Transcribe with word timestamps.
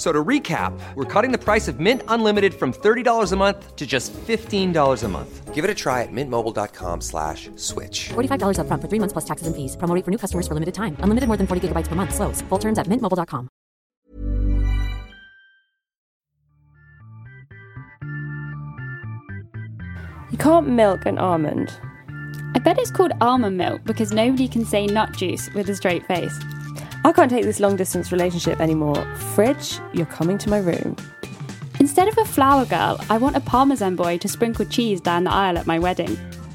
F- 0.00 0.06
So 0.06 0.12
to 0.12 0.24
recap, 0.24 0.72
we're 0.94 1.04
cutting 1.04 1.30
the 1.30 1.36
price 1.36 1.68
of 1.68 1.78
Mint 1.78 2.02
Unlimited 2.08 2.54
from 2.54 2.72
$30 2.72 3.32
a 3.32 3.36
month 3.36 3.76
to 3.76 3.86
just 3.86 4.14
$15 4.14 5.04
a 5.04 5.08
month. 5.08 5.54
Give 5.54 5.62
it 5.62 5.70
a 5.70 5.74
try 5.74 6.00
at 6.02 6.08
mintmobile.com 6.10 7.02
slash 7.02 7.50
switch. 7.56 8.08
$45 8.08 8.56
upfront 8.56 8.80
for 8.80 8.88
three 8.88 8.98
months 8.98 9.12
plus 9.12 9.26
taxes 9.26 9.46
and 9.46 9.54
fees. 9.54 9.76
Promo 9.76 9.94
rate 9.94 10.04
for 10.06 10.10
new 10.10 10.16
customers 10.16 10.48
for 10.48 10.54
limited 10.54 10.72
time. 10.72 10.96
Unlimited 11.00 11.28
more 11.28 11.36
than 11.36 11.46
40 11.46 11.68
gigabytes 11.68 11.86
per 11.88 11.96
month. 11.96 12.14
Slows. 12.14 12.40
Full 12.48 12.58
terms 12.58 12.78
at 12.78 12.86
mintmobile.com. 12.86 13.50
You 20.30 20.38
can't 20.38 20.68
milk 20.68 21.06
an 21.06 21.18
almond. 21.18 21.72
I 22.54 22.58
bet 22.60 22.78
it's 22.78 22.90
called 22.90 23.12
almond 23.20 23.56
milk 23.58 23.82
because 23.84 24.12
nobody 24.12 24.48
can 24.48 24.64
say 24.64 24.86
nut 24.86 25.12
juice 25.12 25.48
with 25.54 25.68
a 25.68 25.74
straight 25.74 26.06
face. 26.06 26.36
I 27.04 27.12
can't 27.12 27.30
take 27.30 27.44
this 27.44 27.60
long 27.60 27.76
distance 27.76 28.12
relationship 28.12 28.60
anymore. 28.60 29.02
Fridge, 29.34 29.78
you're 29.94 30.06
coming 30.06 30.36
to 30.38 30.50
my 30.50 30.58
room. 30.58 30.96
Instead 31.78 32.08
of 32.08 32.18
a 32.18 32.26
flower 32.26 32.66
girl, 32.66 33.00
I 33.08 33.16
want 33.16 33.36
a 33.36 33.40
parmesan 33.40 33.96
boy 33.96 34.18
to 34.18 34.28
sprinkle 34.28 34.66
cheese 34.66 35.00
down 35.00 35.24
the 35.24 35.32
aisle 35.32 35.56
at 35.56 35.66
my 35.66 35.78
wedding. 35.78 36.18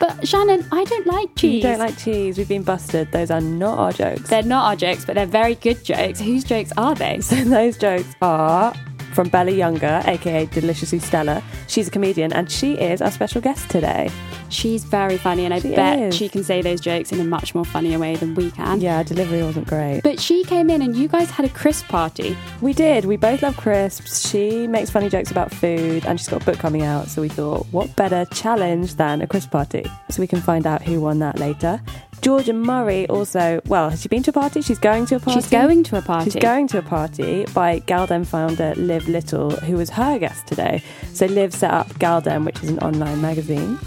but 0.00 0.26
Shannon, 0.26 0.66
I 0.72 0.82
don't 0.84 1.06
like 1.06 1.36
cheese. 1.36 1.62
You 1.62 1.62
don't 1.62 1.78
like 1.78 1.96
cheese. 1.96 2.36
We've 2.36 2.48
been 2.48 2.64
busted. 2.64 3.12
Those 3.12 3.30
are 3.30 3.40
not 3.40 3.78
our 3.78 3.92
jokes. 3.92 4.28
They're 4.28 4.42
not 4.42 4.64
our 4.64 4.76
jokes, 4.76 5.04
but 5.04 5.14
they're 5.14 5.24
very 5.26 5.54
good 5.54 5.84
jokes. 5.84 6.20
Whose 6.20 6.42
jokes 6.42 6.72
are 6.76 6.96
they? 6.96 7.20
So 7.24 7.36
those 7.44 7.78
jokes 7.78 8.12
are 8.20 8.74
from 9.14 9.28
Bella 9.28 9.50
Younger, 9.52 10.02
aka 10.06 10.46
Deliciously 10.46 10.98
Stella. 10.98 11.42
She's 11.68 11.88
a 11.88 11.90
comedian 11.90 12.32
and 12.32 12.50
she 12.50 12.74
is 12.74 13.00
our 13.00 13.10
special 13.10 13.40
guest 13.40 13.70
today. 13.70 14.10
She's 14.50 14.84
very 14.84 15.16
funny, 15.16 15.44
and 15.44 15.52
I 15.54 15.58
She 15.60 15.74
bet 15.74 15.98
is. 15.98 16.14
she 16.14 16.28
can 16.28 16.44
say 16.44 16.62
those 16.62 16.80
jokes 16.80 17.10
in 17.10 17.18
a 17.18 17.24
much 17.24 17.54
more 17.56 17.64
funnier 17.64 17.98
way 17.98 18.14
than 18.14 18.34
we 18.36 18.50
can. 18.52 18.80
Yeah, 18.80 19.02
delivery 19.02 19.42
wasn't 19.42 19.66
great. 19.66 20.02
But 20.04 20.20
she 20.20 20.44
came 20.44 20.70
in, 20.70 20.80
and 20.82 20.94
you 20.94 21.08
guys 21.08 21.30
had 21.30 21.44
a 21.44 21.48
crisp 21.48 21.86
party. 21.88 22.36
We 22.60 22.72
did. 22.72 23.04
We 23.04 23.16
both 23.16 23.42
love 23.42 23.56
crisps. 23.56 24.28
She 24.28 24.66
makes 24.68 24.90
funny 24.90 25.08
jokes 25.08 25.30
about 25.30 25.50
food 25.52 26.04
and 26.06 26.20
she's 26.20 26.28
got 26.28 26.42
a 26.42 26.44
book 26.44 26.58
coming 26.58 26.82
out. 26.82 27.08
So 27.08 27.20
we 27.22 27.28
thought, 27.28 27.66
what 27.72 27.94
better 27.96 28.24
challenge 28.26 28.94
than 28.94 29.22
a 29.22 29.26
crisp 29.26 29.50
party? 29.50 29.84
So 30.10 30.20
we 30.20 30.26
can 30.26 30.40
find 30.40 30.66
out 30.66 30.82
who 30.82 31.00
won 31.00 31.18
that 31.20 31.38
later. 31.38 31.80
Georgia 32.24 32.54
Murray 32.54 33.06
also, 33.08 33.60
well, 33.66 33.90
has 33.90 34.00
she 34.00 34.08
been 34.08 34.22
to 34.22 34.30
a 34.30 34.32
party? 34.32 34.62
She's 34.62 34.78
going 34.78 35.04
to 35.06 35.16
a 35.16 35.20
party. 35.20 35.38
She's 35.38 35.50
going 35.50 35.82
to 35.84 35.98
a 35.98 36.00
party. 36.00 36.30
She's 36.30 36.42
going 36.42 36.66
to 36.68 36.78
a 36.78 36.82
party 36.82 37.44
by 37.52 37.80
Galdem 37.80 38.26
founder 38.26 38.74
Liv 38.76 39.06
Little, 39.08 39.50
who 39.50 39.76
was 39.76 39.90
her 39.90 40.18
guest 40.18 40.46
today. 40.46 40.82
So 41.12 41.26
Liv 41.26 41.52
set 41.52 41.70
up 41.70 41.86
Galdem, 41.98 42.46
which 42.46 42.62
is 42.62 42.70
an 42.70 42.78
online 42.78 43.20
magazine. 43.20 43.78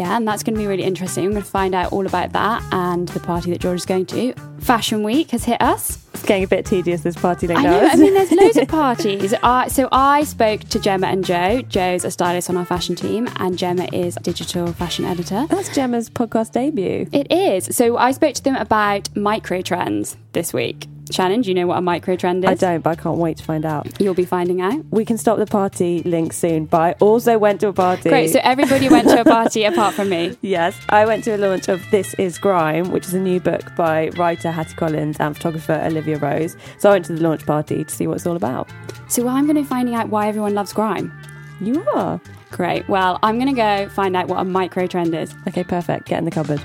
Yeah, 0.00 0.16
and 0.16 0.26
that's 0.26 0.42
going 0.42 0.54
to 0.54 0.58
be 0.58 0.66
really 0.66 0.84
interesting. 0.84 1.26
I'm 1.26 1.32
going 1.32 1.42
to 1.42 1.50
find 1.50 1.74
out 1.74 1.92
all 1.92 2.06
about 2.06 2.32
that 2.32 2.62
and 2.72 3.06
the 3.08 3.20
party 3.20 3.50
that 3.50 3.60
George 3.60 3.80
is 3.80 3.84
going 3.84 4.06
to. 4.06 4.32
Fashion 4.58 5.02
Week 5.02 5.30
has 5.32 5.44
hit 5.44 5.60
us. 5.60 5.98
It's 6.14 6.22
getting 6.22 6.44
a 6.44 6.46
bit 6.46 6.64
tedious, 6.64 7.02
this 7.02 7.16
party 7.16 7.46
link 7.46 7.60
I 7.60 7.64
know. 7.64 7.80
I 7.80 7.96
mean, 7.96 8.14
there's 8.14 8.32
loads 8.32 8.56
of 8.56 8.66
parties. 8.82 9.34
Uh, 9.42 9.68
so 9.68 9.90
I 9.92 10.24
spoke 10.24 10.62
to 10.70 10.78
Jemma 10.78 11.12
and 11.12 11.22
Jo. 11.22 11.60
Jo's 11.60 12.06
a 12.06 12.10
stylist 12.10 12.48
on 12.48 12.56
our 12.56 12.64
fashion 12.64 12.96
team, 12.96 13.28
and 13.36 13.58
Jemma 13.58 13.92
is 13.92 14.16
a 14.16 14.20
digital 14.20 14.72
fashion 14.72 15.04
editor. 15.04 15.46
That's 15.50 15.68
Jemma's 15.68 16.08
podcast 16.08 16.52
debut. 16.52 17.06
It 17.12 17.30
is. 17.30 17.76
So 17.76 17.98
I 17.98 18.12
spoke 18.12 18.32
to 18.36 18.42
them 18.42 18.56
about 18.56 19.14
micro 19.14 19.60
trends 19.60 20.16
this 20.32 20.54
week. 20.54 20.86
Shannon, 21.10 21.42
do 21.42 21.48
you 21.48 21.54
know 21.54 21.66
what 21.66 21.78
a 21.78 21.80
micro 21.80 22.16
trend 22.16 22.44
is? 22.44 22.50
I 22.50 22.54
don't, 22.54 22.80
but 22.82 22.90
I 22.90 22.94
can't 23.02 23.18
wait 23.18 23.36
to 23.38 23.44
find 23.44 23.64
out. 23.64 24.00
You'll 24.00 24.14
be 24.14 24.24
finding 24.24 24.60
out. 24.60 24.84
We 24.90 25.04
can 25.04 25.18
stop 25.18 25.38
the 25.38 25.46
party 25.46 26.02
link 26.04 26.32
soon, 26.32 26.66
but 26.66 26.80
I 26.80 26.92
also 27.00 27.38
went 27.38 27.60
to 27.60 27.68
a 27.68 27.72
party. 27.72 28.08
Great. 28.08 28.30
So 28.30 28.40
everybody 28.42 28.88
went 28.88 29.08
to 29.08 29.20
a 29.20 29.24
party 29.24 29.64
apart 29.70 29.94
from 29.94 30.08
me. 30.08 30.36
Yes, 30.42 30.76
I 30.88 31.04
went 31.06 31.24
to 31.24 31.36
a 31.36 31.38
launch 31.38 31.68
of 31.68 31.82
This 31.90 32.14
Is 32.14 32.38
Grime, 32.38 32.90
which 32.90 33.06
is 33.06 33.14
a 33.14 33.20
new 33.20 33.40
book 33.40 33.74
by 33.76 34.08
writer 34.10 34.50
Hattie 34.50 34.74
Collins 34.74 35.16
and 35.20 35.36
photographer 35.36 35.80
Olivia 35.84 36.18
Rose. 36.18 36.56
So 36.78 36.90
I 36.90 36.92
went 36.94 37.04
to 37.06 37.14
the 37.14 37.22
launch 37.22 37.44
party 37.46 37.84
to 37.84 37.90
see 37.90 38.06
what 38.06 38.14
it's 38.14 38.26
all 38.26 38.36
about. 38.36 38.68
So 39.08 39.26
I'm 39.26 39.44
going 39.44 39.56
to 39.56 39.62
be 39.62 39.66
finding 39.66 39.94
out 39.94 40.08
why 40.08 40.28
everyone 40.28 40.54
loves 40.54 40.72
grime. 40.72 41.12
You 41.60 41.84
are. 41.94 42.20
Great. 42.50 42.88
Well, 42.88 43.18
I'm 43.22 43.36
going 43.38 43.54
to 43.54 43.60
go 43.60 43.88
find 43.90 44.16
out 44.16 44.28
what 44.28 44.40
a 44.40 44.44
micro 44.44 44.86
trend 44.86 45.14
is. 45.14 45.34
Okay, 45.48 45.64
perfect. 45.64 46.06
Get 46.06 46.18
in 46.18 46.24
the 46.24 46.30
cupboard. 46.30 46.62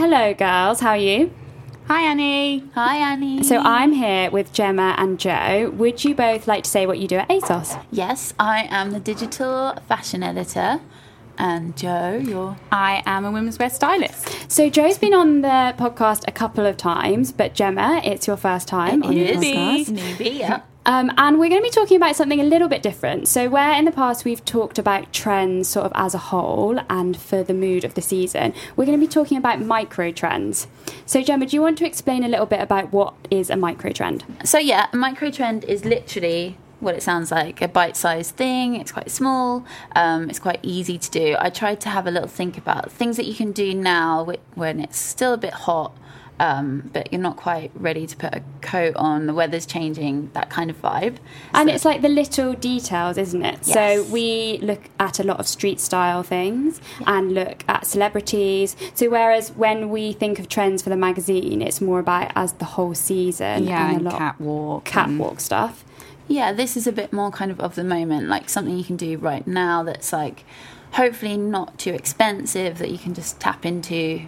Hello, 0.00 0.32
girls. 0.32 0.78
How 0.78 0.90
are 0.90 0.96
you? 0.96 1.32
Hi, 1.88 2.02
Annie. 2.02 2.62
Hi, 2.76 2.98
Annie. 2.98 3.42
So 3.42 3.58
I'm 3.58 3.90
here 3.90 4.30
with 4.30 4.52
Jemma 4.52 4.94
and 4.96 5.18
Jo. 5.18 5.70
Would 5.70 6.04
you 6.04 6.14
both 6.14 6.46
like 6.46 6.62
to 6.62 6.70
say 6.70 6.86
what 6.86 7.00
you 7.00 7.08
do 7.08 7.16
at 7.16 7.28
ASOS? 7.28 7.84
yes, 7.90 8.32
I 8.38 8.68
am 8.70 8.92
the 8.92 9.00
digital 9.00 9.74
fashion 9.88 10.22
editor. 10.22 10.80
And 11.36 11.76
Jo, 11.76 12.16
you're. 12.24 12.56
I 12.70 13.02
am 13.06 13.24
a 13.24 13.32
women's 13.32 13.58
wear 13.58 13.70
stylist. 13.70 14.48
So 14.48 14.70
Jo's 14.70 14.98
been 14.98 15.14
on 15.14 15.40
the 15.40 15.74
podcast 15.76 16.22
a 16.28 16.32
couple 16.32 16.64
of 16.64 16.76
times, 16.76 17.32
but 17.32 17.54
Jemma, 17.54 18.00
it's 18.06 18.28
your 18.28 18.36
first 18.36 18.68
time 18.68 19.02
on 19.02 19.12
the 19.16 19.26
Newbie. 19.32 19.84
podcast. 19.84 19.98
Newbie, 19.98 20.38
yeah. 20.38 20.60
Um, 20.88 21.12
and 21.18 21.38
we're 21.38 21.50
going 21.50 21.60
to 21.60 21.66
be 21.66 21.70
talking 21.70 21.98
about 21.98 22.16
something 22.16 22.40
a 22.40 22.44
little 22.44 22.66
bit 22.66 22.82
different. 22.82 23.28
So, 23.28 23.50
where 23.50 23.78
in 23.78 23.84
the 23.84 23.92
past 23.92 24.24
we've 24.24 24.42
talked 24.42 24.78
about 24.78 25.12
trends 25.12 25.68
sort 25.68 25.84
of 25.84 25.92
as 25.94 26.14
a 26.14 26.18
whole 26.18 26.80
and 26.88 27.14
for 27.14 27.42
the 27.42 27.52
mood 27.52 27.84
of 27.84 27.92
the 27.92 28.00
season, 28.00 28.54
we're 28.74 28.86
going 28.86 28.98
to 28.98 29.06
be 29.06 29.12
talking 29.12 29.36
about 29.36 29.60
micro 29.60 30.10
trends. 30.10 30.66
So, 31.04 31.22
Jemma, 31.22 31.50
do 31.50 31.56
you 31.56 31.60
want 31.60 31.76
to 31.78 31.86
explain 31.86 32.24
a 32.24 32.28
little 32.28 32.46
bit 32.46 32.62
about 32.62 32.90
what 32.90 33.12
is 33.30 33.50
a 33.50 33.56
micro 33.56 33.92
trend? 33.92 34.24
So, 34.44 34.56
yeah, 34.56 34.86
a 34.90 34.96
micro 34.96 35.30
trend 35.30 35.64
is 35.64 35.84
literally 35.84 36.56
what 36.80 36.94
it 36.94 37.02
sounds 37.02 37.30
like 37.30 37.60
a 37.60 37.68
bite 37.68 37.94
sized 37.94 38.36
thing. 38.36 38.74
It's 38.76 38.92
quite 38.92 39.10
small, 39.10 39.66
um, 39.94 40.30
it's 40.30 40.38
quite 40.38 40.60
easy 40.62 40.96
to 40.96 41.10
do. 41.10 41.36
I 41.38 41.50
tried 41.50 41.82
to 41.82 41.90
have 41.90 42.06
a 42.06 42.10
little 42.10 42.30
think 42.30 42.56
about 42.56 42.90
things 42.90 43.18
that 43.18 43.26
you 43.26 43.34
can 43.34 43.52
do 43.52 43.74
now 43.74 44.32
when 44.54 44.80
it's 44.80 44.98
still 44.98 45.34
a 45.34 45.38
bit 45.38 45.52
hot. 45.52 45.94
Um, 46.40 46.90
but 46.92 47.12
you're 47.12 47.20
not 47.20 47.36
quite 47.36 47.72
ready 47.74 48.06
to 48.06 48.16
put 48.16 48.32
a 48.34 48.42
coat 48.60 48.94
on. 48.94 49.26
The 49.26 49.34
weather's 49.34 49.66
changing, 49.66 50.30
that 50.34 50.50
kind 50.50 50.70
of 50.70 50.80
vibe. 50.80 51.16
And 51.52 51.68
So- 51.68 51.74
it's 51.74 51.84
like 51.84 52.00
the 52.02 52.08
little 52.08 52.52
details, 52.54 53.18
isn't 53.18 53.44
it? 53.44 53.58
Yes. 53.64 53.74
So 53.74 54.04
we 54.04 54.58
look 54.62 54.82
at 55.00 55.18
a 55.18 55.24
lot 55.24 55.40
of 55.40 55.48
street 55.48 55.80
style 55.80 56.22
things 56.22 56.80
and 57.06 57.32
look 57.34 57.64
at 57.68 57.86
celebrities. 57.86 58.76
So 58.94 59.10
whereas 59.10 59.50
when 59.50 59.90
we 59.90 60.12
think 60.12 60.38
of 60.38 60.48
trends 60.48 60.80
for 60.82 60.90
the 60.90 60.96
magazine, 60.96 61.60
it's 61.60 61.80
more 61.80 61.98
about 61.98 62.30
as 62.36 62.52
the 62.52 62.64
whole 62.66 62.94
season 62.94 63.64
Yeah, 63.64 63.88
and 63.88 63.96
and 63.98 64.06
a 64.06 64.10
lot 64.10 64.18
catwalk. 64.18 64.84
catwalk 64.84 65.40
stuff. 65.40 65.84
Yeah, 66.28 66.52
this 66.52 66.76
is 66.76 66.86
a 66.86 66.92
bit 66.92 67.12
more 67.12 67.30
kind 67.30 67.50
of 67.50 67.58
of 67.58 67.74
the 67.74 67.82
moment, 67.84 68.28
like 68.28 68.48
something 68.48 68.76
you 68.76 68.84
can 68.84 68.96
do 68.96 69.16
right 69.18 69.46
now 69.46 69.82
that's 69.82 70.12
like 70.12 70.44
hopefully 70.92 71.36
not 71.36 71.78
too 71.78 71.92
expensive 71.94 72.78
that 72.78 72.90
you 72.90 72.98
can 72.98 73.12
just 73.14 73.40
tap 73.40 73.66
into, 73.66 74.22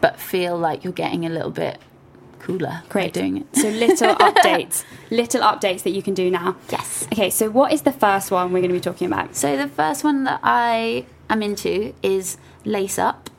but 0.00 0.18
feel 0.18 0.56
like 0.56 0.84
you're 0.84 0.92
getting 0.92 1.26
a 1.26 1.28
little 1.28 1.50
bit 1.50 1.78
cooler 2.40 2.82
Great. 2.88 3.12
doing 3.12 3.36
it. 3.38 3.56
So 3.56 3.68
little 3.68 4.14
updates, 4.16 4.84
little 5.10 5.42
updates 5.42 5.82
that 5.82 5.90
you 5.90 6.02
can 6.02 6.14
do 6.14 6.30
now. 6.30 6.56
Yes. 6.70 7.06
Okay, 7.12 7.30
so 7.30 7.50
what 7.50 7.72
is 7.72 7.82
the 7.82 7.92
first 7.92 8.30
one 8.30 8.52
we're 8.52 8.60
going 8.60 8.70
to 8.70 8.74
be 8.74 8.80
talking 8.80 9.06
about? 9.06 9.36
So 9.36 9.56
the 9.56 9.68
first 9.68 10.02
one 10.02 10.24
that 10.24 10.40
I 10.42 11.06
am 11.28 11.42
into 11.42 11.94
is 12.02 12.38
lace 12.64 12.98
up. 12.98 13.30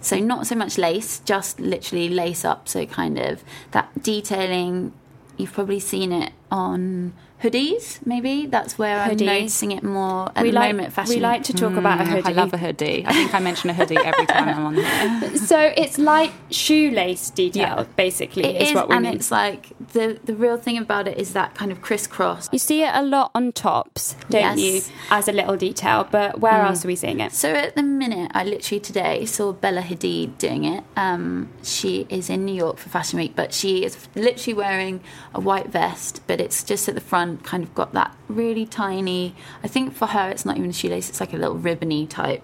So 0.00 0.18
not 0.18 0.46
so 0.46 0.54
much 0.54 0.78
lace, 0.78 1.20
just 1.20 1.60
literally 1.60 2.08
lace 2.08 2.44
up. 2.44 2.68
So 2.68 2.86
kind 2.86 3.18
of 3.18 3.42
that 3.72 4.02
detailing. 4.02 4.92
You've 5.36 5.52
probably 5.52 5.80
seen 5.80 6.12
it 6.12 6.32
on 6.50 7.14
hoodies. 7.42 7.98
Maybe 8.06 8.46
that's 8.46 8.78
where 8.78 8.98
I'm 9.00 9.16
noticing 9.16 9.72
it 9.72 9.82
more 9.82 10.30
at 10.36 10.42
we 10.42 10.50
the 10.50 10.54
like 10.56 10.72
moment. 10.74 10.92
Fashion. 10.92 11.14
we 11.16 11.20
like 11.20 11.42
to 11.44 11.52
talk 11.52 11.76
about 11.76 12.00
a 12.00 12.04
Mm, 12.04 12.06
hoodie. 12.08 12.28
I 12.28 12.32
love 12.32 12.52
a 12.54 12.58
hoodie. 12.58 13.04
I 13.06 13.12
think 13.12 13.34
I 13.34 13.40
mention 13.40 13.70
a 13.70 13.74
hoodie 13.74 13.96
every 13.98 14.26
time 14.26 14.48
I'm 14.48 14.64
on 14.66 14.74
here. 14.74 15.36
so 15.50 15.58
it's 15.76 15.98
like 15.98 16.32
shoelace 16.50 17.30
detail, 17.30 17.62
Yeah. 17.78 17.84
basically, 17.96 18.44
It 18.44 18.62
is, 18.62 18.68
is, 18.70 18.74
what 18.74 18.88
we 18.88 18.94
and 18.96 19.04
mean. 19.04 19.14
it's 19.14 19.30
like 19.30 19.72
the 19.92 20.18
the 20.24 20.34
real 20.34 20.56
thing 20.56 20.78
about 20.78 21.08
it 21.08 21.18
is 21.18 21.32
that 21.32 21.54
kind 21.54 21.72
of 21.72 21.80
crisscross. 21.82 22.48
You 22.52 22.58
see 22.58 22.82
it 22.82 22.90
a 22.94 23.02
lot 23.02 23.30
on 23.34 23.52
tops, 23.52 24.14
don't 24.30 24.58
Yes. 24.58 24.58
you, 24.58 24.94
as 25.10 25.28
a 25.28 25.32
little 25.32 25.56
detail? 25.56 26.06
But 26.10 26.40
where 26.40 26.60
else 26.62 26.84
are 26.84 26.88
we 26.88 26.96
seeing 26.96 27.20
it? 27.20 27.32
So 27.32 27.48
at 27.54 27.74
the 27.74 27.82
minute, 27.82 28.30
I 28.34 28.44
literally 28.44 28.80
today 28.80 29.24
saw 29.26 29.52
Bella 29.52 29.82
Hadid 29.82 30.38
doing 30.38 30.64
it. 30.64 30.84
Um, 30.96 31.48
she 31.62 32.06
is 32.08 32.28
in 32.30 32.44
New 32.44 32.54
York 32.54 32.78
for 32.78 32.88
Fashion 32.88 33.18
Week, 33.18 33.32
but 33.34 33.52
she 33.54 33.84
is 33.84 33.96
literally 34.14 34.54
wearing 34.54 35.00
a 35.34 35.40
white 35.40 35.68
vest, 35.68 36.20
but 36.26 36.40
it's 36.40 36.62
just 36.62 36.88
at 36.88 36.94
the 36.94 37.00
front, 37.00 37.31
kind 37.38 37.62
of 37.62 37.74
got 37.74 37.92
that 37.92 38.16
really 38.28 38.66
tiny. 38.66 39.34
I 39.62 39.68
think 39.68 39.94
for 39.94 40.06
her, 40.06 40.30
it's 40.30 40.44
not 40.44 40.56
even 40.56 40.70
a 40.70 40.72
shoelace; 40.72 41.08
it's 41.08 41.20
like 41.20 41.32
a 41.32 41.36
little 41.36 41.56
ribbony 41.56 42.06
type 42.06 42.42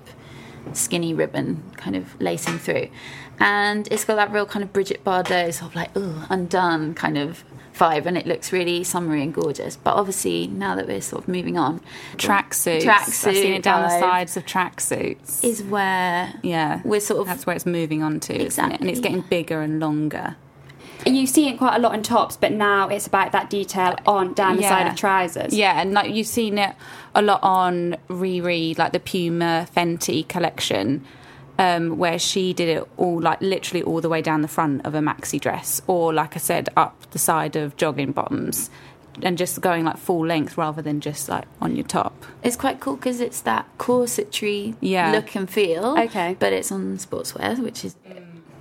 skinny 0.72 1.14
ribbon 1.14 1.62
kind 1.76 1.96
of 1.96 2.20
lacing 2.20 2.58
through, 2.58 2.88
and 3.38 3.88
it's 3.90 4.04
got 4.04 4.16
that 4.16 4.32
real 4.32 4.46
kind 4.46 4.62
of 4.62 4.72
Brigitte 4.72 5.04
Bardot 5.04 5.54
sort 5.54 5.70
of 5.70 5.76
like 5.76 5.90
oh 5.94 6.26
undone 6.30 6.94
kind 6.94 7.16
of 7.18 7.44
vibe, 7.74 8.06
and 8.06 8.18
it 8.18 8.26
looks 8.26 8.52
really 8.52 8.84
summery 8.84 9.22
and 9.22 9.32
gorgeous. 9.32 9.76
But 9.76 9.94
obviously 9.94 10.46
now 10.46 10.74
that 10.74 10.86
we're 10.86 11.00
sort 11.00 11.22
of 11.22 11.28
moving 11.28 11.56
on, 11.56 11.80
Tracksuits. 12.16 12.82
Tracksuit 12.82 13.28
I've 13.28 13.36
seen 13.36 13.52
it 13.54 13.62
down 13.62 13.82
the 13.82 14.00
sides 14.00 14.36
of 14.36 14.44
tracksuits. 14.44 15.42
is 15.44 15.62
where 15.62 16.34
yeah, 16.42 16.82
we're 16.84 17.00
sort 17.00 17.20
of 17.20 17.26
that's 17.26 17.46
where 17.46 17.56
it's 17.56 17.66
moving 17.66 18.02
on 18.02 18.20
to, 18.20 18.34
isn't 18.34 18.72
it? 18.72 18.80
And 18.80 18.90
it's 18.90 19.00
getting 19.00 19.18
yeah. 19.18 19.28
bigger 19.28 19.60
and 19.60 19.80
longer. 19.80 20.36
You 21.06 21.26
see 21.26 21.48
it 21.48 21.58
quite 21.58 21.76
a 21.76 21.78
lot 21.78 21.94
in 21.94 22.02
tops, 22.02 22.36
but 22.36 22.52
now 22.52 22.88
it's 22.88 23.06
about 23.06 23.32
that 23.32 23.48
detail 23.50 23.96
on 24.06 24.34
down 24.34 24.56
the 24.56 24.62
side 24.62 24.86
of 24.88 24.96
trousers. 24.96 25.54
Yeah, 25.54 25.80
and 25.80 25.92
like 25.92 26.12
you've 26.14 26.26
seen 26.26 26.58
it 26.58 26.74
a 27.14 27.22
lot 27.22 27.40
on 27.42 27.96
Riri, 28.08 28.76
like 28.78 28.92
the 28.92 29.00
Puma 29.00 29.66
Fenty 29.74 30.26
collection, 30.28 31.04
um, 31.58 31.98
where 31.98 32.18
she 32.18 32.52
did 32.52 32.68
it 32.68 32.88
all 32.96 33.20
like 33.20 33.40
literally 33.40 33.82
all 33.82 34.00
the 34.00 34.08
way 34.08 34.22
down 34.22 34.42
the 34.42 34.48
front 34.48 34.84
of 34.84 34.94
a 34.94 35.00
maxi 35.00 35.40
dress, 35.40 35.80
or 35.86 36.12
like 36.12 36.34
I 36.36 36.38
said, 36.38 36.68
up 36.76 37.10
the 37.12 37.18
side 37.18 37.56
of 37.56 37.76
jogging 37.76 38.12
bottoms, 38.12 38.68
and 39.22 39.38
just 39.38 39.60
going 39.60 39.84
like 39.84 39.96
full 39.98 40.26
length 40.26 40.56
rather 40.58 40.82
than 40.82 41.00
just 41.00 41.28
like 41.28 41.44
on 41.60 41.74
your 41.74 41.86
top. 41.86 42.24
It's 42.42 42.56
quite 42.56 42.80
cool 42.80 42.96
because 42.96 43.20
it's 43.20 43.40
that 43.42 43.66
corsetry 43.78 44.74
Yeah. 44.80 45.10
look 45.12 45.34
and 45.34 45.48
feel. 45.48 45.96
Okay. 45.98 46.36
But 46.38 46.52
it's 46.52 46.70
on 46.70 46.98
sportswear, 46.98 47.58
which 47.58 47.84
is 47.84 47.96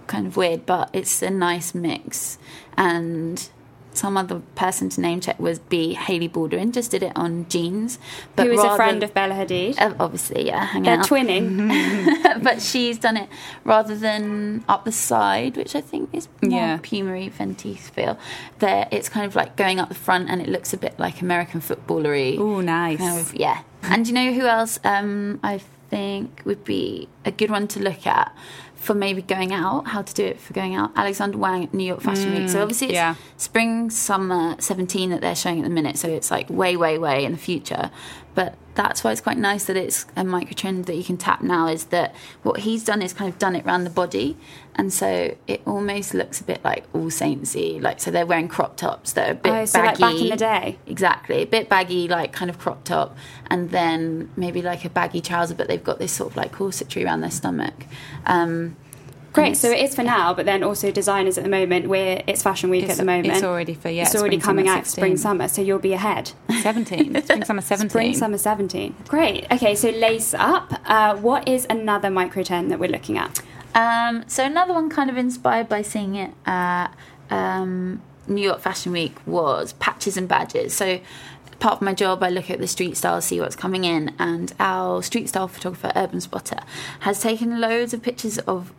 kind 0.07 0.27
of 0.27 0.37
weird, 0.37 0.65
but 0.65 0.89
it's 0.93 1.21
a 1.21 1.29
nice 1.29 1.75
mix. 1.75 2.37
And 2.75 3.49
some 3.97 4.15
other 4.15 4.41
person 4.55 4.89
to 4.89 5.01
name 5.01 5.19
check 5.19 5.39
was 5.39 5.57
be 5.57 5.93
Hailey 5.93 6.27
Baldwin, 6.27 6.71
just 6.71 6.91
did 6.91 7.01
it 7.03 7.13
on 7.15 7.47
jeans. 7.49 7.97
But 8.35 8.45
Who 8.45 8.53
is 8.53 8.63
a 8.63 8.75
friend 8.75 9.01
of 9.01 9.13
Bella 9.13 9.33
Hadid. 9.33 9.79
Uh, 9.79 9.95
obviously, 9.99 10.45
yeah, 10.47 10.65
hanging 10.65 10.83
They're 10.83 10.99
out. 10.99 11.07
twinning. 11.07 12.43
but 12.43 12.61
she's 12.61 12.99
done 12.99 13.17
it 13.17 13.27
rather 13.63 13.95
than 13.95 14.63
up 14.69 14.85
the 14.85 14.91
side, 14.91 15.57
which 15.57 15.75
I 15.75 15.81
think 15.81 16.11
is 16.13 16.27
more 16.41 16.51
Yeah. 16.51 16.79
Puma 16.81 17.11
Fenty 17.31 17.77
feel. 17.77 18.17
There, 18.59 18.87
it's 18.91 19.09
kind 19.09 19.25
of 19.25 19.35
like 19.35 19.55
going 19.55 19.79
up 19.79 19.89
the 19.89 19.95
front, 19.95 20.29
and 20.29 20.41
it 20.41 20.47
looks 20.47 20.73
a 20.73 20.77
bit 20.77 20.99
like 20.99 21.21
American 21.21 21.59
footballery. 21.59 22.37
Oh, 22.37 22.61
nice. 22.61 22.99
Kind 22.99 23.19
of, 23.19 23.33
yeah. 23.35 23.61
And 23.83 24.07
you 24.07 24.13
know 24.13 24.31
who 24.31 24.45
else? 24.45 24.79
Um, 24.83 25.39
I 25.41 25.59
think 25.89 26.41
would 26.45 26.63
be 26.63 27.07
a 27.25 27.31
good 27.31 27.49
one 27.49 27.67
to 27.69 27.79
look 27.79 28.05
at 28.05 28.35
for 28.77 28.93
maybe 28.93 29.21
going 29.21 29.53
out. 29.53 29.87
How 29.87 30.01
to 30.01 30.13
do 30.13 30.25
it 30.25 30.39
for 30.39 30.53
going 30.53 30.75
out? 30.75 30.91
Alexander 30.95 31.37
Wang 31.37 31.69
New 31.73 31.83
York 31.83 32.01
Fashion 32.01 32.33
Week. 32.33 32.49
So 32.49 32.59
mm, 32.59 32.61
obviously 32.61 32.87
it's 32.87 32.95
yeah. 32.95 33.15
spring 33.37 33.89
summer 33.89 34.55
17 34.59 35.09
that 35.09 35.21
they're 35.21 35.35
showing 35.35 35.59
at 35.59 35.63
the 35.63 35.69
minute 35.69 35.97
so 35.97 36.07
it's 36.07 36.31
like 36.31 36.49
way 36.49 36.77
way 36.77 36.97
way 36.97 37.25
in 37.25 37.31
the 37.31 37.37
future 37.37 37.91
but 38.37 38.53
that's 38.75 39.03
why 39.03 39.11
it's 39.11 39.19
quite 39.19 39.39
nice 39.39 39.65
that 39.65 39.75
it's 39.75 40.05
a 40.15 40.23
micro 40.23 40.53
trend 40.53 40.85
that 40.85 40.95
you 40.95 41.03
can 41.03 41.17
tap 41.17 41.41
now 41.41 41.65
is 41.67 41.85
that 41.85 42.13
what 42.43 42.59
he's 42.59 42.83
done 42.83 43.01
is 43.01 43.11
kind 43.11 43.33
of 43.33 43.39
done 43.39 43.55
it 43.55 43.65
around 43.65 43.83
the 43.83 43.89
body. 43.89 44.37
And 44.75 44.93
so 44.93 45.35
it 45.47 45.63
almost 45.65 46.13
looks 46.13 46.39
a 46.39 46.43
bit 46.43 46.63
like 46.63 46.85
all 46.93 47.07
saintsy. 47.07 47.81
Like 47.81 47.99
so 47.99 48.11
they're 48.11 48.27
wearing 48.27 48.47
crop 48.47 48.77
tops 48.77 49.13
that 49.13 49.27
are 49.27 49.31
a 49.31 49.33
bit 49.33 49.43
baggy. 49.43 49.61
Oh, 49.63 49.65
so 49.65 49.81
baggy 49.81 49.87
like 49.87 49.99
back 49.99 50.21
in 50.21 50.29
the 50.29 50.35
day? 50.35 50.79
exactly. 50.85 51.41
A 51.41 51.45
bit 51.47 51.67
baggy 51.67 52.07
like 52.07 52.31
kind 52.31 52.51
of 52.51 52.59
crop 52.59 52.83
top. 52.83 53.17
And 53.49 53.71
then 53.71 54.29
maybe 54.35 54.61
like 54.61 54.85
a 54.85 54.89
baggy 54.91 55.21
trouser 55.21 55.55
but 55.55 55.67
they've 55.67 55.83
got 55.83 55.97
this 55.97 56.11
sort 56.11 56.29
of 56.29 56.37
like 56.37 56.51
corsetry 56.51 57.03
around 57.03 57.21
their 57.21 57.31
stomach. 57.31 57.87
Um 58.27 58.75
Great. 59.33 59.55
So 59.57 59.69
it 59.69 59.79
is 59.79 59.93
for 59.93 60.03
now, 60.03 60.33
but 60.33 60.45
then 60.45 60.63
also 60.63 60.91
designers 60.91 61.37
at 61.37 61.43
the 61.43 61.49
moment. 61.49 61.87
Where 61.87 62.23
it's 62.27 62.41
Fashion 62.41 62.69
Week 62.69 62.83
It's- 62.83 62.97
at 62.99 63.01
the 63.03 63.05
moment. 63.05 63.27
it's 63.27 63.43
already 63.43 63.73
for- 63.75 63.89
yeah, 63.89 64.03
It's 64.03 64.15
already 64.15 64.37
coming 64.39 64.65
summer 64.65 64.77
out 64.79 64.87
spring 64.87 65.17
summer, 65.17 65.47
so 65.47 65.61
you'll 65.61 65.79
be 65.79 65.93
ahead. 65.93 66.31
17, 66.61 67.21
spring 67.23 67.43
summer 67.43 67.61
17. 67.61 67.89
Spring 67.89 68.13
summer 68.15 68.37
seventeen. 68.37 68.95
Great. 69.07 69.45
Okay. 69.51 69.75
So 69.75 69.89
lace 69.89 70.33
up. 70.33 70.73
Uh, 70.85 71.15
what 71.17 71.47
is 71.47 71.67
another 71.69 72.09
micro 72.09 72.41
trend 72.43 72.71
that 72.71 72.79
we're 72.79 72.89
looking 72.89 73.17
at? 73.17 73.41
Um, 73.75 74.23
so 74.27 74.43
another 74.43 74.73
one 74.73 74.89
kind 74.89 75.09
of 75.09 75.17
inspired 75.17 75.69
by 75.69 75.83
seeing 75.83 76.15
it 76.15 76.31
at 76.47 76.87
um, 77.29 78.01
New 78.27 78.41
York 78.41 78.59
Fashion 78.59 78.91
Week 78.91 79.15
was 79.27 79.73
patches 79.73 80.17
and 80.17 80.27
badges. 80.27 80.73
So 80.73 80.99
part 81.59 81.75
of 81.75 81.81
my 81.81 81.93
job, 81.93 82.23
I 82.23 82.29
look 82.29 82.49
at 82.49 82.59
the 82.59 82.67
street 82.67 82.97
style, 82.97 83.21
see 83.21 83.39
what's 83.39 83.55
coming 83.55 83.83
in, 83.83 84.13
and 84.17 84.51
our 84.59 85.03
street 85.03 85.29
style 85.29 85.47
photographer, 85.47 85.91
Urban 85.95 86.21
Spotter, 86.21 86.59
has 87.01 87.19
taken 87.21 87.59
loads 87.61 87.93
of 87.93 88.01
pictures 88.01 88.39
of 88.39 88.73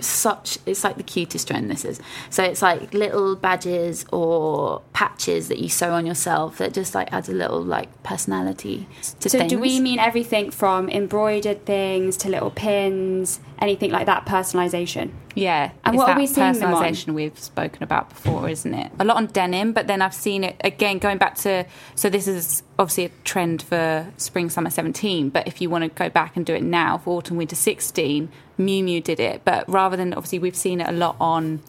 such 0.00 0.58
it's 0.66 0.84
like 0.84 0.96
the 0.96 1.02
cutest 1.02 1.48
trend 1.48 1.70
this 1.70 1.84
is 1.84 2.00
so 2.30 2.42
it's 2.42 2.62
like 2.62 2.92
little 2.94 3.36
badges 3.36 4.04
or 4.12 4.82
patches 4.92 5.48
that 5.48 5.58
you 5.58 5.68
sew 5.68 5.92
on 5.92 6.06
yourself 6.06 6.58
that 6.58 6.72
just 6.72 6.94
like 6.94 7.12
adds 7.12 7.28
a 7.28 7.32
little 7.32 7.62
like 7.62 8.02
personality 8.02 8.86
to 9.20 9.28
So 9.28 9.38
things 9.38 9.50
do 9.50 9.58
we 9.58 9.80
mean 9.80 9.98
everything 9.98 10.50
from 10.50 10.88
embroidered 10.88 11.64
things 11.66 12.16
to 12.18 12.28
little 12.28 12.50
pins, 12.50 13.40
anything 13.58 13.90
like 13.90 14.06
that? 14.06 14.26
Personalization. 14.26 15.10
Yeah, 15.34 15.72
And 15.84 15.94
it's 15.94 15.98
what 16.00 16.10
are 16.10 16.16
we 16.16 16.26
seeing 16.26 16.52
them 16.54 16.74
on? 16.74 16.82
personalisation 16.82 17.14
we've 17.14 17.38
spoken 17.38 17.82
about 17.82 18.08
before, 18.08 18.48
isn't 18.48 18.72
it? 18.72 18.92
A 19.00 19.04
lot 19.04 19.16
on 19.16 19.26
denim, 19.26 19.72
but 19.72 19.86
then 19.88 20.00
I've 20.00 20.14
seen 20.14 20.44
it 20.44 20.56
again 20.62 20.98
going 20.98 21.18
back 21.18 21.34
to. 21.38 21.64
So 21.96 22.08
this 22.08 22.28
is 22.28 22.62
obviously 22.78 23.06
a 23.06 23.10
trend 23.24 23.62
for 23.62 24.06
spring 24.16 24.48
summer 24.48 24.70
seventeen, 24.70 25.30
but 25.30 25.46
if 25.48 25.60
you 25.60 25.68
want 25.70 25.82
to 25.84 25.88
go 25.90 26.08
back 26.08 26.36
and 26.36 26.46
do 26.46 26.54
it 26.54 26.62
now 26.62 26.98
for 26.98 27.18
autumn 27.18 27.36
winter 27.36 27.56
sixteen, 27.56 28.28
Miu 28.58 28.84
Miu 28.84 29.02
did 29.02 29.18
it, 29.18 29.42
but 29.44 29.68
rather 29.68 29.96
than 29.96 30.14
obviously 30.14 30.38
we've 30.38 30.54
seen 30.56 30.80
it 30.80 30.88
a 30.88 30.92
lot 30.92 31.16
on 31.20 31.60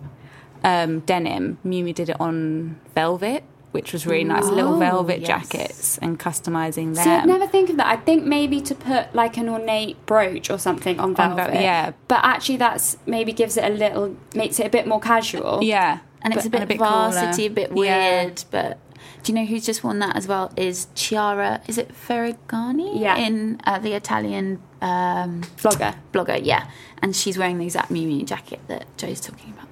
um, 0.63 0.99
denim, 1.01 1.57
Miu 1.65 1.83
Miu 1.83 1.93
did 1.95 2.09
it 2.09 2.19
on 2.21 2.79
velvet. 2.93 3.43
Which 3.75 3.91
was 3.93 4.07
really 4.07 4.23
nice, 4.23 4.45
little 4.45 4.75
Oh, 4.75 4.79
velvet 4.79 5.19
yes. 5.21 5.27
jackets 5.27 5.97
and 5.99 6.17
customizing 6.17 6.95
them. 6.95 7.03
See, 7.03 7.09
I'd 7.09 7.27
never 7.27 7.45
think 7.47 7.69
of 7.69 7.75
that. 7.77 7.87
I 7.87 7.97
think 7.97 8.23
maybe 8.25 8.61
to 8.61 8.73
put 8.73 9.13
like 9.13 9.35
an 9.37 9.49
ornate 9.49 9.97
brooch 10.05 10.49
or 10.49 10.57
something 10.57 10.99
on 10.99 11.13
vel- 11.13 11.35
velvet. 11.35 11.61
yeah. 11.61 11.91
But 12.07 12.21
actually, 12.23 12.57
that's 12.57 12.97
maybe 13.05 13.31
gives 13.33 13.57
it 13.57 13.65
a 13.65 13.69
little, 13.69 14.15
makes 14.33 14.59
it 14.61 14.65
a 14.65 14.69
bit 14.69 14.87
more 14.87 14.99
casual. 15.01 15.61
yeah, 15.61 15.99
and 16.21 16.33
it's 16.33 16.45
a 16.45 16.49
bit, 16.49 16.67
cooler. 16.69 16.77
varsity, 17.11 17.45
a 17.47 17.49
bit 17.49 17.69
Yeah. 17.71 17.75
weird. 18.23 18.43
But 18.49 18.79
do 19.23 19.31
you 19.33 19.39
know 19.39 19.45
who's 19.45 19.65
just 19.65 19.83
worn 19.83 19.99
that 19.99 20.15
as 20.15 20.25
well? 20.27 20.51
Is 20.55 20.87
Chiara? 20.95 21.61
Is 21.67 21.77
it 21.77 21.91
Ferragni? 21.93 22.99
Yeah. 22.99 23.17
in 23.17 23.59
uh, 23.65 23.79
the 23.79 23.93
Italian 23.93 24.61
um, 24.81 25.41
Vlogger. 25.57 25.95
blogger. 26.13 26.39
Yeah, 26.43 26.67
and 27.01 27.15
she's 27.15 27.37
wearing 27.37 27.57
the 27.57 27.65
exact 27.65 27.91
Miu 27.91 28.23
jacket 28.25 28.61
that 28.67 28.85
Jo's 28.97 29.19
talking 29.19 29.51
about. 29.53 29.67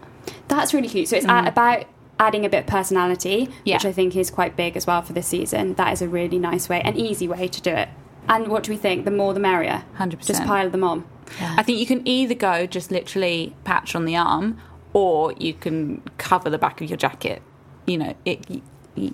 That's 0.50 0.74
really 0.74 0.90
cute. 0.90 1.08
So 1.08 1.16
it's 1.18 1.26
at 1.26 1.48
about 1.48 1.86
adding 2.20 2.46
a 2.46 2.50
bit 2.50 2.62
of 2.62 2.68
personality, 2.68 3.50
Yeah. 3.64 3.76
which 3.78 3.86
I 3.86 3.92
think 3.92 4.16
is 4.16 4.30
quite 4.30 4.56
big 4.56 4.78
as 4.78 4.86
well 4.88 5.02
for 5.02 5.14
this 5.14 5.28
season. 5.28 5.74
That 5.76 5.94
is 5.94 6.02
a 6.02 6.08
really 6.08 6.40
nice 6.40 6.70
way, 6.70 6.82
an 6.82 6.96
easy 6.98 7.28
way 7.28 7.48
to 7.48 7.62
do 7.62 7.72
it. 7.72 7.90
And 8.30 8.48
what 8.48 8.64
do 8.64 8.72
we 8.72 8.78
think? 8.78 9.06
The 9.06 9.12
more 9.12 9.34
the 9.34 9.40
merrier. 9.40 9.84
100%. 9.98 10.26
Just 10.26 10.44
pile 10.46 10.70
them 10.70 10.84
on. 10.84 11.04
I 11.42 11.64
think 11.64 11.80
you 11.80 11.86
can 11.86 12.08
either 12.08 12.36
go 12.36 12.66
just 12.66 12.92
literally 12.92 13.56
patch 13.64 13.96
on 13.96 14.06
the 14.06 14.16
arm, 14.16 14.60
or 14.94 15.34
you 15.34 15.54
can 15.54 16.02
cover 16.18 16.50
the 16.50 16.58
back 16.58 16.82
of 16.82 16.90
your 16.90 16.98
jacket. 16.98 17.42
You 17.86 17.98
know, 17.98 18.16
it, 18.24 18.62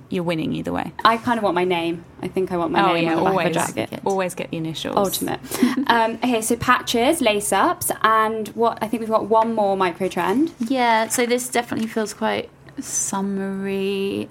you're 0.09 0.23
winning 0.23 0.53
either 0.53 0.73
way. 0.73 0.91
I 1.05 1.17
kind 1.17 1.37
of 1.37 1.43
want 1.43 1.55
my 1.55 1.63
name. 1.63 2.03
I 2.21 2.27
think 2.27 2.51
I 2.51 2.57
want 2.57 2.71
my 2.71 2.87
oh 2.89 2.93
name 2.93 3.05
yeah, 3.05 3.15
on 3.15 3.17
the 3.17 3.23
back 3.23 3.31
always, 3.31 3.47
of 3.47 3.69
a 3.69 3.73
jacket. 3.73 4.01
always 4.05 4.35
get 4.35 4.51
the 4.51 4.57
initials. 4.57 4.97
Ultimate. 4.97 5.39
um, 5.87 6.15
okay, 6.15 6.41
so 6.41 6.55
patches, 6.57 7.21
lace 7.21 7.53
ups, 7.53 7.91
and 8.01 8.49
what 8.49 8.77
I 8.81 8.87
think 8.87 9.01
we've 9.01 9.09
got 9.09 9.29
one 9.29 9.55
more 9.55 9.77
micro 9.77 10.07
trend. 10.09 10.53
Yeah, 10.59 11.07
so 11.07 11.25
this 11.25 11.47
definitely 11.49 11.87
feels 11.87 12.13
quite 12.13 12.49
summery. 12.81 14.30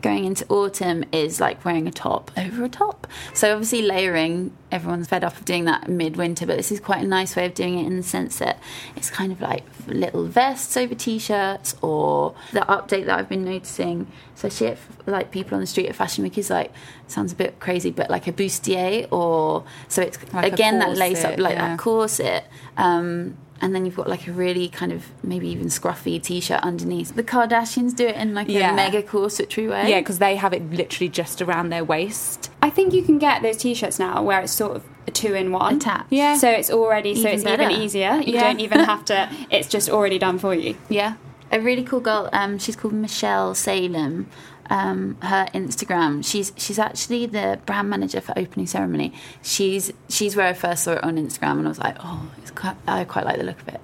Going 0.00 0.26
into 0.26 0.46
autumn 0.46 1.04
is 1.10 1.40
like 1.40 1.64
wearing 1.64 1.88
a 1.88 1.90
top 1.90 2.30
over 2.38 2.62
a 2.62 2.68
top. 2.68 3.08
So 3.34 3.52
obviously 3.52 3.82
layering, 3.82 4.56
everyone's 4.70 5.08
fed 5.08 5.24
up 5.24 5.36
of 5.36 5.44
doing 5.44 5.64
that 5.64 5.88
midwinter, 5.88 6.46
but 6.46 6.56
this 6.56 6.70
is 6.70 6.78
quite 6.78 7.02
a 7.02 7.06
nice 7.06 7.34
way 7.34 7.46
of 7.46 7.54
doing 7.54 7.80
it 7.80 7.86
in 7.86 7.96
the 7.96 8.04
sense 8.04 8.38
that 8.38 8.60
it's 8.94 9.10
kind 9.10 9.32
of 9.32 9.40
like 9.40 9.64
little 9.88 10.24
vests 10.24 10.76
over 10.76 10.94
t-shirts 10.94 11.74
or 11.82 12.36
the 12.52 12.60
update 12.60 13.06
that 13.06 13.18
I've 13.18 13.28
been 13.28 13.44
noticing, 13.44 14.06
especially 14.36 14.68
at, 14.68 14.78
like 15.06 15.32
people 15.32 15.56
on 15.56 15.60
the 15.62 15.66
street 15.66 15.88
at 15.88 15.96
Fashion 15.96 16.22
Week 16.22 16.38
is 16.38 16.48
like 16.48 16.72
sounds 17.08 17.32
a 17.32 17.36
bit 17.36 17.58
crazy, 17.58 17.90
but 17.90 18.08
like 18.08 18.28
a 18.28 18.32
bustier 18.32 19.08
or 19.10 19.64
so 19.88 20.02
it's 20.02 20.16
Like 20.32 20.52
again 20.52 20.78
that 20.78 20.96
lace 20.96 21.24
up 21.24 21.38
like 21.38 21.54
yeah. 21.54 21.70
that 21.70 21.78
corset. 21.80 22.44
Um, 22.76 23.36
and 23.60 23.74
then 23.74 23.84
you've 23.86 23.96
got 23.96 24.08
like 24.08 24.26
a 24.28 24.32
really 24.32 24.68
kind 24.68 24.92
of 24.92 25.06
maybe 25.22 25.48
even 25.48 25.66
scruffy 25.66 26.22
t-shirt 26.22 26.60
underneath. 26.62 27.14
The 27.14 27.22
Kardashians 27.24 27.94
do 27.96 28.06
it 28.06 28.16
in 28.16 28.34
like 28.34 28.48
Yeah. 28.48 28.72
a 28.72 28.76
mega 28.76 29.02
corsetry 29.02 29.68
way. 29.70 29.90
Yeah, 29.90 30.00
because 30.00 30.18
they 30.18 30.36
have 30.36 30.52
it 30.52 30.70
literally 30.72 31.08
just 31.08 31.42
around 31.42 31.70
their 31.70 31.84
waist. 31.84 32.50
I 32.62 32.70
think 32.70 32.92
you 32.92 33.02
can 33.02 33.18
get 33.18 33.42
those 33.42 33.56
t-shirts 33.58 33.98
now 33.98 34.22
where 34.22 34.40
it's 34.40 34.52
sort 34.52 34.76
of 34.76 34.84
a 35.06 35.10
two 35.10 35.34
in 35.34 35.52
one. 35.52 35.76
Attached. 35.76 36.06
Yeah. 36.10 36.36
So 36.36 36.48
it's 36.50 36.70
already 36.70 37.14
so 37.14 37.28
it's 37.28 37.42
better. 37.44 37.62
even 37.64 37.80
easier. 37.82 38.16
You 38.24 38.34
Yeah. 38.34 38.44
don't 38.44 38.60
even 38.60 38.80
have 38.80 39.04
to. 39.06 39.28
It's 39.50 39.68
just 39.68 39.88
already 39.90 40.18
done 40.18 40.38
for 40.38 40.54
you. 40.54 40.76
Yeah. 40.88 41.14
A 41.50 41.58
really 41.60 41.82
cool 41.82 42.00
girl. 42.00 42.28
Um, 42.32 42.58
she's 42.58 42.76
called 42.76 42.92
Michelle 42.92 43.54
Salem. 43.54 44.26
Um, 44.70 45.16
her 45.22 45.46
Instagram. 45.54 46.22
She's 46.24 46.52
she's 46.56 46.78
actually 46.78 47.24
the 47.26 47.58
brand 47.64 47.88
manager 47.88 48.20
for 48.20 48.38
opening 48.38 48.66
ceremony. 48.66 49.14
She's 49.42 49.92
she's 50.10 50.36
where 50.36 50.46
I 50.46 50.52
first 50.52 50.84
saw 50.84 50.92
it 50.92 51.04
on 51.04 51.16
Instagram, 51.16 51.52
and 51.58 51.66
I 51.66 51.68
was 51.70 51.78
like, 51.78 51.96
oh, 52.00 52.30
it's 52.42 52.50
quite, 52.50 52.76
I 52.86 53.04
quite 53.04 53.24
like 53.24 53.38
the 53.38 53.44
look 53.44 53.60
of 53.62 53.68
it. 53.68 53.80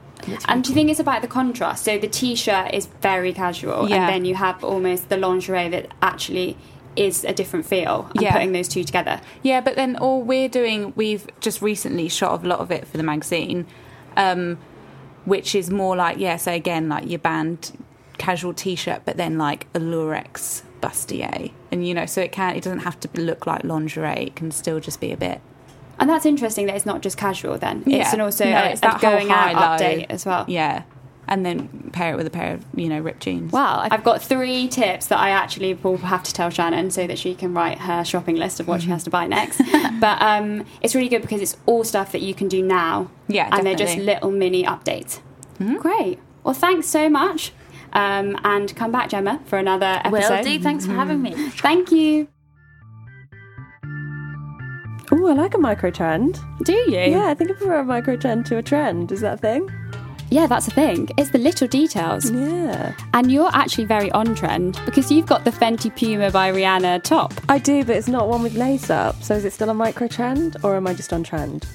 And 0.49 0.63
do 0.65 0.71
you 0.71 0.75
think 0.75 0.91
it's 0.91 1.01
about 1.01 1.23
the 1.23 1.29
contrast? 1.29 1.85
So 1.85 1.99
the 1.99 2.09
t-shirt 2.09 2.73
is 2.75 2.87
very 3.03 3.33
casual, 3.33 3.89
Yeah. 3.89 3.97
and 3.97 4.09
then 4.15 4.25
you 4.25 4.35
have 4.35 4.63
almost 4.65 5.09
the 5.11 5.17
lingerie 5.17 5.69
that 5.71 5.89
actually 6.01 6.57
is 6.97 7.25
a 7.25 7.33
different 7.35 7.67
feel. 7.67 8.11
Yeah. 8.15 8.33
putting 8.33 8.53
those 8.53 8.69
two 8.69 8.85
together. 8.85 9.21
Yeah, 9.43 9.61
but 9.61 9.77
then 9.77 9.97
all 9.97 10.23
we're 10.23 10.49
doing, 10.49 10.93
we've 10.97 11.27
just 11.41 11.61
recently 11.61 12.09
shot 12.09 12.43
a 12.45 12.47
lot 12.49 12.61
of 12.61 12.71
it 12.71 12.87
for 12.87 12.97
the 12.97 13.03
magazine, 13.03 13.67
um, 14.17 14.59
which 15.25 15.55
is 15.55 15.71
more 15.71 15.97
like, 15.97 16.19
yeah, 16.19 16.37
so 16.37 16.53
again, 16.53 16.89
like 16.89 17.09
your 17.09 17.19
band 17.19 17.73
casual 18.17 18.55
t 18.55 18.77
shirt, 18.77 19.03
but 19.05 19.17
then 19.17 19.37
like 19.39 19.67
a 19.75 19.79
Lurex 19.81 20.63
bustier. 20.89 21.51
And, 21.73 21.87
you 21.87 21.95
know, 21.95 22.07
so 22.07 22.21
it 22.21 22.33
can, 22.33 22.57
it 22.57 22.63
doesn't 22.63 22.81
have 22.81 22.99
to 23.01 23.09
look 23.21 23.47
like 23.47 23.65
lingerie, 23.65 24.27
it 24.29 24.37
can 24.37 24.51
still 24.51 24.81
just 24.81 25.01
be 25.01 25.13
a 25.13 25.17
bit. 25.17 25.41
And 25.99 26.11
that's 26.11 26.27
interesting 26.27 26.67
that 26.67 26.75
it's 26.77 26.87
not 26.87 27.03
just 27.03 27.17
casual. 27.17 27.57
Then 27.59 27.79
it's 27.87 27.89
Yeah. 27.89 28.15
an 28.15 28.21
also 28.21 28.45
No, 28.45 28.59
it's 28.65 28.81
that 28.81 29.01
going 29.01 29.31
out 29.31 29.55
high-low. 29.55 29.79
update 29.79 30.07
as 30.11 30.27
well. 30.27 30.45
Yeah. 30.49 30.83
And 31.27 31.47
then 31.47 31.89
pair 31.93 32.13
it 32.13 32.17
with 32.17 32.27
a 32.27 32.31
pair 32.31 32.53
of, 32.55 32.65
you 32.75 32.89
know, 32.89 32.99
ripped 32.99 33.23
jeans. 33.23 33.51
Wow, 33.51 33.87
I've 33.91 34.05
got 34.05 34.21
three 34.21 34.69
tips 34.69 35.07
that 35.07 35.19
I 35.19 35.31
actually 35.31 35.73
will 35.73 35.97
have 35.99 36.23
to 36.25 36.33
tell 36.35 36.51
Shannon 36.51 36.91
so 36.91 37.07
that 37.07 37.19
she 37.19 37.35
can 37.35 37.55
write 37.55 37.79
her 37.79 38.05
shopping 38.05 38.37
list 38.37 38.61
of 38.61 38.69
what 38.69 38.81
Mm-hmm. 38.81 38.87
she 38.89 38.91
has 38.91 39.05
to 39.05 39.11
buy 39.11 39.27
next. 39.27 39.63
but 40.01 40.21
um, 40.21 40.67
it's 40.83 40.95
really 40.95 41.09
good 41.09 41.23
because 41.23 41.41
it's 41.41 41.57
all 41.65 41.83
stuff 41.83 42.13
that 42.13 42.21
you 42.21 42.35
can 42.35 42.49
do 42.49 42.61
now. 42.63 43.09
Yeah, 43.29 43.49
and 43.53 43.67
they're 43.67 43.75
just 43.75 43.97
little 43.97 44.31
mini 44.33 44.65
updates. 44.65 45.21
Great. 45.79 46.19
Well, 46.43 46.53
thanks 46.55 46.89
so 46.89 47.09
much. 47.09 47.53
Um, 47.95 48.39
and 48.45 48.75
come 48.75 48.91
back, 48.91 49.11
Jemma, 49.11 49.45
for 49.47 49.59
another 49.59 50.01
episode. 50.05 50.39
Will 50.39 50.45
do. 50.45 50.61
Thanks 50.61 50.87
for 50.87 50.93
having 50.93 51.23
me. 51.23 51.33
Thank 51.51 51.93
you. 51.93 52.29
Oh, 55.13 55.27
I 55.29 55.33
like 55.33 55.55
a 55.55 55.59
micro 55.59 55.91
trend. 55.91 56.41
Do 56.65 56.73
you? 56.73 56.99
Yeah, 56.99 57.29
I 57.29 57.35
think 57.35 57.51
I 57.51 57.55
prefer 57.55 57.79
a 57.79 57.85
micro 57.85 58.17
trend 58.17 58.47
to 58.47 58.57
a 58.57 58.63
trend. 58.63 59.13
Is 59.13 59.21
that 59.21 59.35
a 59.35 59.37
thing? 59.37 59.71
Yeah, 60.31 60.47
that's 60.49 60.67
the 60.67 60.73
thing. 60.73 61.09
It's 61.17 61.31
the 61.31 61.39
little 61.39 61.69
details. 61.69 62.31
Yeah. 62.31 62.95
And 63.13 63.31
you're 63.31 63.51
actually 63.53 63.85
very 63.85 64.11
on 64.13 64.35
trend 64.35 64.81
because 64.85 65.13
you've 65.13 65.27
got 65.27 65.45
the 65.45 65.53
Fenty 65.53 65.95
Puma 65.95 66.31
by 66.33 66.51
Rihanna 66.51 67.05
top. 67.05 67.33
I 67.49 67.59
do, 67.59 67.85
but 67.85 67.95
it's 67.95 68.09
not 68.09 68.29
one 68.29 68.43
with 68.43 68.55
lace 68.55 68.91
up. 68.91 69.23
So 69.23 69.35
is 69.35 69.45
it 69.45 69.53
still 69.53 69.71
a 69.71 69.75
micro 69.75 70.09
trend 70.09 70.57
or 70.65 70.75
am 70.75 70.89
I 70.89 70.95
just 70.95 71.13
on 71.13 71.23
trend? 71.23 71.67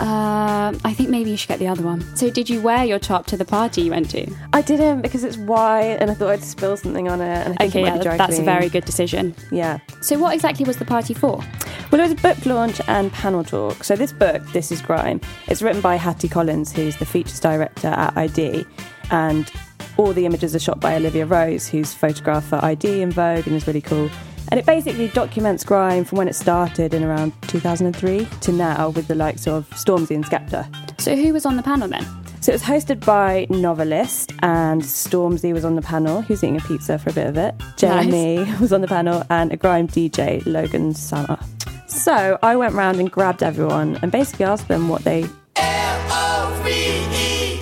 Um, 0.00 0.80
I 0.84 0.92
think 0.94 1.10
maybe 1.10 1.30
you 1.30 1.36
should 1.36 1.48
get 1.48 1.58
the 1.58 1.68
other 1.68 1.82
one. 1.82 2.00
So, 2.16 2.30
did 2.30 2.48
you 2.48 2.60
wear 2.60 2.84
your 2.84 2.98
top 2.98 3.26
to 3.26 3.36
the 3.36 3.44
party 3.44 3.82
you 3.82 3.90
went 3.90 4.10
to? 4.10 4.30
I 4.52 4.62
didn't 4.62 5.02
because 5.02 5.24
it's 5.24 5.36
white 5.36 5.98
and 6.00 6.10
I 6.10 6.14
thought 6.14 6.30
I'd 6.30 6.42
spill 6.42 6.76
something 6.76 7.08
on 7.08 7.20
it. 7.20 7.46
And 7.46 7.54
I 7.60 7.68
think 7.68 7.86
Okay, 7.86 7.98
it 8.00 8.04
yeah, 8.04 8.16
that's 8.16 8.38
a 8.38 8.42
very 8.42 8.68
good 8.68 8.84
decision. 8.84 9.34
Yeah. 9.50 9.78
So, 10.00 10.18
what 10.18 10.34
exactly 10.34 10.64
was 10.64 10.78
the 10.78 10.84
party 10.84 11.14
for? 11.14 11.42
Well, 11.90 12.00
it 12.00 12.04
was 12.04 12.12
a 12.12 12.16
book 12.16 12.46
launch 12.46 12.80
and 12.88 13.12
panel 13.12 13.44
talk. 13.44 13.84
So 13.84 13.96
this 13.96 14.12
book, 14.12 14.42
This 14.52 14.72
Is 14.72 14.80
Grime, 14.80 15.20
it's 15.48 15.60
written 15.60 15.82
by 15.82 15.96
Hattie 15.96 16.28
Collins, 16.28 16.72
who's 16.72 16.96
the 16.96 17.04
features 17.04 17.38
director 17.38 17.88
at 17.88 18.16
ID, 18.16 18.64
and 19.10 19.50
all 19.98 20.12
the 20.14 20.24
images 20.24 20.54
are 20.56 20.58
shot 20.58 20.80
by 20.80 20.96
Olivia 20.96 21.26
Rose, 21.26 21.68
who's 21.68 21.92
photographed 21.92 22.48
for 22.48 22.64
ID 22.64 23.02
and 23.02 23.12
Vogue 23.12 23.46
and 23.46 23.54
is 23.54 23.66
really 23.66 23.82
cool. 23.82 24.08
And 24.52 24.60
it 24.60 24.66
basically 24.66 25.08
documents 25.08 25.64
grime 25.64 26.04
from 26.04 26.18
when 26.18 26.28
it 26.28 26.34
started 26.34 26.92
in 26.92 27.02
around 27.02 27.32
2003 27.48 28.28
to 28.42 28.52
now 28.52 28.90
with 28.90 29.08
the 29.08 29.14
likes 29.14 29.46
of 29.46 29.66
Stormzy 29.70 30.14
and 30.14 30.26
Skepta. 30.26 30.68
So, 31.00 31.16
who 31.16 31.32
was 31.32 31.46
on 31.46 31.56
the 31.56 31.62
panel 31.62 31.88
then? 31.88 32.06
So 32.42 32.52
it 32.52 32.56
was 32.56 32.62
hosted 32.62 33.02
by 33.02 33.46
Novelist, 33.48 34.34
and 34.40 34.82
Stormzy 34.82 35.54
was 35.54 35.64
on 35.64 35.74
the 35.74 35.80
panel. 35.80 36.20
He 36.20 36.34
was 36.34 36.44
eating 36.44 36.58
a 36.58 36.60
pizza 36.60 36.98
for 36.98 37.08
a 37.08 37.14
bit 37.14 37.28
of 37.28 37.38
it. 37.38 37.54
Jammer 37.78 38.44
was 38.60 38.74
on 38.74 38.82
the 38.82 38.88
panel, 38.88 39.24
and 39.30 39.54
a 39.54 39.56
grime 39.56 39.88
DJ, 39.88 40.44
Logan 40.44 40.92
Sama. 40.92 41.42
So 41.86 42.38
I 42.42 42.54
went 42.56 42.74
round 42.74 43.00
and 43.00 43.10
grabbed 43.10 43.42
everyone 43.42 43.98
and 44.02 44.12
basically 44.12 44.44
asked 44.44 44.68
them 44.68 44.90
what 44.90 45.02
they 45.04 45.24
L-O-V-E. 45.56 47.58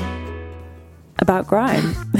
about 1.20 1.46
grime. 1.46 1.94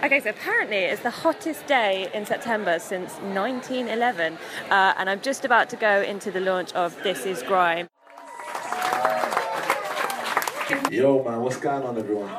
Okay, 0.00 0.20
so 0.20 0.30
apparently 0.30 0.76
it's 0.76 1.02
the 1.02 1.10
hottest 1.10 1.66
day 1.66 2.08
in 2.14 2.24
September 2.24 2.78
since 2.78 3.14
1911, 3.14 4.38
uh, 4.70 4.94
and 4.96 5.10
I'm 5.10 5.20
just 5.20 5.44
about 5.44 5.68
to 5.70 5.76
go 5.76 6.02
into 6.02 6.30
the 6.30 6.38
launch 6.38 6.72
of 6.74 6.96
This 7.02 7.26
Is 7.26 7.42
Grime. 7.42 7.88
Yo, 10.88 11.24
man, 11.24 11.40
what's 11.40 11.56
going 11.56 11.82
on, 11.82 11.98
everyone? 11.98 12.30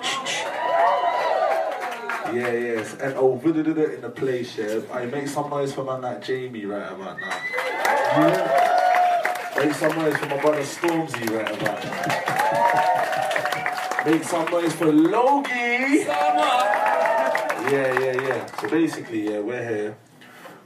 Yeah, 2.33 2.53
yes, 2.53 2.93
and 3.01 3.15
oh, 3.15 3.37
vidda 3.43 3.93
in 3.93 3.99
the 4.01 4.09
place, 4.09 4.57
yeah. 4.57 4.79
I 4.93 5.05
make 5.07 5.27
some 5.27 5.49
noise 5.49 5.73
for 5.73 5.83
my 5.83 5.99
man 5.99 6.13
like 6.13 6.23
Jammer 6.23 6.65
right 6.65 6.93
about 6.93 7.19
now. 7.19 7.41
Yeah. 8.15 9.57
Make 9.57 9.73
some 9.73 9.97
noise 9.97 10.15
for 10.15 10.27
my 10.27 10.37
brother 10.39 10.61
Stormzy 10.61 11.29
right 11.29 11.51
about 11.61 11.83
now. 14.05 14.09
Make 14.09 14.23
some 14.23 14.45
noise 14.45 14.71
for 14.71 14.93
Logie. 14.93 16.05
Yeah, 17.69 17.99
yeah, 17.99 18.21
yeah. 18.27 18.45
So 18.59 18.67
basically, 18.67 19.29
yeah, 19.29 19.41
we're 19.41 19.63
here. 19.63 19.97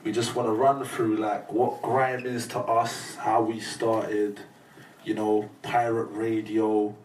We 0.06 0.14
just 0.14 0.36
want 0.36 0.48
to 0.48 0.54
run 0.54 0.86
through 0.86 1.18
like 1.18 1.52
what 1.52 1.82
grime 1.82 2.26
is 2.26 2.48
to 2.48 2.60
us, 2.60 3.16
how 3.16 3.42
we 3.42 3.60
started, 3.60 4.40
you 5.04 5.14
know, 5.14 5.50
pirate 5.64 6.06
radio, 6.06 6.96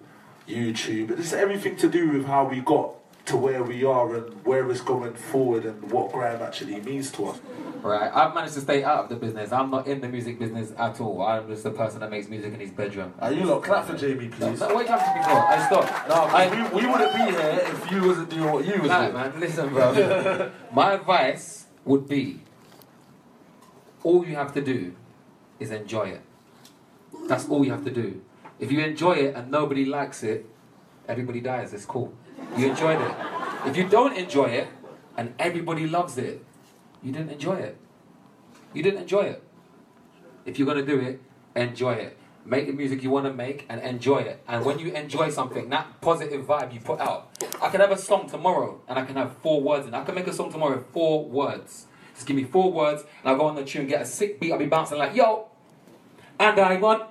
YouTube. 0.46 1.18
It's 1.18 1.32
everything 1.32 1.74
to 1.78 1.88
do 1.88 2.10
with 2.12 2.26
how 2.26 2.44
we 2.44 2.60
got 2.60 2.94
to 3.28 3.36
where 3.36 3.62
we 3.62 3.84
are 3.84 4.14
and 4.16 4.44
where 4.44 4.70
it's 4.70 4.80
going 4.80 5.14
forward 5.14 5.64
and 5.64 5.90
what 5.92 6.12
grime 6.12 6.40
actually 6.42 6.80
means 6.80 7.10
to 7.12 7.26
us. 7.26 7.38
Right, 7.82 8.10
I've 8.12 8.34
managed 8.34 8.54
to 8.54 8.60
stay 8.60 8.82
out 8.82 9.04
of 9.04 9.08
the 9.08 9.14
business. 9.16 9.52
I'm 9.52 9.70
not 9.70 9.86
in 9.86 10.00
the 10.00 10.08
music 10.08 10.38
business 10.38 10.72
at 10.76 11.00
all. 11.00 11.22
I'm 11.22 11.46
just 11.48 11.62
the 11.62 11.70
person 11.70 12.00
that 12.00 12.10
makes 12.10 12.28
music 12.28 12.52
in 12.54 12.58
his 12.60 12.70
bedroom. 12.72 13.14
Are 13.20 13.32
you 13.32 13.44
lot 13.44 13.62
clap 13.62 13.86
for 13.86 13.96
Jammer, 13.96 14.28
please? 14.30 14.58
no, 14.60 14.74
wait, 14.74 14.86
clap. 14.86 15.00
I 15.00 15.66
stopped. 15.66 16.08
No, 16.08 16.14
I, 16.14 16.48
we, 16.72 16.80
we 16.80 16.86
wouldn't 16.90 17.12
be 17.12 17.18
here 17.18 17.60
if 17.62 17.90
you 17.92 18.04
wasn't 18.04 18.30
doing 18.30 18.52
what 18.52 18.64
you 18.66 18.80
was 18.82 18.88
Nah, 18.90 19.02
doing. 19.02 19.14
man, 19.14 19.40
listen, 19.40 19.68
bro. 19.68 20.50
My 20.72 20.94
advice 20.94 21.66
would 21.84 22.08
be 22.08 22.40
all 24.02 24.26
you 24.26 24.34
have 24.34 24.52
to 24.54 24.60
do 24.60 24.94
is 25.60 25.70
enjoy 25.70 26.08
it. 26.08 26.22
That's 27.28 27.48
all 27.48 27.64
you 27.64 27.70
have 27.72 27.84
to 27.84 27.90
do. 27.90 28.22
If 28.58 28.72
you 28.72 28.80
enjoy 28.80 29.12
it 29.12 29.34
and 29.36 29.50
nobody 29.52 29.84
likes 29.84 30.22
it, 30.24 30.46
everybody 31.06 31.40
dies. 31.40 31.72
It's 31.72 31.84
cool. 31.84 32.12
You 32.56 32.68
enjoyed 32.68 33.00
it. 33.00 33.14
If 33.66 33.76
you 33.76 33.88
don't 33.88 34.16
enjoy 34.16 34.46
it 34.46 34.68
and 35.16 35.34
everybody 35.38 35.86
loves 35.86 36.18
it, 36.18 36.44
you 37.02 37.12
didn't 37.12 37.30
enjoy 37.30 37.56
it. 37.56 37.76
You 38.74 38.82
didn't 38.82 39.00
enjoy 39.00 39.22
it. 39.22 39.42
If 40.44 40.58
you're 40.58 40.66
gonna 40.66 40.84
do 40.84 40.98
it, 40.98 41.20
enjoy 41.54 41.92
it. 41.92 42.18
Make 42.44 42.66
the 42.66 42.72
music 42.72 43.02
you 43.02 43.10
want 43.10 43.26
to 43.26 43.32
make 43.32 43.66
and 43.68 43.80
enjoy 43.82 44.20
it. 44.20 44.42
And 44.48 44.64
when 44.64 44.78
you 44.78 44.92
enjoy 44.92 45.28
something, 45.30 45.68
that 45.68 46.00
positive 46.00 46.46
vibe 46.46 46.72
you 46.72 46.80
put 46.80 46.98
out. 47.00 47.30
I 47.60 47.68
can 47.68 47.80
have 47.80 47.90
a 47.90 47.98
song 47.98 48.28
tomorrow 48.28 48.80
and 48.88 48.98
I 48.98 49.04
can 49.04 49.16
have 49.16 49.36
four 49.38 49.60
words 49.60 49.86
it. 49.86 49.92
I 49.92 50.02
can 50.04 50.14
make 50.14 50.26
a 50.26 50.32
song 50.32 50.50
tomorrow, 50.50 50.76
with 50.78 50.86
four 50.92 51.26
words. 51.26 51.86
Just 52.14 52.26
give 52.26 52.36
me 52.36 52.44
four 52.44 52.72
words 52.72 53.02
and 53.22 53.30
I'll 53.30 53.36
go 53.36 53.44
on 53.44 53.54
the 53.54 53.64
tune, 53.64 53.86
get 53.86 54.00
a 54.00 54.06
sick 54.06 54.40
beat. 54.40 54.52
I'll 54.52 54.58
be 54.58 54.66
bouncing 54.66 54.98
like, 54.98 55.14
yo, 55.14 55.48
and 56.40 56.58
I 56.58 56.76
want. 56.76 57.02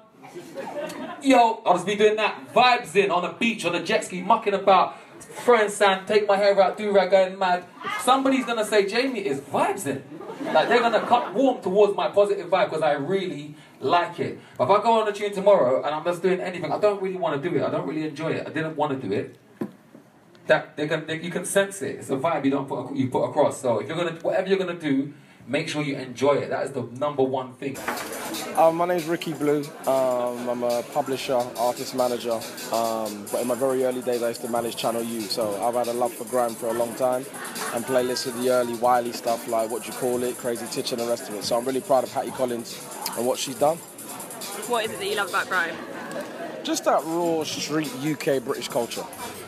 Yo, 1.22 1.62
I'll 1.66 1.74
just 1.74 1.86
be 1.86 1.96
doing 1.96 2.16
that. 2.16 2.54
Vibes 2.54 2.96
in 2.96 3.12
on 3.12 3.22
the 3.22 3.34
beach, 3.34 3.64
on 3.66 3.74
the 3.74 3.80
jet 3.80 4.06
ski, 4.06 4.22
mucking 4.22 4.54
about. 4.54 4.98
Friends 5.24 5.74
sand, 5.74 6.08
take 6.08 6.28
my 6.28 6.38
hair 6.38 6.60
out, 6.62 6.78
do 6.78 6.92
rag, 6.92 7.12
going 7.12 7.38
mad. 7.38 7.66
Somebody's 8.02 8.46
gonna 8.46 8.66
say, 8.66 8.86
Jammer 8.88 9.18
is 9.18 9.40
vibes 9.40 9.86
in. 9.88 10.04
Like 10.54 10.70
they're 10.70 10.80
gonna 10.80 11.02
cut 11.02 11.34
warm 11.34 11.62
towards 11.62 11.96
my 11.96 12.10
positive 12.10 12.48
vibe 12.48 12.66
because 12.66 12.82
I 12.82 12.94
really 12.94 13.56
like 13.80 14.20
it. 14.20 14.40
But 14.58 14.66
if 14.66 14.70
I 14.80 14.84
go 14.84 15.02
on 15.02 15.08
a 15.08 15.12
tune 15.12 15.34
tomorrow 15.34 15.84
and 15.84 15.94
I'm 15.94 16.04
just 16.04 16.22
doing 16.22 16.40
anything, 16.40 16.72
I 16.72 16.80
don't 16.80 17.02
really 17.02 17.18
want 17.18 17.42
to 17.42 17.50
do 17.50 17.56
it. 17.56 17.64
I 17.64 17.70
don't 17.70 17.88
really 17.88 18.08
enjoy 18.08 18.32
it. 18.32 18.48
I 18.48 18.52
didn't 18.52 18.76
want 18.76 19.00
to 19.00 19.08
do 19.08 19.14
it. 19.14 19.38
That 20.48 20.78
they 20.78 20.88
can, 20.88 21.06
they, 21.06 21.20
you 21.22 21.30
can 21.30 21.44
sense 21.44 21.82
it. 21.82 21.98
It's 21.98 22.10
a 22.10 22.16
vibe 22.16 22.46
you 22.46 22.52
don't 22.52 22.68
put 22.68 22.96
you 22.96 23.10
put 23.10 23.26
across. 23.26 23.62
So 23.62 23.80
if 23.80 23.88
you're 23.88 23.98
gonna 23.98 24.18
whatever 24.22 24.48
you're 24.48 24.58
gonna 24.58 24.80
do, 24.80 25.14
make 25.48 25.70
sure 25.70 25.82
you 25.82 25.96
enjoy 25.96 26.34
it. 26.34 26.50
That 26.50 26.66
is 26.66 26.72
the 26.72 26.84
number 27.00 27.24
one 27.24 27.54
thing. 27.54 27.78
Um, 28.58 28.76
my 28.76 28.86
name's 28.86 29.06
Ricky 29.06 29.34
Blue. 29.34 29.64
Um, 29.86 30.50
I'm 30.50 30.64
a 30.64 30.84
publisher, 30.94 31.42
artist 31.58 31.96
manager. 31.96 32.40
Um, 32.74 33.26
but 33.32 33.42
in 33.42 33.48
my 33.48 33.56
very 33.56 33.86
early 33.86 34.02
days, 34.02 34.22
I 34.24 34.30
used 34.30 34.42
to 34.42 34.50
manage 34.50 34.76
Channel 34.76 35.04
U. 35.04 35.22
So 35.22 35.62
I've 35.64 35.76
had 35.76 35.88
a 35.88 35.94
love 35.94 36.14
for 36.14 36.26
grime 36.26 36.54
for 36.56 36.68
a 36.68 36.74
long 36.74 36.94
time 36.96 37.26
and 37.74 37.86
playlists 37.86 38.28
of 38.28 38.42
the 38.42 38.50
early 38.50 38.76
Wiley 38.76 39.14
stuff 39.14 39.48
like 39.48 39.70
What 39.70 39.84
Do 39.84 39.92
You 39.92 39.98
Call 39.98 40.24
It, 40.24 40.38
Crazy 40.38 40.66
Titch, 40.68 40.92
and 40.92 41.02
the 41.02 41.08
rest 41.08 41.30
of 41.30 41.36
it. 41.36 41.44
So 41.44 41.58
I'm 41.58 41.66
really 41.66 41.82
proud 41.82 42.04
of 42.04 42.12
Hattie 42.12 42.32
Collins 42.32 42.84
and 43.18 43.26
what 43.26 43.40
she's 43.40 43.56
done. 43.56 43.78
What 44.68 44.86
is 44.86 44.92
it 44.92 45.00
that 45.00 45.08
you 45.08 45.16
love 45.16 45.30
about 45.30 45.48
grime? 45.48 45.76
Just 46.64 46.84
that 46.86 47.02
raw 47.06 47.44
street 47.46 47.90
UK 48.04 48.44
British 48.44 48.68
culture, 48.68 49.06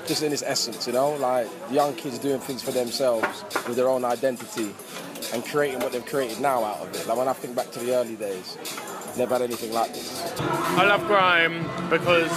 just 0.09 0.23
in 0.23 0.33
its 0.33 0.41
essence, 0.41 0.87
you 0.87 0.93
know, 0.93 1.11
like 1.17 1.47
young 1.69 1.93
kids 1.93 2.17
doing 2.17 2.39
things 2.39 2.63
for 2.63 2.71
themselves 2.71 3.43
with 3.67 3.75
their 3.75 3.87
own 3.87 4.03
identity 4.03 4.73
and 5.31 5.45
creating 5.45 5.79
what 5.81 5.91
they've 5.91 6.05
created 6.07 6.41
now 6.41 6.63
out 6.63 6.79
of 6.81 6.95
it. 6.95 7.07
Like 7.07 7.15
when 7.15 7.27
I 7.27 7.33
think 7.33 7.55
back 7.55 7.69
to 7.73 7.79
the 7.79 7.95
early 7.95 8.15
days, 8.15 8.57
never 9.19 9.35
had 9.35 9.43
anything 9.43 9.71
like 9.71 9.93
this. 9.93 10.33
I 10.39 10.83
love 10.83 11.05
grime 11.05 11.61
because 11.91 12.31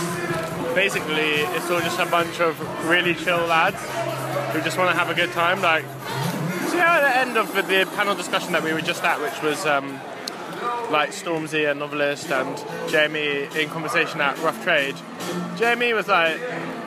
basically 0.74 1.40
it's 1.56 1.70
all 1.70 1.80
just 1.80 1.98
a 1.98 2.04
bunch 2.04 2.40
of 2.40 2.60
really 2.86 3.14
chill 3.14 3.40
lads 3.46 3.80
who 4.52 4.60
just 4.60 4.76
want 4.76 4.90
to 4.90 4.96
have 4.96 5.08
a 5.08 5.14
good 5.14 5.32
time. 5.32 5.62
Like, 5.62 5.84
see 6.68 6.76
how 6.76 7.00
at 7.00 7.00
the 7.00 7.16
end 7.16 7.38
of 7.38 7.54
the 7.54 7.88
panel 7.96 8.14
discussion 8.14 8.52
that 8.52 8.62
we 8.62 8.74
were 8.74 8.82
just 8.82 9.02
at, 9.02 9.18
which 9.18 9.42
was 9.42 9.64
um, 9.64 9.98
like 10.90 11.12
Stormzy, 11.12 11.70
a 11.70 11.74
novelist, 11.74 12.30
and 12.30 12.62
Jammer 12.90 13.48
in 13.58 13.70
conversation 13.70 14.20
at 14.20 14.38
Rough 14.40 14.62
Trade. 14.62 14.94
Jammer 15.56 15.94
was 15.94 16.08
like, 16.08 16.38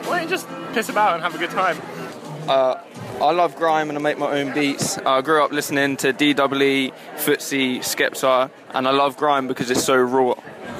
"Why 0.06 0.18
don't 0.18 0.24
you 0.24 0.30
just 0.30 0.46
piss 0.72 0.88
about 0.88 1.14
and 1.14 1.22
have 1.22 1.34
a 1.34 1.38
good 1.38 1.50
time?" 1.50 1.78
Uh, 2.48 2.80
I 3.20 3.32
love 3.32 3.56
grime 3.56 3.88
and 3.88 3.98
I 3.98 4.00
make 4.00 4.18
my 4.18 4.40
own 4.40 4.52
beats. 4.52 4.98
I 4.98 5.20
grew 5.20 5.42
up 5.42 5.50
listening 5.50 5.96
to 5.98 6.12
DWE, 6.12 6.92
Footsie, 7.16 7.78
Skepta, 7.78 8.50
and 8.70 8.86
I 8.86 8.92
love 8.92 9.16
grime 9.16 9.48
because 9.48 9.70
it's 9.70 9.82
so 9.82 9.96
raw. 9.96 10.34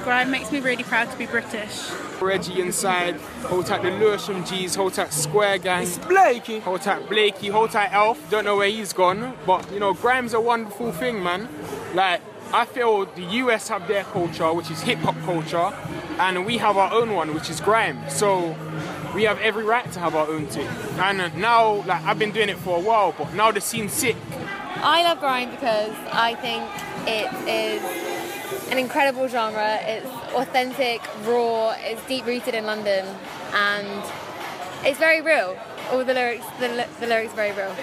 Grime 0.04 0.30
makes 0.30 0.52
me 0.52 0.60
really 0.60 0.84
proud 0.84 1.10
to 1.10 1.18
be 1.18 1.26
British. 1.26 1.90
Reggie 2.20 2.60
inside, 2.60 3.16
hold 3.46 3.66
tight 3.66 3.82
the 3.82 3.90
Lewisham 3.90 4.44
G's, 4.44 4.74
hold 4.74 4.94
tight 4.94 5.12
Square 5.12 5.58
Gang. 5.58 5.82
It's 5.82 5.98
Blakey. 5.98 6.60
Hold 6.60 6.82
tight 6.82 7.08
Blakey, 7.08 7.48
hold 7.48 7.72
tight 7.72 7.92
Elf. 7.92 8.30
Don't 8.30 8.44
know 8.44 8.56
where 8.56 8.68
he's 8.68 8.92
gone, 8.92 9.34
but 9.44 9.70
you 9.72 9.80
know, 9.80 9.92
grime's 9.92 10.34
a 10.34 10.40
wonderful 10.40 10.92
thing, 10.92 11.22
man. 11.22 11.48
Like, 11.94 12.20
I 12.52 12.64
feel 12.64 13.06
the 13.06 13.22
US 13.22 13.68
have 13.68 13.88
their 13.88 14.04
culture, 14.04 14.52
which 14.52 14.70
is 14.70 14.82
hip 14.82 14.98
hop 15.00 15.16
culture, 15.24 15.72
and 16.18 16.46
we 16.46 16.58
have 16.58 16.76
our 16.76 16.92
own 16.92 17.12
one, 17.12 17.34
which 17.34 17.50
is 17.50 17.60
grime. 17.60 17.98
So 18.08 18.54
we 19.16 19.22
have 19.22 19.40
every 19.40 19.64
right 19.64 19.90
to 19.92 19.98
have 19.98 20.14
our 20.14 20.28
own 20.28 20.46
thing. 20.46 20.68
And 20.98 21.34
now, 21.38 21.82
like, 21.86 22.04
I've 22.04 22.18
been 22.18 22.32
doing 22.32 22.50
it 22.50 22.58
for 22.58 22.76
a 22.76 22.80
while, 22.80 23.14
but 23.16 23.32
now 23.32 23.50
the 23.50 23.62
scene's 23.62 23.94
sick. 23.94 24.14
I 24.76 25.02
love 25.04 25.20
grime 25.20 25.50
because 25.50 25.94
I 26.12 26.34
think 26.34 26.62
it 27.08 27.32
is 27.48 28.70
an 28.70 28.76
incredible 28.76 29.26
genre. 29.26 29.78
It's 29.80 30.06
authentic, 30.34 31.00
raw, 31.24 31.74
it's 31.78 32.06
deep 32.06 32.26
rooted 32.26 32.54
in 32.54 32.66
London, 32.66 33.06
and 33.54 34.04
it's 34.84 34.98
very 34.98 35.22
real. 35.22 35.58
All 35.90 36.04
the 36.04 36.12
lyrics, 36.12 36.44
the, 36.60 36.86
the 37.00 37.06
lyrics 37.06 37.32
are 37.32 37.36
very 37.36 37.52
real. 37.52 37.74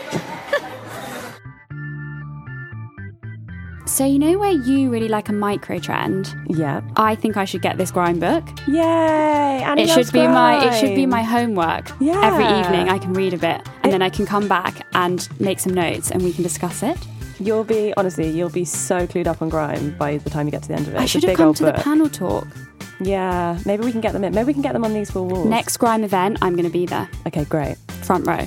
So 3.94 4.04
you 4.06 4.18
know 4.18 4.40
where 4.40 4.52
you 4.52 4.90
really 4.90 5.08
like 5.08 5.30
a 5.30 5.34
micro 5.34 5.78
trend? 5.78 6.36
Yeah. 6.48 6.82
I 6.96 7.14
think 7.14 7.38
I 7.38 7.46
should 7.46 7.62
get 7.62 7.78
this 7.78 7.92
grime 7.92 8.18
book. 8.20 8.44
Yay! 8.68 8.82
Annie 8.82 9.84
it 9.84 9.90
should 9.90 10.12
be 10.12 10.26
my 10.26 10.66
it 10.66 10.80
should 10.80 10.96
be 10.96 11.06
my 11.06 11.22
homework. 11.22 11.92
Yeah. 12.00 12.20
Every 12.24 12.46
evening 12.60 12.90
I 12.90 12.98
can 12.98 13.14
read 13.14 13.36
a 13.36 13.38
bit 13.38 13.62
and 13.84 13.94
then 13.94 14.02
I 14.02 14.10
can 14.10 14.26
come 14.26 14.48
back 14.48 14.88
and 14.96 15.30
make 15.40 15.60
some 15.60 15.76
notes 15.76 16.10
and 16.10 16.24
we 16.24 16.34
can 16.34 16.42
discuss 16.42 16.82
it. 16.82 16.98
You'll 17.40 17.66
be 17.66 17.94
honestly, 17.96 18.32
you'll 18.32 18.50
be 18.50 18.66
so 18.66 19.06
clued 19.06 19.28
up 19.28 19.44
on 19.44 19.50
grime 19.50 19.96
by 19.96 20.18
the 20.18 20.30
time 20.32 20.48
you 20.48 20.52
get 20.52 20.64
to 20.64 20.70
the 20.70 20.74
end 20.74 20.88
of 20.88 20.96
it. 20.96 21.00
I 21.00 21.06
should 21.06 21.24
have 21.26 21.38
come 21.38 21.54
to 21.54 21.66
the 21.66 21.74
panel 21.74 22.10
talk. 22.10 22.48
Yeah, 23.00 23.60
maybe 23.64 23.84
we 23.84 23.92
can 23.92 24.02
get 24.02 24.14
them 24.14 24.24
in. 24.24 24.34
Maybe 24.34 24.48
we 24.48 24.54
can 24.54 24.64
get 24.64 24.74
them 24.74 24.86
on 24.86 24.96
these 24.96 25.12
four 25.12 25.28
walls. 25.28 25.48
Next 25.48 25.78
grime 25.78 26.04
event, 26.04 26.40
I'm 26.42 26.54
going 26.54 26.66
to 26.66 26.72
be 26.72 26.88
there. 26.88 27.08
Okay, 27.28 27.46
great. 27.46 27.78
Front 28.02 28.26
row. 28.26 28.44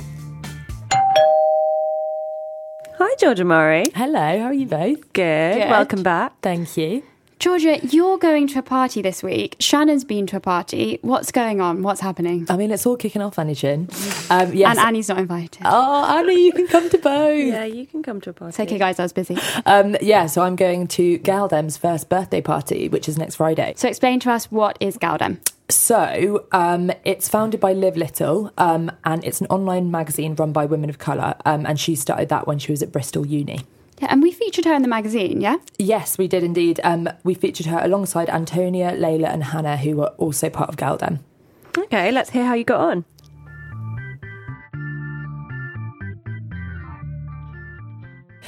Hi, 2.98 3.14
Georgia 3.20 3.44
Murray. 3.44 3.84
Hello, 3.94 4.38
how 4.40 4.46
are 4.46 4.54
you 4.54 4.66
both? 4.66 5.12
Good. 5.12 5.58
Good. 5.58 5.68
Welcome 5.68 6.02
back. 6.02 6.40
Thank 6.40 6.76
you. 6.78 7.02
Georgia, 7.38 7.78
you're 7.87 8.16
going 8.16 8.47
to 8.49 8.61
a 8.61 8.62
party 8.62 9.02
this 9.02 9.23
week. 9.23 9.57
Shannon's 9.61 10.05
been 10.05 10.26
to 10.28 10.38
a 10.38 10.40
party. 10.40 10.99
What's 11.02 11.31
going 11.31 11.61
on? 11.61 11.83
What's 11.83 12.00
happening? 12.00 12.47
I 12.49 12.57
mean, 12.57 12.71
it's 12.71 12.87
all 12.87 12.97
kicking 12.97 13.21
off, 13.21 13.38
Annie 13.38 13.55
Chin. 13.55 13.90
Um, 14.31 14.55
yes. 14.55 14.71
And 14.71 14.78
Annie's 14.78 15.11
not 15.11 15.19
invited. 15.19 15.61
Oh, 15.64 16.19
Annie, 16.19 16.47
you 16.47 16.52
can 16.52 16.66
come 16.66 16.88
to 16.88 16.97
both. 16.97 17.47
Yeah, 17.47 17.64
you 17.64 17.87
can 17.87 18.02
come 18.02 18.23
to 18.23 18.31
a 18.31 18.33
party. 18.33 18.49
It's 18.49 18.61
okay, 18.61 18.78
guys. 18.78 18.99
I 18.99 19.02
was 19.02 19.12
busy. 19.12 19.37
Um, 19.66 19.97
yeah, 20.00 20.26
so 20.26 20.43
I'm 20.43 20.57
going 20.57 20.87
to 20.88 21.19
Galdem's 21.19 21.76
first 21.76 22.09
birthday 22.09 22.40
party, 22.40 22.88
which 22.88 23.07
is 23.07 23.19
next 23.19 23.35
Friday. 23.35 23.75
So 23.76 23.87
explain 23.87 24.19
to 24.21 24.31
us 24.33 24.50
what 24.50 24.78
is 24.81 24.97
Galdem. 24.97 25.38
So 25.69 26.47
um, 26.52 26.90
it's 27.05 27.28
founded 27.28 27.61
by 27.61 27.75
Liv 27.75 27.99
Little, 27.99 28.50
um, 28.57 28.90
and 29.05 29.23
it's 29.25 29.43
an 29.43 29.47
online 29.49 29.90
magazine 29.90 30.35
run 30.37 30.52
by 30.52 30.64
women 30.64 30.88
of 30.88 30.99
colour. 30.99 31.35
Um, 31.45 31.66
and 31.66 31.78
she 31.78 31.97
started 31.97 32.31
that 32.31 32.47
when 32.47 32.59
she 32.59 32.73
was 32.73 32.83
at 32.83 32.93
Bristol 32.93 33.26
Uni. 33.26 33.61
Yeah, 34.00 34.08
and 34.10 34.22
we 34.22 34.30
featured 34.30 34.66
her 34.66 34.74
in 34.74 34.82
the 34.82 34.88
magazine, 34.88 35.40
yeah? 35.40 35.56
Yes, 35.78 36.18
we 36.18 36.28
did 36.28 36.42
indeed. 36.42 36.80
Um, 36.84 37.08
we 37.24 37.34
featured 37.34 37.66
her 37.66 37.78
alongside 37.82 38.28
Antonia, 38.28 38.92
Layla, 38.92 39.32
and 39.32 39.44
Hannah, 39.44 39.78
who 39.78 39.96
were 39.96 40.08
also 40.18 40.50
part 40.50 40.68
of 40.68 40.76
Galdem. 40.76 41.20
Okay, 41.76 42.10
let's 42.12 42.30
hear 42.30 42.44
how 42.44 42.54
you 42.54 42.64
got 42.64 42.80
on. 42.80 43.04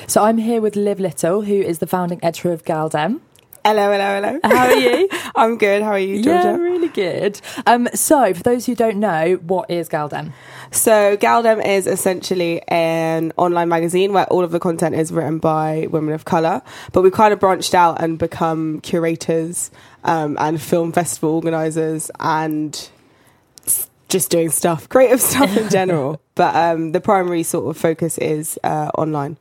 So 0.07 0.23
I'm 0.23 0.39
here 0.39 0.61
with 0.61 0.77
Liv 0.77 1.01
Little, 1.01 1.43
who 1.43 1.55
is 1.55 1.81
the 1.81 1.87
founding 1.87 2.23
editor 2.23 2.53
of 2.53 2.65
Galdem. 2.65 3.21
Hello, 3.65 3.91
hello, 3.93 4.21
hello. 4.21 4.41
How 4.45 4.67
are 4.69 4.75
you? 4.75 5.09
I'm 5.35 5.59
good. 5.59 5.83
How 5.83 5.91
are 5.91 5.99
you, 5.99 6.23
Georgia? 6.23 6.49
Yeah, 6.49 6.57
really 6.57 6.89
good. 6.89 7.41
Um, 7.67 7.89
so, 7.93 8.33
for 8.33 8.43
those 8.43 8.65
who 8.65 8.75
don't 8.75 8.99
know, 8.99 9.35
what 9.43 9.71
is 9.71 9.89
Galdem? 9.89 10.33
So, 10.71 11.17
Galdem 11.17 11.65
is 11.65 11.87
essentially 11.87 12.63
an 12.69 13.33
online 13.37 13.69
magazine 13.69 14.13
where 14.13 14.27
all 14.27 14.45
of 14.45 14.51
the 14.51 14.61
content 14.61 14.95
is 14.95 15.11
written 15.13 15.39
by 15.39 15.89
women 15.91 16.15
of 16.15 16.25
colour, 16.25 16.63
but 16.93 17.03
we've 17.03 17.13
kind 17.13 17.33
of 17.33 17.41
branched 17.41 17.75
out 17.75 18.03
and 18.03 18.19
become 18.19 18.81
curators 18.81 19.71
um, 20.05 20.37
and 20.41 20.61
film 20.61 20.93
festival 20.93 21.31
organisers 21.31 22.11
and 22.21 22.91
just 24.09 24.31
doing 24.31 24.51
stuff, 24.51 24.89
creative 24.91 25.21
stuff 25.21 25.57
in 25.57 25.69
general. 25.69 26.21
but 26.35 26.55
um, 26.55 26.93
the 26.93 27.01
primary 27.01 27.43
sort 27.43 27.69
of 27.69 27.81
focus 27.81 28.19
is 28.19 28.59
uh, 28.65 28.91
online. 28.97 29.37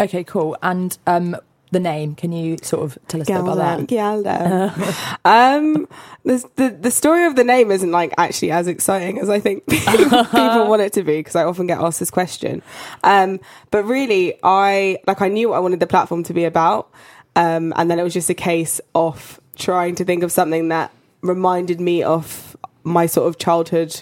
Okay, 0.00 0.24
cool. 0.24 0.56
And 0.62 0.96
um, 1.06 1.36
the 1.72 1.80
name, 1.80 2.14
can 2.14 2.32
you 2.32 2.58
sort 2.62 2.84
of 2.84 2.98
tell 3.08 3.20
us 3.20 3.28
a 3.28 3.32
bit 3.32 3.40
about 3.40 3.56
that? 3.56 3.80
Galdem. 3.88 5.18
um, 5.24 5.88
the, 6.24 6.48
the 6.56 6.70
the 6.70 6.90
story 6.90 7.24
of 7.24 7.34
the 7.34 7.44
name 7.44 7.70
isn't 7.70 7.90
like 7.90 8.12
actually 8.18 8.52
as 8.52 8.68
exciting 8.68 9.18
as 9.18 9.28
I 9.28 9.40
think 9.40 9.66
people, 9.66 10.24
people 10.24 10.68
want 10.68 10.82
it 10.82 10.92
to 10.94 11.02
be 11.02 11.16
because 11.16 11.34
I 11.34 11.44
often 11.44 11.66
get 11.66 11.80
asked 11.80 11.98
this 11.98 12.10
question. 12.10 12.62
Um, 13.02 13.40
but 13.70 13.84
really, 13.84 14.38
I 14.42 14.98
like 15.06 15.22
I 15.22 15.28
knew 15.28 15.48
what 15.48 15.56
I 15.56 15.60
wanted 15.60 15.80
the 15.80 15.86
platform 15.86 16.22
to 16.24 16.34
be 16.34 16.44
about, 16.44 16.90
um, 17.34 17.72
and 17.76 17.90
then 17.90 17.98
it 17.98 18.02
was 18.02 18.12
just 18.12 18.30
a 18.30 18.34
case 18.34 18.80
of 18.94 19.40
trying 19.56 19.94
to 19.96 20.04
think 20.04 20.22
of 20.22 20.30
something 20.30 20.68
that 20.68 20.92
reminded 21.22 21.80
me 21.80 22.02
of 22.02 22.56
my 22.84 23.06
sort 23.06 23.28
of 23.28 23.38
childhood 23.38 23.94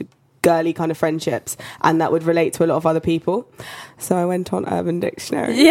girly 0.43 0.73
kind 0.73 0.91
of 0.91 0.97
friendships 0.97 1.57
and 1.83 2.01
that 2.01 2.11
would 2.11 2.23
relate 2.23 2.55
to 2.55 2.65
a 2.65 2.67
lot 2.67 2.77
of 2.77 2.87
other 2.87 3.01
people 3.01 3.47
so 3.99 4.17
i 4.17 4.25
went 4.25 4.55
on 4.55 4.67
urban 4.73 4.99
dictionary 4.99 5.55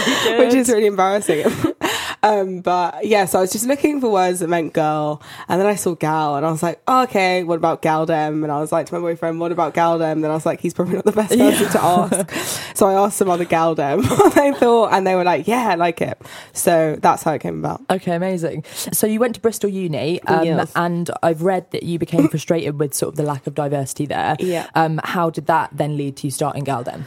which 0.38 0.54
is 0.54 0.68
really 0.68 0.86
embarrassing. 0.86 1.44
um, 2.22 2.60
but 2.60 3.06
yeah, 3.06 3.24
so 3.24 3.38
I 3.38 3.42
was 3.42 3.52
just 3.52 3.66
looking 3.66 4.00
for 4.00 4.10
words 4.10 4.40
that 4.40 4.48
meant 4.48 4.72
girl, 4.72 5.22
and 5.48 5.60
then 5.60 5.66
I 5.66 5.74
saw 5.74 5.94
gal, 5.94 6.36
and 6.36 6.44
I 6.44 6.50
was 6.50 6.62
like, 6.62 6.80
oh, 6.86 7.02
okay, 7.04 7.44
what 7.44 7.56
about 7.56 7.82
galdem? 7.82 8.42
And 8.42 8.52
I 8.52 8.60
was 8.60 8.72
like 8.72 8.86
to 8.86 8.94
my 8.94 9.00
boyfriend, 9.00 9.40
what 9.40 9.52
about 9.52 9.74
galdem? 9.74 10.22
Then 10.22 10.30
I 10.30 10.34
was 10.34 10.46
like, 10.46 10.60
he's 10.60 10.74
probably 10.74 10.96
not 10.96 11.04
the 11.04 11.12
best 11.12 11.30
person 11.36 11.68
to 11.70 11.82
ask. 11.82 12.74
so 12.74 12.86
I 12.88 12.94
asked 12.94 13.16
some 13.18 13.30
other 13.30 13.44
galdem 13.44 14.08
what 14.08 14.34
they 14.34 14.52
thought, 14.52 14.92
and 14.92 15.06
they 15.06 15.14
were 15.14 15.24
like, 15.24 15.46
yeah, 15.46 15.68
I 15.68 15.74
like 15.76 16.00
it. 16.00 16.20
So 16.52 16.96
that's 17.00 17.22
how 17.22 17.32
it 17.32 17.40
came 17.40 17.58
about. 17.58 17.82
Okay, 17.90 18.14
amazing. 18.14 18.64
So 18.92 19.06
you 19.06 19.20
went 19.20 19.34
to 19.36 19.40
Bristol 19.40 19.70
Uni, 19.70 20.22
um, 20.24 20.44
Yes. 20.44 20.72
and 20.76 21.10
I've 21.22 21.42
read 21.42 21.70
that 21.70 21.82
you 21.82 21.98
became 21.98 22.28
frustrated 22.28 22.78
with 22.78 22.94
sort 22.94 23.12
of 23.12 23.16
the 23.16 23.22
lack 23.22 23.46
of 23.46 23.54
diversity 23.54 24.06
there. 24.06 24.36
Yeah. 24.38 24.68
Um, 24.74 25.00
how 25.04 25.30
did 25.30 25.46
that 25.46 25.70
then 25.72 25.96
lead 25.96 26.16
to 26.18 26.26
you 26.26 26.30
starting 26.30 26.64
Galdem? 26.64 27.04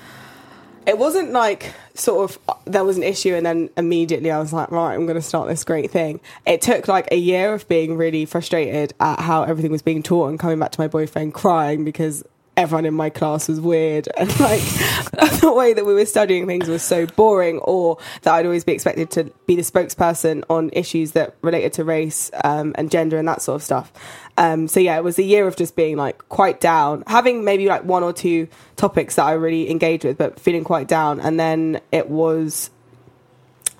It 0.86 0.98
wasn't 0.98 1.32
like 1.32 1.74
sort 1.94 2.30
of 2.30 2.58
there 2.66 2.84
was 2.84 2.98
an 2.98 3.04
issue 3.04 3.34
and 3.36 3.46
then 3.46 3.70
immediately 3.78 4.32
I 4.32 4.40
was 4.40 4.52
like, 4.54 4.72
right, 4.72 4.94
I'm 4.94 5.06
going 5.06 5.16
to 5.16 5.22
start 5.22 5.48
this 5.48 5.64
great 5.64 5.92
thing. 5.92 6.20
It 6.46 6.62
took 6.62 6.88
like 6.88 7.08
a 7.12 7.18
year 7.18 7.54
of 7.54 7.68
being 7.68 7.98
really 7.98 8.26
frustrated 8.26 8.94
at 9.00 9.20
how 9.20 9.44
everything 9.44 9.72
was 9.72 9.82
being 9.82 10.04
taught 10.04 10.30
and 10.30 10.40
coming 10.40 10.60
back 10.60 10.72
to 10.72 10.82
my 10.82 10.88
boyfriend 10.88 11.34
crying 11.34 11.86
because 11.86 12.24
everyone 12.56 12.86
in 12.86 12.94
my 12.94 13.10
class 13.10 13.48
was 13.48 13.60
weird 13.60 14.08
and 14.18 14.30
like 14.40 14.62
the 15.42 15.52
way 15.56 15.74
that 15.74 15.86
we 15.86 15.94
were 15.94 16.06
studying 16.06 16.46
things 16.46 16.68
was 16.68 16.84
so 16.84 17.06
boring 17.06 17.60
or 17.60 17.98
that 18.22 18.34
I'd 18.34 18.46
always 18.46 18.64
be 18.64 18.74
expected 18.74 19.10
to 19.12 19.26
be 19.46 19.56
the 19.56 19.62
spokesperson 19.62 20.44
on 20.50 20.70
issues 20.74 21.12
that 21.14 21.36
related 21.42 21.74
to 21.74 21.84
race 21.84 22.30
um, 22.44 22.74
and 22.76 22.92
gender 22.92 23.18
and 23.18 23.28
that 23.28 23.42
sort 23.42 23.56
of 23.56 23.64
stuff. 23.64 23.92
Um, 24.38 24.68
so 24.68 24.80
yeah, 24.80 24.98
it 24.98 25.04
was 25.04 25.20
a 25.20 25.24
year 25.24 25.48
of 25.48 25.56
just 25.56 25.76
being 25.76 25.98
like 25.98 26.28
quite 26.30 26.60
down, 26.60 27.04
having 27.08 27.44
maybe 27.44 27.68
like 27.68 27.84
one 27.84 28.04
or 28.04 28.14
two 28.14 28.48
topics 28.76 29.16
that 29.16 29.26
I 29.26 29.34
really 29.34 29.70
engaged 29.70 30.04
with, 30.04 30.18
but 30.18 30.40
feeling 30.40 30.64
quite 30.64 30.88
down. 30.88 31.20
And 31.20 31.40
then 31.40 31.82
it 31.92 32.10
was, 32.10 32.70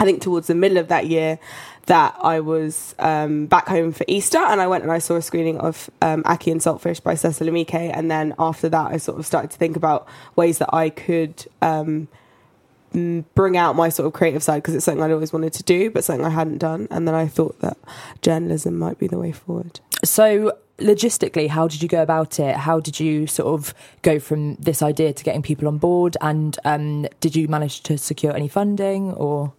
I 0.04 0.06
think, 0.06 0.22
towards 0.22 0.48
the 0.48 0.56
middle 0.56 0.78
of 0.78 0.90
that 0.90 1.08
year 1.08 1.40
that 1.86 2.14
I 2.22 2.42
was 2.42 2.94
um, 3.00 3.46
back 3.46 3.70
home 3.70 3.94
for 3.94 4.04
Easter, 4.10 4.38
and 4.38 4.60
I 4.60 4.68
went 4.68 4.84
and 4.84 4.92
I 4.92 5.00
saw 5.00 5.16
a 5.16 5.22
screening 5.22 5.60
of 5.60 5.90
um, 6.02 6.24
Ackee 6.24 6.52
and 6.52 6.60
Saltfish 6.60 7.02
by 7.02 7.16
Cecile 7.16 7.48
Emeke, 7.48 7.74
and 7.74 8.12
then 8.12 8.36
after 8.38 8.68
that, 8.68 8.92
I 8.92 8.98
sort 8.98 9.18
of 9.18 9.26
started 9.26 9.52
to 9.52 9.58
think 9.58 9.78
about 9.78 10.06
ways 10.36 10.58
that 10.58 10.74
I 10.74 10.90
could. 10.90 11.46
Um, 11.62 12.10
bring 13.34 13.58
out 13.58 13.76
my 13.76 13.90
sort 13.90 14.06
of 14.06 14.14
creative 14.14 14.44
side 14.44 14.58
because 14.58 14.76
it's 14.76 14.86
something 14.86 15.02
I'd 15.02 15.10
always 15.10 15.34
wanted 15.34 15.54
to 15.54 15.64
do, 15.64 15.90
but 15.90 16.04
something 16.04 16.24
I 16.24 16.30
hadn't 16.30 16.60
done. 16.60 16.88
And 16.92 17.08
then 17.08 17.16
I 17.16 17.26
thought 17.26 17.60
that 17.62 17.76
journalism 18.22 18.78
might 18.78 19.00
be 19.00 19.08
the 19.08 19.18
way 19.18 19.32
forward. 19.32 19.80
So 20.04 20.58
logistically, 20.80 21.48
how 21.48 21.68
did 21.68 21.82
you 21.82 21.88
go 21.88 22.02
about 22.02 22.40
it? 22.40 22.56
How 22.56 22.80
did 22.80 23.00
you 23.00 23.28
sort 23.28 23.54
of 23.54 23.74
go 24.02 24.20
from 24.20 24.56
this 24.56 24.82
idea 24.82 25.14
to 25.14 25.24
getting 25.24 25.42
people 25.42 25.68
on 25.68 25.78
board? 25.78 26.18
And 26.22 26.58
um, 26.66 27.08
did 27.20 27.36
you 27.36 27.48
manage 27.48 27.82
to 27.84 27.98
secure 27.98 28.36
any 28.36 28.48
funding 28.48 29.14
or? 29.14 29.54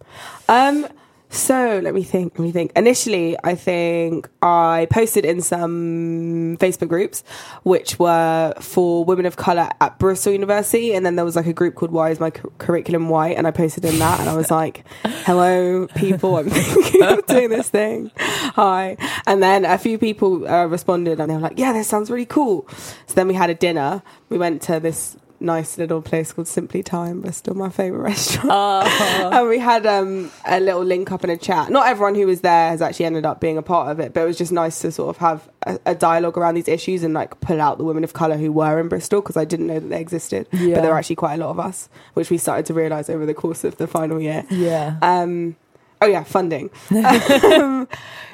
Um, 0.47 0.87
so 1.29 1.79
let 1.83 1.93
me 1.93 2.03
think. 2.03 2.37
Let 2.37 2.45
me 2.45 2.51
think. 2.51 2.71
Initially, 2.75 3.35
I 3.43 3.55
think 3.55 4.29
I 4.41 4.87
posted 4.89 5.25
in 5.25 5.41
some 5.41 6.57
Facebook 6.59 6.87
groups, 6.87 7.23
which 7.63 7.99
were 7.99 8.53
for 8.59 9.03
women 9.03 9.25
of 9.25 9.35
color 9.35 9.69
at 9.81 9.99
Bristol 9.99 10.33
University, 10.33 10.93
and 10.93 11.05
then 11.05 11.15
there 11.15 11.25
was 11.25 11.35
like 11.35 11.47
a 11.47 11.53
group 11.53 11.75
called 11.75 11.91
"Why 11.91 12.09
Is 12.09 12.19
My 12.19 12.29
Cur- 12.29 12.49
Curriculum 12.57 13.09
White?" 13.09 13.37
and 13.37 13.47
I 13.47 13.51
posted 13.51 13.85
in 13.85 13.99
that, 13.99 14.19
and 14.19 14.29
I 14.29 14.35
was 14.35 14.51
like, 14.51 14.85
"Hello, 15.03 15.87
people, 15.95 16.37
I'm 16.37 16.49
thinking 16.49 17.03
of 17.03 17.25
doing 17.25 17.49
this 17.49 17.69
thing. 17.69 18.11
Hi." 18.17 18.97
And 19.27 19.41
then 19.41 19.65
a 19.65 19.77
few 19.77 19.97
people 19.97 20.47
uh, 20.47 20.65
responded, 20.65 21.19
and 21.19 21.29
they 21.29 21.35
were 21.35 21.41
like, 21.41 21.59
"Yeah, 21.59 21.73
this 21.73 21.87
sounds 21.87 22.09
really 22.09 22.25
cool." 22.25 22.67
So 23.07 23.15
then 23.15 23.27
we 23.27 23.33
had 23.33 23.49
a 23.49 23.55
dinner. 23.55 24.03
We 24.29 24.37
went 24.37 24.61
to 24.63 24.79
this 24.79 25.17
nice 25.39 25.77
little 25.77 26.01
place 26.01 26.33
called 26.33 26.47
Simply 26.47 26.83
Time, 26.83 27.21
Bristol, 27.21 27.55
my 27.55 27.69
favourite 27.69 28.03
restaurant. 28.09 28.49
Oh. 28.51 29.29
and 29.33 29.47
we 29.49 29.59
had 29.59 29.85
um, 29.85 30.31
a 30.45 30.59
little 30.59 30.83
link 30.83 31.11
up 31.11 31.23
in 31.23 31.29
a 31.29 31.37
chat. 31.37 31.69
Not 31.69 31.87
everyone 31.87 32.15
who 32.15 32.27
was 32.27 32.41
there 32.41 32.69
has 32.69 32.81
actually 32.81 33.05
ended 33.05 33.25
up 33.25 33.39
being 33.39 33.57
a 33.57 33.61
part 33.61 33.89
of 33.91 33.99
it, 33.99 34.13
but 34.13 34.21
it 34.21 34.25
was 34.25 34.37
just 34.37 34.51
nice 34.51 34.79
to 34.79 34.91
sort 34.91 35.09
of 35.09 35.17
have 35.17 35.49
a, 35.63 35.79
a 35.85 35.95
dialogue 35.95 36.37
around 36.37 36.55
these 36.55 36.67
issues 36.67 37.03
and 37.03 37.13
like 37.13 37.39
pull 37.41 37.61
out 37.61 37.77
the 37.77 37.83
women 37.83 38.03
of 38.03 38.13
colour 38.13 38.37
who 38.37 38.51
were 38.51 38.79
in 38.79 38.87
Bristol 38.87 39.21
because 39.21 39.37
I 39.37 39.45
didn't 39.45 39.67
know 39.67 39.79
that 39.79 39.87
they 39.87 40.01
existed. 40.01 40.47
Yeah. 40.51 40.75
But 40.75 40.81
there 40.81 40.91
were 40.91 40.97
actually 40.97 41.17
quite 41.17 41.35
a 41.35 41.37
lot 41.37 41.49
of 41.49 41.59
us, 41.59 41.89
which 42.13 42.29
we 42.29 42.37
started 42.37 42.65
to 42.67 42.73
realise 42.73 43.09
over 43.09 43.25
the 43.25 43.33
course 43.33 43.63
of 43.63 43.77
the 43.77 43.87
final 43.87 44.19
year. 44.19 44.45
Yeah. 44.49 44.97
Um, 45.01 45.55
oh 46.01 46.07
yeah, 46.07 46.23
funding. 46.23 46.69
um, 46.91 47.87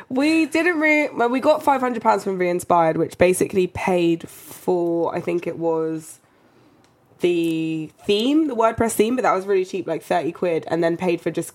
we 0.10 0.46
didn't 0.46 0.80
really. 0.80 1.14
Well, 1.14 1.30
we 1.30 1.40
got 1.40 1.64
five 1.64 1.82
hundred 1.82 2.02
pounds 2.02 2.24
from 2.24 2.38
Reinspired, 2.38 2.98
which 2.98 3.18
basically 3.18 3.68
paid 3.68 4.28
for. 4.30 5.16
I 5.16 5.22
think 5.22 5.48
it 5.48 5.58
was 5.58 6.20
the 7.22 7.92
theme, 8.06 8.48
the 8.48 8.56
WordPress 8.56 8.92
theme, 8.94 9.16
but 9.16 9.24
that 9.24 9.34
was 9.34 9.46
really 9.46 9.66
cheap, 9.66 9.88
like 9.88 10.04
thirty 10.04 10.32
quid, 10.32 10.66
and 10.68 10.84
then 10.84 10.98
paid 10.98 11.22
for 11.22 11.32
just 11.32 11.54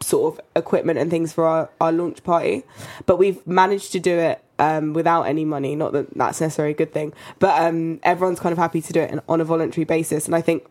sort 0.00 0.34
of 0.34 0.40
equipment 0.56 0.98
and 0.98 1.10
things 1.10 1.32
for 1.32 1.46
our, 1.46 1.70
our 1.80 1.92
launch 1.92 2.22
party. 2.24 2.64
But 3.06 3.18
we've 3.18 3.44
managed 3.46 3.92
to 3.92 4.00
do 4.00 4.18
it 4.18 4.42
um, 4.58 4.92
without 4.94 5.22
any 5.22 5.44
money. 5.44 5.76
Not 5.76 5.92
that 5.92 6.14
that's 6.14 6.40
necessarily 6.40 6.72
a 6.72 6.76
good 6.76 6.92
thing, 6.92 7.12
but 7.38 7.60
um, 7.62 8.00
everyone's 8.02 8.40
kind 8.40 8.52
of 8.52 8.58
happy 8.58 8.80
to 8.80 8.92
do 8.92 9.00
it 9.00 9.22
on 9.28 9.40
a 9.40 9.44
voluntary 9.44 9.84
basis, 9.84 10.26
and 10.26 10.34
I 10.34 10.40
think 10.40 10.66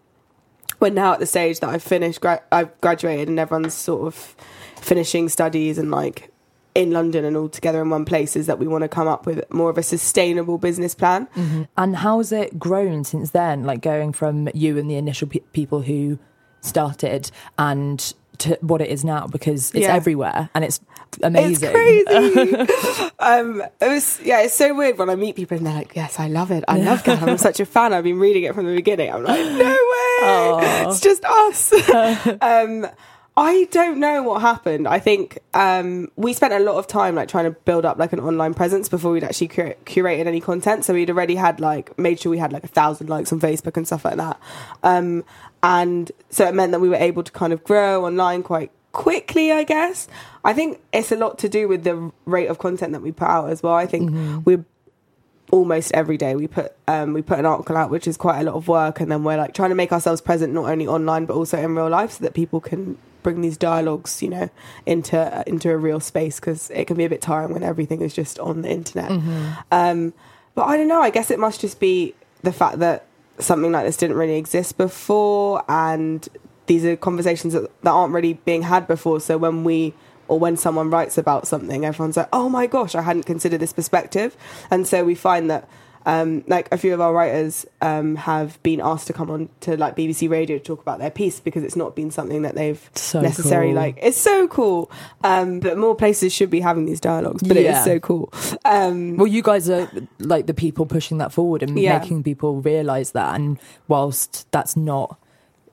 we're 0.80 0.90
now 0.90 1.14
at 1.14 1.20
the 1.20 1.28
stage 1.28 1.60
that 1.60 1.70
I've 1.70 1.84
finished, 1.84 2.22
gra- 2.22 2.42
I've 2.52 2.80
graduated, 2.82 3.28
and 3.28 3.40
everyone's 3.40 3.76
sort 3.76 4.08
of 4.08 4.36
finishing 4.78 5.30
studies 5.30 5.78
and 5.78 5.92
like 5.92 6.31
in 6.74 6.92
London 6.92 7.26
and 7.26 7.36
all 7.38 7.50
together 7.50 7.82
in 7.82 7.90
one 7.90 8.06
place. 8.06 8.36
Is 8.36 8.48
that 8.48 8.60
we 8.60 8.68
want 8.68 8.84
to 8.84 8.88
come 8.88 9.08
up 9.08 9.26
with 9.26 9.44
more 9.52 9.70
of 9.70 9.78
a 9.78 9.84
sustainable 9.84 10.58
business 10.58 10.96
plan. 10.96 11.28
Mhm. 11.36 11.68
And 11.78 11.96
how's 11.98 12.32
it 12.32 12.58
grown 12.60 13.04
since 13.04 13.32
then? 13.32 13.64
Like 13.64 13.82
going 13.82 14.14
from 14.14 14.50
you 14.54 14.78
and 14.78 14.90
the 14.90 14.96
initial 14.96 15.28
pe- 15.28 15.40
people 15.54 15.82
who 15.82 16.18
started 16.62 17.32
and 17.58 18.14
to 18.38 18.58
what 18.62 18.82
it 18.82 18.90
is 18.90 19.04
now 19.04 19.28
because 19.28 19.70
it's 19.76 19.86
Yeah. 19.86 19.94
everywhere 19.96 20.50
and 20.56 20.64
it's 20.64 20.80
amazing. 21.22 21.70
It's 21.74 22.08
crazy. 22.10 23.12
um, 23.20 23.62
it 23.80 23.88
was 23.88 24.20
yeah, 24.24 24.42
it's 24.42 24.56
so 24.56 24.74
weird 24.74 24.98
when 24.98 25.10
I 25.12 25.16
meet 25.16 25.36
people 25.36 25.58
and 25.58 25.66
they're 25.68 25.74
like, 25.76 25.96
"Yes, 25.96 26.20
I 26.20 26.28
love 26.28 26.50
it. 26.52 26.64
I 26.68 26.78
love 26.80 27.04
Gad. 27.04 27.22
I'm 27.28 27.38
such 27.38 27.60
a 27.60 27.66
fan. 27.66 27.94
I've 27.94 28.04
been 28.04 28.18
reading 28.20 28.44
it 28.44 28.56
from 28.56 28.66
the 28.66 28.74
beginning." 28.76 29.12
I'm 29.14 29.24
like, 29.24 29.40
"No 29.46 29.66
way! 29.70 30.86
It's 30.88 31.02
just 31.02 31.24
us." 31.26 31.72
um, 32.42 32.88
I 33.38 33.68
don't 33.72 34.00
know 34.00 34.24
what 34.24 34.42
happened. 34.42 34.88
I 34.88 35.00
think 35.00 35.40
um, 35.54 36.12
we 36.18 36.34
spent 36.34 36.54
a 36.54 36.60
lot 36.60 36.76
of 36.76 36.86
time 36.86 37.16
like 37.16 37.30
trying 37.30 37.46
to 37.46 37.52
build 37.52 37.86
up 37.86 37.98
like 37.98 38.12
an 38.12 38.20
online 38.20 38.54
presence 38.54 38.90
before 38.90 39.14
we'd 39.14 39.24
actually 39.24 39.48
cur- 39.48 39.76
curated 39.86 40.26
any 40.26 40.42
content. 40.42 40.84
So 40.84 40.94
we'd 40.94 41.10
already 41.10 41.36
had 41.36 41.62
like 41.62 41.98
made 41.98 42.20
sure 42.20 42.30
we 42.30 42.40
had 42.40 42.52
like 42.52 42.66
a 42.66 42.68
thousand 42.68 43.10
likes 43.10 43.32
on 43.32 43.40
Facebook 43.40 43.78
and 43.78 43.88
stuff 43.88 44.04
like 44.04 44.18
that. 44.18 44.38
Um, 44.84 45.24
and 45.64 46.12
so 46.30 46.46
it 46.46 46.54
meant 46.54 46.74
that 46.74 46.82
we 46.82 46.90
were 46.90 46.96
able 46.96 47.24
to 47.24 47.32
kind 47.32 47.54
of 47.54 47.64
grow 47.64 48.06
online 48.06 48.44
quite 48.44 48.70
quickly, 48.92 49.54
I 49.54 49.64
guess. 49.64 50.10
I 50.44 50.52
think 50.52 50.82
it's 50.92 51.14
a 51.14 51.16
lot 51.16 51.40
to 51.40 51.50
do 51.50 51.70
with 51.70 51.86
the 51.86 52.12
rate 52.26 52.48
of 52.48 52.60
content 52.60 52.92
that 52.92 53.02
we 53.02 53.14
put 53.14 53.30
out 53.30 53.50
as 53.50 53.64
well. 53.64 53.74
I 53.74 53.86
think 53.86 54.46
we're 54.46 54.66
almost 55.52 55.92
every 55.94 56.18
day 56.18 56.36
we 56.36 56.48
put 56.48 56.74
um, 56.88 57.14
we 57.14 57.22
put 57.22 57.40
an 57.40 57.46
article 57.46 57.78
out, 57.78 57.92
which 57.92 58.08
is 58.08 58.18
quite 58.18 58.42
a 58.42 58.44
lot 58.44 58.56
of 58.56 58.68
work, 58.68 59.00
and 59.00 59.10
then 59.10 59.24
we're 59.24 59.38
like 59.38 59.54
trying 59.54 59.70
to 59.70 59.76
make 59.76 59.94
ourselves 59.94 60.20
present 60.20 60.52
not 60.54 60.70
only 60.70 60.88
online 60.88 61.26
but 61.26 61.36
also 61.36 61.58
in 61.58 61.76
real 61.76 61.90
life, 61.90 62.12
so 62.12 62.24
that 62.26 62.34
people 62.34 62.60
can 62.60 62.98
bring 63.24 63.42
these 63.42 63.58
dialogues, 63.58 64.22
you 64.22 64.30
know, 64.30 64.50
into 64.86 65.18
uh, 65.18 65.44
into 65.48 65.70
a 65.72 65.78
real 65.78 66.00
space 66.00 66.40
because 66.40 66.70
it 66.72 66.86
can 66.86 66.98
be 66.98 67.06
a 67.06 67.10
bit 67.10 67.22
tiring 67.22 67.54
when 67.54 67.64
everything 67.64 68.02
is 68.02 68.14
just 68.14 68.40
on 68.40 68.62
the 68.62 68.70
internet. 68.70 69.12
Um, 69.72 70.14
but 70.56 70.64
I 70.64 70.78
don't 70.78 70.88
know. 70.88 71.02
I 71.02 71.10
guess 71.10 71.32
it 71.32 71.40
must 71.40 71.62
just 71.62 71.80
be 71.80 72.14
the 72.44 72.52
fact 72.52 72.80
that 72.80 73.06
something 73.40 73.72
like 73.72 73.86
this 73.86 73.98
didn't 73.98 74.18
really 74.18 74.38
exist 74.38 74.78
before, 74.78 75.64
and 75.70 76.28
these 76.68 76.86
are 76.86 76.96
conversations 76.96 77.54
that, 77.54 77.70
that 77.84 77.92
aren't 77.92 78.14
really 78.14 78.34
being 78.34 78.64
had 78.64 78.88
before. 78.88 79.20
So 79.20 79.38
when 79.38 79.64
we 79.64 79.94
or 80.28 80.40
when 80.40 80.56
someone 80.56 80.90
writes 80.90 81.18
about 81.18 81.46
something, 81.48 81.86
everyone's 81.86 82.18
like, 82.18 82.30
"Oh 82.32 82.50
my 82.50 82.68
gosh, 82.68 82.96
I 82.96 83.02
hadn't 83.02 83.26
considered 83.26 83.60
this 83.60 83.74
perspective." 83.74 84.36
And 84.70 84.88
so 84.88 85.04
we 85.04 85.16
find 85.16 85.50
that, 85.50 85.68
um, 86.06 86.44
like 86.48 86.68
a 86.72 86.78
few 86.78 86.94
of 86.94 87.02
our 87.02 87.14
writers 87.14 87.66
um, 87.82 88.16
have 88.16 88.62
been 88.64 88.82
asked 88.82 89.08
to 89.08 89.14
come 89.14 89.30
on 89.30 89.50
to 89.62 89.78
like 89.78 89.96
BBC 89.96 90.30
Radio 90.30 90.58
to 90.58 90.64
talk 90.64 90.82
about 90.82 91.00
their 91.00 91.12
piece 91.12 91.40
because 91.40 91.64
it's 91.64 91.76
not 91.76 91.96
been 91.96 92.12
something 92.12 92.42
that 92.42 92.56
they've 92.56 92.90
So 92.96 93.22
necessarily 93.22 93.74
cool. 93.74 93.82
like. 93.82 93.98
It's 94.02 94.18
so 94.18 94.48
cool, 94.48 94.92
um, 95.24 95.60
but 95.60 95.78
more 95.78 95.96
places 95.96 96.34
should 96.34 96.50
be 96.50 96.60
having 96.60 96.86
these 96.86 97.00
dialogues. 97.00 97.44
But 97.44 97.58
it 97.58 97.64
Yeah. 97.64 97.80
is 97.80 97.86
so 97.86 98.00
cool. 98.00 98.34
Um, 98.66 99.18
Well, 99.18 99.28
you 99.28 99.42
guys 99.44 99.70
are 99.70 99.90
like 100.20 100.48
the 100.48 100.54
people 100.54 100.86
pushing 100.86 101.18
that 101.20 101.32
forward 101.32 101.64
and 101.64 101.78
Yeah. 101.78 102.00
making 102.00 102.24
people 102.24 102.62
realize 102.62 103.12
that. 103.12 103.36
And 103.36 103.60
whilst 103.88 104.52
that's 104.52 104.76
not 104.76 105.18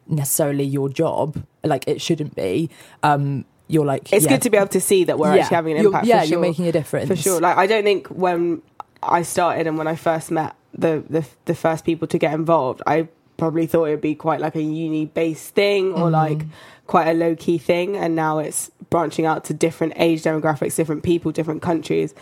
necessarily 0.06 0.64
your 0.64 0.88
job, 0.88 1.42
like 1.64 1.86
it 1.86 2.00
shouldn't 2.00 2.34
be, 2.34 2.70
um, 3.02 3.44
you're 3.66 3.84
like, 3.84 4.10
it's 4.12 4.24
yeah. 4.24 4.30
good 4.30 4.42
to 4.42 4.50
be 4.50 4.56
able 4.56 4.68
to 4.68 4.80
see 4.80 5.04
that 5.04 5.18
we're 5.18 5.34
Yeah. 5.34 5.42
actually 5.42 5.54
having 5.56 5.72
an 5.76 5.82
You're- 5.82 5.86
impact. 5.88 6.06
yeah, 6.06 6.20
for 6.22 6.26
you're 6.26 6.40
making 6.40 6.66
a 6.66 6.72
difference. 6.72 7.08
for 7.08 7.16
sure. 7.16 7.40
Like 7.40 7.56
I 7.58 7.66
don't 7.66 7.84
think 7.84 8.06
when 8.08 8.62
I 9.02 9.22
started 9.22 9.66
and 9.66 9.78
when 9.78 9.86
I 9.86 9.94
first 9.96 10.30
met 10.30 10.54
the 10.74 11.02
the, 11.08 11.24
the 11.46 11.54
first 11.54 11.84
people 11.84 12.06
to 12.08 12.18
get 12.18 12.34
involved, 12.34 12.82
I 12.86 13.08
probably 13.36 13.66
thought 13.66 13.84
it 13.84 13.90
would 13.90 14.00
be 14.00 14.14
quite 14.14 14.40
like 14.40 14.56
a 14.56 14.62
uni 14.62 15.06
based 15.06 15.54
thing 15.54 15.92
or 15.92 16.08
Mhm. 16.08 16.12
like 16.12 16.42
quite 16.86 17.08
a 17.08 17.14
low 17.14 17.36
key 17.36 17.58
thing, 17.58 17.96
and 17.96 18.14
now 18.16 18.38
it's 18.38 18.70
branching 18.90 19.26
out 19.26 19.44
to 19.44 19.54
different 19.54 19.92
age 19.96 20.22
demographics, 20.22 20.74
different 20.74 21.02
people, 21.02 21.30
different 21.30 21.62
countries. 21.62 22.14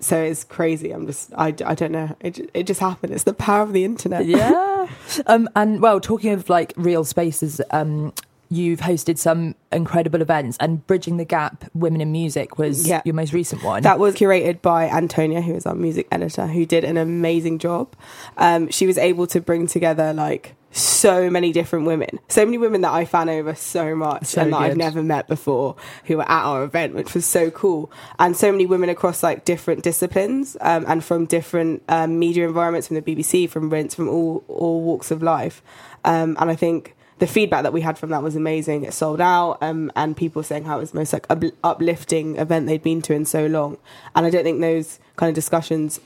So 0.00 0.20
it's 0.22 0.44
crazy. 0.44 0.90
I'm 0.90 1.06
just, 1.06 1.32
I, 1.36 1.48
I 1.64 1.74
don't 1.74 1.90
know. 1.92 2.14
It, 2.20 2.50
it 2.54 2.64
just 2.66 2.78
happened. 2.80 3.12
It's 3.14 3.24
the 3.24 3.32
power 3.34 3.62
of 3.62 3.72
the 3.72 3.84
internet. 3.84 4.26
yeah. 4.26 4.86
Um, 5.26 5.48
and 5.56 5.80
well, 5.80 5.98
talking 6.00 6.32
of 6.32 6.48
like 6.50 6.72
real 6.76 7.04
spaces, 7.04 7.60
um, 7.70 8.12
you've 8.50 8.80
hosted 8.80 9.18
some 9.18 9.54
incredible 9.72 10.22
events, 10.22 10.56
and 10.60 10.86
Bridging 10.86 11.16
the 11.16 11.24
Gap 11.24 11.64
Women 11.74 12.00
in 12.00 12.12
Music 12.12 12.58
was 12.58 12.86
Yeah. 12.86 13.02
your 13.04 13.14
most 13.14 13.32
recent 13.32 13.62
one. 13.64 13.82
That 13.82 13.98
was 13.98 14.14
curated 14.14 14.62
by 14.62 14.88
Antonia, 14.88 15.40
who 15.40 15.54
is 15.54 15.66
our 15.66 15.74
music 15.74 16.06
editor, 16.12 16.46
who 16.46 16.64
did 16.66 16.84
an 16.84 16.96
amazing 16.96 17.58
job. 17.58 17.88
Um, 18.36 18.68
she 18.70 18.86
was 18.86 18.98
able 18.98 19.26
to 19.28 19.40
bring 19.40 19.66
together 19.66 20.12
like 20.12 20.54
so 20.76 21.30
many 21.30 21.52
different 21.52 21.86
women, 21.86 22.18
so 22.28 22.44
many 22.44 22.58
women 22.58 22.80
that 22.80 22.92
I 22.92 23.04
fan 23.04 23.28
over 23.28 23.54
so 23.54 23.94
much 23.94 24.26
So 24.26 24.42
and 24.42 24.52
that 24.52 24.56
I've 24.60 24.76
never 24.76 25.04
met 25.04 25.28
before, 25.28 25.76
who 26.06 26.16
were 26.16 26.24
at 26.28 26.44
our 26.44 26.64
event, 26.64 26.94
which 26.96 27.14
was 27.14 27.24
so 27.24 27.48
cool. 27.52 27.92
And 28.18 28.36
so 28.36 28.50
many 28.50 28.66
women 28.66 28.88
across 28.88 29.22
like 29.22 29.44
different 29.44 29.84
disciplines 29.84 30.56
um, 30.60 30.84
and 30.88 31.04
from 31.04 31.26
different 31.26 31.82
um, 31.88 32.18
media 32.18 32.46
environments, 32.48 32.88
from 32.88 32.96
the 32.96 33.02
BBC, 33.02 33.48
from 33.48 33.70
Rinse, 33.70 33.94
from 33.94 34.08
all 34.08 34.42
all 34.48 34.80
walks 34.82 35.12
of 35.12 35.22
life. 35.22 35.62
Um, 36.04 36.36
and 36.40 36.50
I 36.50 36.56
think 36.56 36.96
the 37.24 37.32
feedback 37.32 37.62
that 37.62 37.72
we 37.72 37.80
had 37.80 37.96
from 37.96 38.10
that 38.10 38.22
was 38.22 38.36
amazing. 38.36 38.84
It 38.84 38.92
sold 38.92 39.18
out, 39.18 39.56
um, 39.62 39.90
and 39.96 40.14
people 40.14 40.42
saying 40.42 40.64
how 40.64 40.76
it 40.76 40.80
was 40.80 40.90
the 40.90 40.98
most 40.98 41.14
like 41.14 41.26
up- 41.30 41.42
uplifting 41.62 42.36
event 42.36 42.66
they'd 42.66 42.82
been 42.82 43.00
to 43.00 43.14
in 43.14 43.24
so 43.24 43.46
long. 43.46 43.78
And 44.14 44.26
I 44.26 44.30
don't 44.30 44.44
think 44.44 44.60
those 44.60 44.98
kind 45.16 45.30
of 45.30 45.34
discussions 45.34 46.00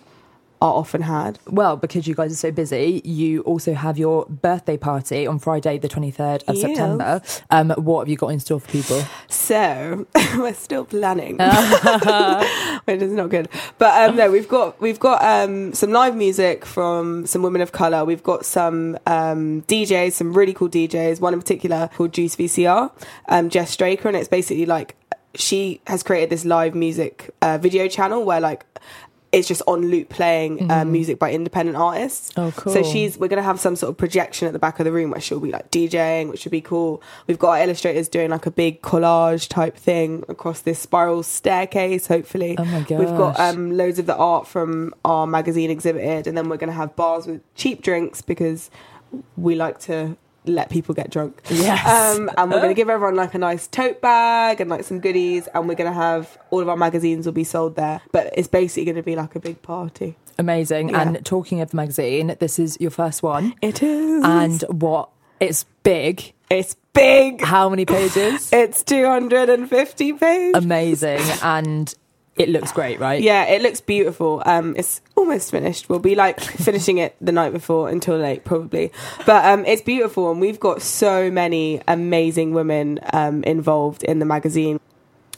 are 0.61 0.75
often 0.75 1.03
had. 1.03 1.39
Well, 1.47 1.77
because 1.77 2.07
you 2.07 2.15
guys 2.15 2.33
are 2.33 2.37
so 2.37 2.51
busy, 2.51 3.01
you 3.05 3.43
also 3.43 3.75
have 3.75 3.99
your 3.99 4.27
birthday 4.27 4.77
party 4.77 5.27
on 5.27 5.39
Friday, 5.39 5.79
the 5.79 5.89
23rd 5.89 6.43
of 6.49 6.57
Yes. 6.57 6.61
September. 6.61 7.23
Um, 7.51 7.71
what 7.71 8.01
have 8.01 8.09
you 8.09 8.17
got 8.17 8.29
in 8.29 8.41
store 8.41 8.61
for 8.61 8.69
people? 8.71 9.03
So 9.29 10.07
we're 10.37 10.55
still 10.55 10.85
planning, 10.85 11.37
which 12.85 13.03
is 13.03 13.13
not 13.13 13.31
good. 13.31 13.49
But 13.79 14.11
um, 14.11 14.17
no, 14.17 14.31
we've 14.31 14.49
got 14.49 14.81
we've 14.81 14.99
got 15.01 15.23
um, 15.23 15.73
some 15.75 15.93
live 15.93 16.17
music 16.17 16.65
from 16.65 17.27
some 17.27 17.43
women 17.43 17.61
of 17.61 17.73
color. 17.73 18.05
We've 18.05 18.23
got 18.23 18.45
some 18.45 18.99
um, 19.07 19.63
DJs, 19.63 20.13
some 20.13 20.33
really 20.33 20.55
cool 20.55 20.69
DJs. 20.69 21.21
One 21.21 21.35
in 21.35 21.41
particular 21.41 21.89
called 21.95 22.13
Juice 22.13 22.37
VCR, 22.37 22.91
um, 23.29 23.49
Jess 23.51 23.71
Straker, 23.71 24.09
and 24.09 24.17
it's 24.17 24.29
basically 24.29 24.67
like 24.67 24.97
she 25.35 25.81
has 25.87 26.03
created 26.03 26.31
this 26.31 26.45
live 26.45 26.75
music 26.75 27.31
uh, 27.43 27.59
video 27.59 27.87
channel 27.87 28.25
where 28.25 28.41
like 28.41 28.65
it's 29.31 29.47
just 29.47 29.61
on 29.67 29.83
loop 29.91 30.09
playing 30.09 30.71
uh, 30.71 30.83
Mhm. 30.85 30.89
music 30.89 31.19
by 31.19 31.31
independent 31.33 31.77
artists. 31.77 32.31
Oh, 32.37 32.51
cool. 32.57 32.73
So 32.73 32.83
she's 32.83 33.19
we're 33.19 33.29
gonna 33.29 33.43
have 33.43 33.61
some 33.61 33.77
sort 33.77 33.91
of 33.91 33.97
projection 33.99 34.47
at 34.49 34.53
the 34.55 34.59
back 34.59 34.81
of 34.81 34.85
the 34.85 34.93
room 34.93 35.11
where 35.11 35.21
she'll 35.21 35.39
be 35.41 35.51
like 35.51 35.71
DJing, 35.71 36.31
which 36.31 36.41
should 36.41 36.53
be 36.53 36.63
cool. 36.63 37.03
We've 37.27 37.39
got 37.39 37.51
our 37.59 37.63
illustrators 37.63 38.09
doing 38.09 38.31
like 38.31 38.47
a 38.47 38.51
big 38.51 38.81
collage 38.81 39.47
type 39.49 39.77
thing 39.77 40.25
across 40.29 40.61
this 40.61 40.79
spiral 40.79 41.23
staircase. 41.23 42.07
Hopefully, 42.07 42.57
Oh 42.59 42.65
my 42.65 42.79
We've 42.89 43.09
got 43.09 43.39
um, 43.39 43.77
loads 43.77 43.99
of 43.99 44.07
the 44.07 44.17
art 44.17 44.47
from 44.47 44.95
our 45.05 45.27
magazine 45.27 45.71
exhibited, 45.71 46.27
and 46.27 46.37
then 46.37 46.49
we're 46.49 46.57
gonna 46.57 46.73
have 46.73 46.97
bars 46.97 47.27
with 47.27 47.43
cheap 47.55 47.83
drinks 47.83 48.23
because 48.23 48.71
we 49.37 49.55
like 49.55 49.79
to 49.81 50.17
let 50.45 50.71
people 50.71 50.95
get 50.95 51.11
drunk. 51.11 51.41
Yes. 51.51 51.87
Um, 51.87 52.31
and 52.37 52.51
we're 52.51 52.59
going 52.59 52.69
to 52.75 52.75
give 52.75 52.89
everyone 52.89 53.17
like 53.17 53.35
a 53.35 53.39
nice 53.39 53.67
tote 53.67 54.01
bag 54.01 54.61
and 54.61 54.71
like 54.71 54.85
some 54.85 55.01
goodies. 55.01 55.49
And 55.55 55.69
we're 55.69 55.75
going 55.75 55.91
to 55.91 55.99
have 55.99 56.39
all 56.51 56.61
of 56.61 56.69
our 56.69 56.77
magazines 56.77 57.27
will 57.27 57.33
be 57.33 57.45
sold 57.45 57.77
there. 57.77 58.01
But 58.13 58.33
it's 58.37 58.49
basically 58.49 58.85
going 58.85 58.97
to 58.97 59.03
be 59.03 59.17
like 59.17 59.35
a 59.35 59.41
big 59.41 59.63
party. 59.63 60.17
Amazing. 60.39 60.91
Yeah. 60.91 61.03
And 61.03 61.25
talking 61.27 61.61
of 61.61 61.71
the 61.71 61.77
magazine, 61.77 62.37
this 62.39 62.59
is 62.59 62.79
your 62.81 62.91
first 62.91 63.23
one. 63.23 63.55
It 63.61 63.83
is. 63.83 64.25
And 64.25 64.63
what? 64.69 65.11
It's 65.41 65.65
big. 65.83 66.33
It's 66.51 66.77
big. 66.93 67.43
How 67.43 67.69
many 67.69 67.85
pages? 67.85 68.51
It's 68.53 68.83
250 68.83 70.13
pages. 70.15 70.55
Amazing. 70.55 71.21
And 71.43 71.95
it 72.39 72.49
looks 72.49 72.73
great, 72.73 73.01
right? 73.01 73.21
Yeah, 73.21 73.45
it 73.45 73.63
looks 73.63 73.81
beautiful. 73.81 74.43
Um, 74.47 74.75
it's 74.77 75.01
almost 75.17 75.51
finished. 75.51 75.89
We'll 75.89 75.99
be 75.99 76.15
like 76.15 76.41
finishing 76.41 76.99
it 76.99 77.17
the 77.21 77.33
night 77.33 77.53
before 77.53 77.89
until 77.89 78.17
late, 78.17 78.45
probably. 78.45 78.93
But 79.27 79.45
um, 79.45 79.65
it's 79.67 79.83
beautiful, 79.83 80.31
and 80.31 80.41
we've 80.41 80.61
got 80.61 80.81
so 80.81 81.31
many 81.31 81.83
amazing 81.89 82.55
women 82.55 83.01
um, 83.13 83.43
involved 83.45 84.05
in 84.05 84.21
the 84.21 84.25
magazine. 84.25 84.81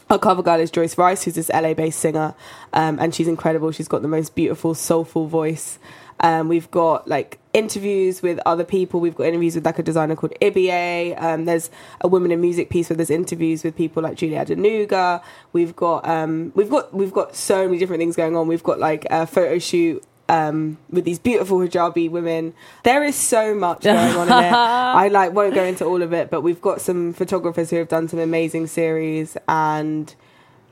Our 0.09 0.19
cover 0.19 0.43
girl 0.43 0.59
is 0.59 0.69
Joyce 0.69 0.97
Wrice, 0.97 1.23
who's 1.23 1.35
this 1.35 1.49
LA 1.49 1.73
based 1.73 1.99
singer, 1.99 2.35
um, 2.73 2.99
and 2.99 3.15
she's 3.15 3.27
incredible. 3.27 3.71
She's 3.71 3.87
got 3.87 4.01
the 4.01 4.07
most 4.07 4.35
beautiful, 4.35 4.75
soulful 4.75 5.27
voice. 5.27 5.79
Um, 6.21 6.47
we've 6.47 6.69
got 6.71 7.07
like 7.07 7.39
interviews 7.53 8.21
with 8.21 8.39
other 8.45 8.63
people. 8.63 8.99
We've 8.99 9.15
got 9.15 9.25
interviews 9.25 9.55
with 9.55 9.65
like 9.65 9.79
a 9.79 9.83
designer 9.83 10.15
called 10.15 10.33
Ibie. 10.41 11.21
Um, 11.21 11.45
there's 11.45 11.69
a 12.01 12.07
women 12.07 12.31
in 12.31 12.39
music 12.39 12.69
piece 12.69 12.89
where 12.89 12.97
there's 12.97 13.09
interviews 13.09 13.63
with 13.63 13.75
people 13.75 14.03
like 14.03 14.15
Julie 14.15 14.35
Adenuga. 14.35 15.21
We've 15.51 15.75
got 15.75 16.07
um, 16.07 16.51
we've 16.55 16.69
got 16.69 16.93
we've 16.93 17.11
got 17.11 17.35
so 17.35 17.65
many 17.65 17.79
different 17.79 17.99
things 17.99 18.15
going 18.15 18.35
on. 18.35 18.47
We've 18.47 18.63
got 18.63 18.79
like 18.79 19.05
a 19.09 19.25
photo 19.25 19.57
shoot 19.59 20.03
um, 20.29 20.77
with 20.89 21.05
these 21.05 21.19
beautiful 21.19 21.57
hijabi 21.59 22.09
women. 22.09 22.53
There 22.83 23.03
is 23.03 23.15
so 23.15 23.53
much 23.53 23.81
going 23.83 24.15
on 24.15 24.27
in 24.27 24.45
it. 24.45 24.53
I 24.53 25.07
like 25.09 25.33
won't 25.33 25.53
go 25.53 25.63
into 25.63 25.85
all 25.85 26.01
of 26.01 26.13
it, 26.13 26.29
but 26.29 26.41
we've 26.41 26.61
got 26.61 26.81
some 26.81 27.13
photographers 27.13 27.69
who 27.69 27.77
have 27.77 27.89
done 27.89 28.07
some 28.07 28.19
amazing 28.19 28.67
series 28.67 29.37
and. 29.47 30.15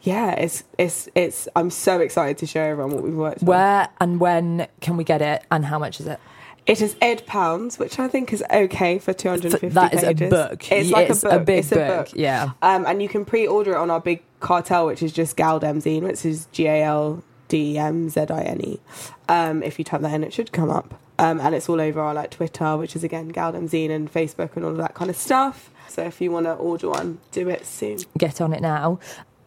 Yeah, 0.02 0.32
it's 0.32 0.64
it's 0.78 1.10
it's. 1.16 1.48
I'm 1.56 1.70
so 1.70 2.00
excited 2.00 2.38
to 2.40 2.46
show 2.46 2.62
everyone 2.62 2.94
what 2.94 3.04
we've 3.04 3.14
worked. 3.14 3.42
on. 3.42 3.48
Where 3.48 3.90
and 4.00 4.20
when 4.20 4.68
can 4.82 4.96
we 4.98 5.04
get 5.04 5.22
it, 5.22 5.44
and 5.52 5.66
how 5.66 5.78
much 5.80 6.00
is 6.00 6.08
it? 6.08 6.20
It 6.66 6.82
is 6.82 6.96
eight 7.02 7.26
pounds, 7.26 7.80
which 7.80 7.98
I 7.98 8.08
think 8.08 8.32
is 8.32 8.44
okay 8.52 9.00
for 9.00 9.12
250 9.12 9.70
That 9.70 9.94
is 9.94 10.04
a 10.04 10.08
pages. 10.08 10.30
book. 10.30 10.72
It's 10.72 10.92
like 10.92 11.10
It's 11.10 11.24
a 11.24 11.28
a 11.30 11.38
book. 11.38 11.46
big 11.48 11.60
it's 11.60 11.72
a 11.72 11.76
book, 11.76 12.06
book. 12.10 12.16
yeah. 12.16 12.52
Um, 12.62 12.86
and 12.86 13.02
you 13.02 13.10
can 13.10 13.26
pre-order 13.26 13.72
it 13.72 13.78
on 13.78 13.90
our 13.90 14.00
big 14.00 14.22
cartel, 14.40 14.86
which 14.86 15.02
is 15.02 15.12
just 15.12 15.36
Galdem 15.36 15.78
Zine, 15.78 16.04
which 16.04 16.24
is 16.26 16.46
G 16.52 16.68
A 16.68 16.84
L 16.84 17.24
D 17.48 17.74
E 17.74 17.78
M 17.80 18.08
Z 18.10 18.22
I 18.30 18.42
N 18.44 18.62
E. 18.64 18.80
Um, 19.28 19.64
if 19.64 19.80
you 19.80 19.86
type 19.86 20.02
that 20.02 20.14
in, 20.14 20.24
it 20.24 20.32
should 20.32 20.52
come 20.52 20.70
up. 20.70 20.94
Um, 21.18 21.40
and 21.42 21.56
it's 21.56 21.68
all 21.68 21.82
over 21.82 22.00
our 22.02 22.14
like 22.14 22.30
Twitter, 22.32 22.78
which 22.78 22.96
is 22.96 23.04
again 23.04 23.32
Galdem 23.34 23.68
Zine 23.68 23.90
and 23.90 24.12
Facebook 24.14 24.56
and 24.56 24.64
all 24.64 24.72
of 24.72 24.78
that 24.78 24.94
kind 24.94 25.10
of 25.10 25.18
stuff. 25.18 25.72
So 25.88 26.04
if 26.04 26.22
you 26.22 26.30
want 26.32 26.46
to 26.46 26.54
order 26.54 26.90
one, 26.90 27.18
do 27.32 27.50
it 27.50 27.66
soon. 27.66 27.98
Get 28.18 28.40
on 28.42 28.54
it 28.54 28.62
now. 28.62 29.00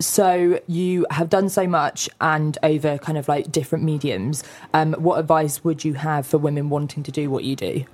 So 0.04 0.60
you 0.66 1.06
have 1.10 1.28
done 1.28 1.48
so 1.48 1.66
much 1.66 2.08
and 2.20 2.58
over 2.62 2.98
kind 2.98 3.18
of 3.18 3.28
like 3.28 3.50
different 3.50 3.84
mediums. 3.84 4.42
Um, 4.74 4.94
what 4.94 5.18
advice 5.18 5.64
would 5.64 5.84
you 5.84 5.94
have 5.94 6.26
for 6.26 6.38
women 6.38 6.70
wanting 6.70 7.02
to 7.04 7.12
do 7.12 7.30
what 7.30 7.44
you 7.44 7.56
do? 7.56 7.84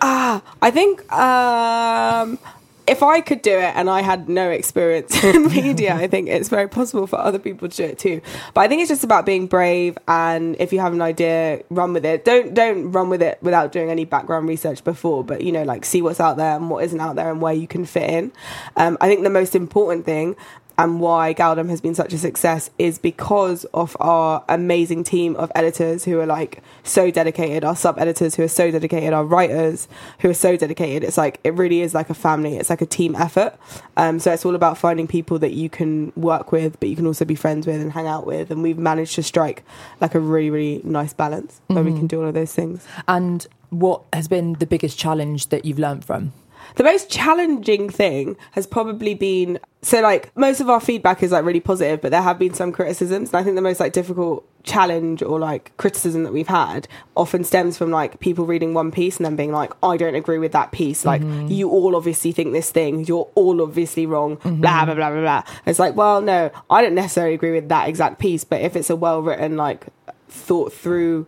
Ah, 0.00 0.42
I 0.60 0.70
think 0.70 1.10
um, 1.12 2.38
if 2.86 3.02
I 3.02 3.20
could 3.20 3.42
do 3.42 3.58
it 3.58 3.74
and 3.74 3.90
I 3.90 4.02
had 4.02 4.28
no 4.28 4.50
experience 4.50 5.22
in 5.24 5.48
media, 5.48 5.94
I 5.94 6.06
think 6.06 6.28
it's 6.28 6.48
very 6.48 6.68
possible 6.68 7.06
for 7.06 7.18
other 7.18 7.38
people 7.38 7.68
to 7.68 7.76
do 7.76 7.84
it 7.84 7.98
too. 7.98 8.20
But 8.54 8.60
I 8.62 8.68
think 8.68 8.82
it's 8.82 8.90
just 8.90 9.04
about 9.04 9.26
being 9.26 9.46
brave 9.46 9.98
and 10.06 10.56
if 10.60 10.72
you 10.72 10.80
have 10.80 10.92
an 10.92 11.02
idea, 11.02 11.62
run 11.70 11.92
with 11.92 12.04
it. 12.04 12.24
Don't 12.24 12.54
don't 12.54 12.92
run 12.92 13.08
with 13.08 13.22
it 13.22 13.38
without 13.42 13.72
doing 13.72 13.90
any 13.90 14.04
background 14.04 14.48
research 14.48 14.84
before, 14.84 15.24
but 15.24 15.42
you 15.42 15.52
know, 15.52 15.64
like 15.64 15.84
see 15.84 16.02
what's 16.02 16.20
out 16.20 16.36
there 16.36 16.56
and 16.56 16.70
what 16.70 16.84
isn't 16.84 17.00
out 17.00 17.16
there 17.16 17.30
and 17.30 17.40
where 17.40 17.54
you 17.54 17.66
can 17.66 17.84
fit 17.84 18.08
in. 18.08 18.32
Um, 18.76 18.96
I 19.00 19.08
think 19.08 19.22
the 19.22 19.30
most 19.30 19.54
important 19.54 20.04
thing 20.04 20.36
and 20.78 21.00
why 21.00 21.32
Galdem 21.34 21.68
has 21.70 21.80
been 21.80 21.94
such 21.94 22.12
a 22.12 22.18
success 22.18 22.70
is 22.78 22.98
because 22.98 23.64
of 23.72 23.96
our 24.00 24.44
amazing 24.48 25.04
team 25.04 25.34
of 25.36 25.50
editors 25.54 26.04
who 26.04 26.20
are 26.20 26.26
like 26.26 26.62
so 26.84 27.10
dedicated, 27.10 27.64
our 27.64 27.74
sub 27.74 27.98
editors 27.98 28.34
who 28.34 28.42
are 28.42 28.48
so 28.48 28.70
dedicated, 28.70 29.12
our 29.12 29.24
writers 29.24 29.88
who 30.20 30.28
are 30.30 30.34
so 30.34 30.56
dedicated. 30.56 31.02
It's 31.02 31.16
like 31.16 31.40
it 31.44 31.54
really 31.54 31.80
is 31.80 31.94
like 31.94 32.10
a 32.10 32.14
family. 32.14 32.56
It's 32.56 32.68
like 32.70 32.82
a 32.82 32.86
team 32.86 33.16
effort. 33.16 33.54
Um, 33.96 34.18
so 34.18 34.32
it's 34.32 34.44
all 34.44 34.54
about 34.54 34.76
finding 34.76 35.06
people 35.06 35.38
that 35.38 35.52
you 35.54 35.70
can 35.70 36.12
work 36.16 36.52
with, 36.52 36.78
but 36.78 36.88
you 36.88 36.96
can 36.96 37.06
also 37.06 37.24
be 37.24 37.34
friends 37.34 37.66
with 37.66 37.80
and 37.80 37.92
hang 37.92 38.06
out 38.06 38.26
with. 38.26 38.50
And 38.50 38.62
we've 38.62 38.78
managed 38.78 39.14
to 39.16 39.22
strike 39.22 39.64
like 40.00 40.14
a 40.14 40.20
really 40.20 40.50
really 40.50 40.80
nice 40.84 41.12
balance 41.14 41.60
where 41.68 41.82
we 41.82 41.90
Mhm. 41.92 41.96
can 41.98 42.06
do 42.06 42.20
all 42.20 42.28
of 42.28 42.34
those 42.34 42.52
things. 42.52 42.84
And 43.08 43.46
what 43.70 44.02
has 44.12 44.28
been 44.28 44.54
the 44.54 44.66
biggest 44.66 44.98
challenge 44.98 45.48
that 45.48 45.64
you've 45.64 45.78
learned 45.78 46.04
from? 46.04 46.32
The 46.74 46.84
most 46.84 47.08
challenging 47.10 47.88
thing 47.88 48.36
has 48.52 48.66
probably 48.66 49.14
been 49.14 49.58
so 49.82 50.00
like 50.00 50.36
most 50.36 50.60
of 50.60 50.68
our 50.68 50.80
feedback 50.80 51.22
is 51.22 51.30
like 51.30 51.44
really 51.44 51.60
positive, 51.60 52.00
but 52.02 52.10
there 52.10 52.20
have 52.22 52.38
been 52.40 52.52
some 52.54 52.72
criticisms. 52.72 53.28
And 53.30 53.36
I 53.36 53.44
think 53.44 53.54
the 53.54 53.62
most 53.62 53.78
like 53.78 53.92
difficult 53.92 54.44
challenge 54.64 55.22
or 55.22 55.38
like 55.38 55.70
criticism 55.76 56.24
that 56.24 56.32
we've 56.32 56.48
had 56.48 56.88
often 57.16 57.44
stems 57.44 57.78
from 57.78 57.92
like 57.92 58.18
people 58.18 58.46
reading 58.46 58.74
one 58.74 58.90
piece 58.90 59.16
and 59.16 59.24
then 59.24 59.36
being 59.36 59.52
like, 59.52 59.70
I 59.84 59.96
don't 59.96 60.16
agree 60.16 60.38
with 60.38 60.50
that 60.52 60.72
piece. 60.72 61.04
Like 61.04 61.22
Mhm. 61.22 61.48
you 61.54 61.70
all 61.70 61.94
obviously 61.94 62.32
think 62.32 62.52
this 62.52 62.70
thing, 62.72 63.04
you're 63.06 63.28
all 63.36 63.62
obviously 63.62 64.06
wrong, 64.06 64.38
Mhm. 64.38 64.60
blah 64.60 64.84
blah 64.86 64.94
blah 64.94 65.10
blah 65.10 65.20
blah. 65.20 65.42
It's 65.66 65.78
like, 65.78 65.94
well, 65.94 66.20
no, 66.20 66.50
I 66.68 66.82
don't 66.82 66.94
necessarily 66.96 67.34
agree 67.34 67.52
with 67.52 67.68
that 67.68 67.88
exact 67.88 68.18
piece, 68.18 68.42
but 68.42 68.60
if 68.60 68.74
it's 68.74 68.90
a 68.90 68.96
well 68.96 69.22
written, 69.22 69.56
like 69.56 69.86
thought 70.28 70.72
through 70.72 71.26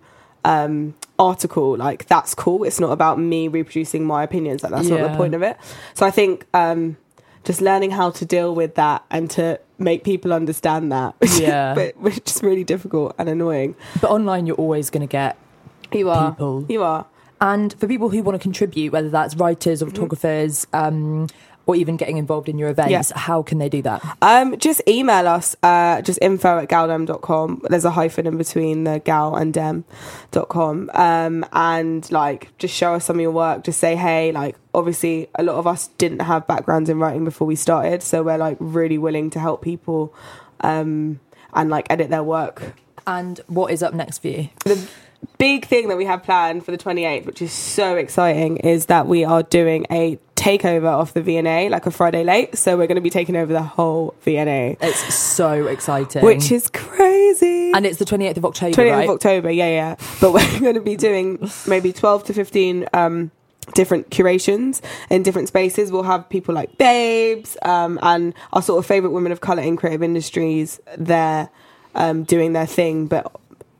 um 0.48 0.94
article 1.18 1.76
like 1.76 2.06
that's 2.06 2.34
cool. 2.34 2.64
It's 2.64 2.80
not 2.80 2.90
about 2.90 3.18
me 3.18 3.48
reproducing 3.48 4.04
my 4.04 4.22
opinions. 4.22 4.62
Like 4.62 4.72
that's 4.72 4.88
not 4.88 5.10
the 5.10 5.16
point 5.16 5.34
of 5.34 5.42
it. 5.42 5.56
So 5.94 6.06
i 6.06 6.10
think 6.10 6.46
um 6.54 6.96
just 7.44 7.60
learning 7.60 7.90
how 7.92 8.10
to 8.10 8.24
deal 8.24 8.54
with 8.54 8.74
that 8.74 9.02
and 9.10 9.30
to 9.30 9.58
make 9.78 10.04
people 10.04 10.32
understand 10.32 10.90
that 10.92 11.14
Yeah. 11.38 11.74
but 11.74 11.96
which 12.06 12.20
is 12.30 12.42
really 12.42 12.64
difficult 12.64 13.14
and 13.18 13.28
annoying. 13.28 13.74
But 14.00 14.10
online, 14.10 14.46
you're 14.46 14.56
always 14.56 14.90
going 14.90 15.06
to 15.06 15.12
get 15.20 15.36
you 15.92 16.10
are. 16.10 16.32
people. 16.32 16.66
you 16.68 16.82
are. 16.82 17.06
And 17.40 17.72
for 17.78 17.86
people 17.86 18.08
who 18.10 18.22
want 18.22 18.34
to 18.36 18.42
contribute, 18.42 18.92
whether 18.92 19.08
that's 19.10 19.36
writers 19.36 19.82
or 19.82 19.86
photographers, 19.86 20.66
um, 20.72 21.28
or 21.68 21.76
even 21.76 21.96
getting 21.98 22.16
involved 22.16 22.48
in 22.48 22.56
your 22.58 22.70
events, 22.70 22.90
Yeah. 22.90 23.02
how 23.18 23.42
can 23.42 23.58
they 23.58 23.68
do 23.68 23.82
that? 23.82 24.02
Um, 24.22 24.56
just 24.58 24.80
email 24.88 25.28
us, 25.28 25.54
uh, 25.62 26.00
just 26.00 26.18
info 26.22 26.58
at 26.60 26.68
galdem.com. 26.70 27.62
There's 27.68 27.84
a 27.84 27.90
hyphen 27.90 28.26
in 28.26 28.38
between 28.38 28.84
the 28.84 29.00
gal 29.00 29.36
and 29.36 29.52
dem.com. 29.52 30.90
Um, 30.94 31.44
and 31.52 32.10
like, 32.10 32.56
just 32.58 32.74
show 32.74 32.94
us 32.94 33.04
some 33.04 33.16
of 33.16 33.20
your 33.20 33.30
work. 33.32 33.64
Just 33.64 33.80
say, 33.80 33.96
hey, 33.96 34.32
like, 34.32 34.56
obviously, 34.74 35.28
a 35.34 35.42
lot 35.42 35.56
of 35.56 35.66
us 35.66 35.88
didn't 35.98 36.20
have 36.22 36.46
backgrounds 36.46 36.88
in 36.88 36.98
writing 36.98 37.24
before 37.24 37.46
we 37.46 37.54
started. 37.54 38.02
So 38.02 38.22
we're 38.22 38.38
like 38.38 38.56
really 38.60 38.96
willing 38.98 39.28
to 39.30 39.38
help 39.38 39.60
people, 39.62 40.14
um, 40.60 41.20
and 41.52 41.68
like 41.70 41.86
edit 41.90 42.08
their 42.08 42.22
work. 42.24 42.74
And 43.06 43.40
what 43.46 43.72
is 43.72 43.82
up 43.82 43.92
next 43.92 44.18
for 44.18 44.28
you? 44.28 44.48
The 44.64 44.88
big 45.38 45.66
thing 45.66 45.88
that 45.88 45.96
we 45.96 46.04
have 46.04 46.22
planned 46.22 46.64
for 46.64 46.70
the 46.70 46.78
28th, 46.78 47.26
which 47.26 47.42
is 47.42 47.52
so 47.52 47.96
exciting, 47.96 48.58
is 48.58 48.86
that 48.86 49.06
we 49.06 49.24
are 49.24 49.42
doing 49.42 49.86
a 49.90 50.18
takeover 50.36 50.86
of 50.86 51.12
the 51.14 51.22
V&A, 51.22 51.68
like 51.68 51.86
a 51.86 51.90
Friday 51.90 52.24
late. 52.24 52.56
So 52.56 52.76
we're 52.76 52.86
going 52.86 52.96
to 52.96 53.02
be 53.02 53.10
taking 53.10 53.36
over 53.36 53.52
the 53.52 53.62
whole 53.62 54.14
V&A. 54.22 54.76
It's 54.80 55.14
so 55.14 55.66
exciting. 55.66 56.24
Which 56.24 56.52
is 56.52 56.70
crazy. 56.70 57.72
And 57.72 57.84
it's 57.84 57.98
the 57.98 58.04
28th 58.04 58.36
of 58.36 58.44
October, 58.44 58.76
28th 58.76 58.92
right? 58.92 59.04
of 59.04 59.10
October, 59.10 59.50
yeah, 59.50 59.68
yeah. 59.68 59.96
But 60.20 60.32
we're 60.34 60.60
going 60.60 60.74
to 60.74 60.80
be 60.80 60.96
doing 60.96 61.50
maybe 61.66 61.92
12 61.92 62.24
to 62.24 62.34
15 62.34 62.88
um, 62.92 63.30
different 63.74 64.10
curations 64.10 64.80
in 65.10 65.22
different 65.22 65.48
spaces. 65.48 65.90
We'll 65.90 66.04
have 66.04 66.28
people 66.28 66.54
like 66.54 66.78
Babes 66.78 67.56
um, 67.62 67.98
and 68.02 68.32
our 68.52 68.62
sort 68.62 68.78
of 68.78 68.86
favourite 68.86 69.12
women 69.12 69.32
of 69.32 69.40
colour 69.40 69.62
in 69.62 69.76
creative 69.76 70.02
industries 70.02 70.80
there 70.96 71.50
um, 71.94 72.22
doing 72.22 72.52
their 72.52 72.66
thing, 72.66 73.06
but 73.06 73.32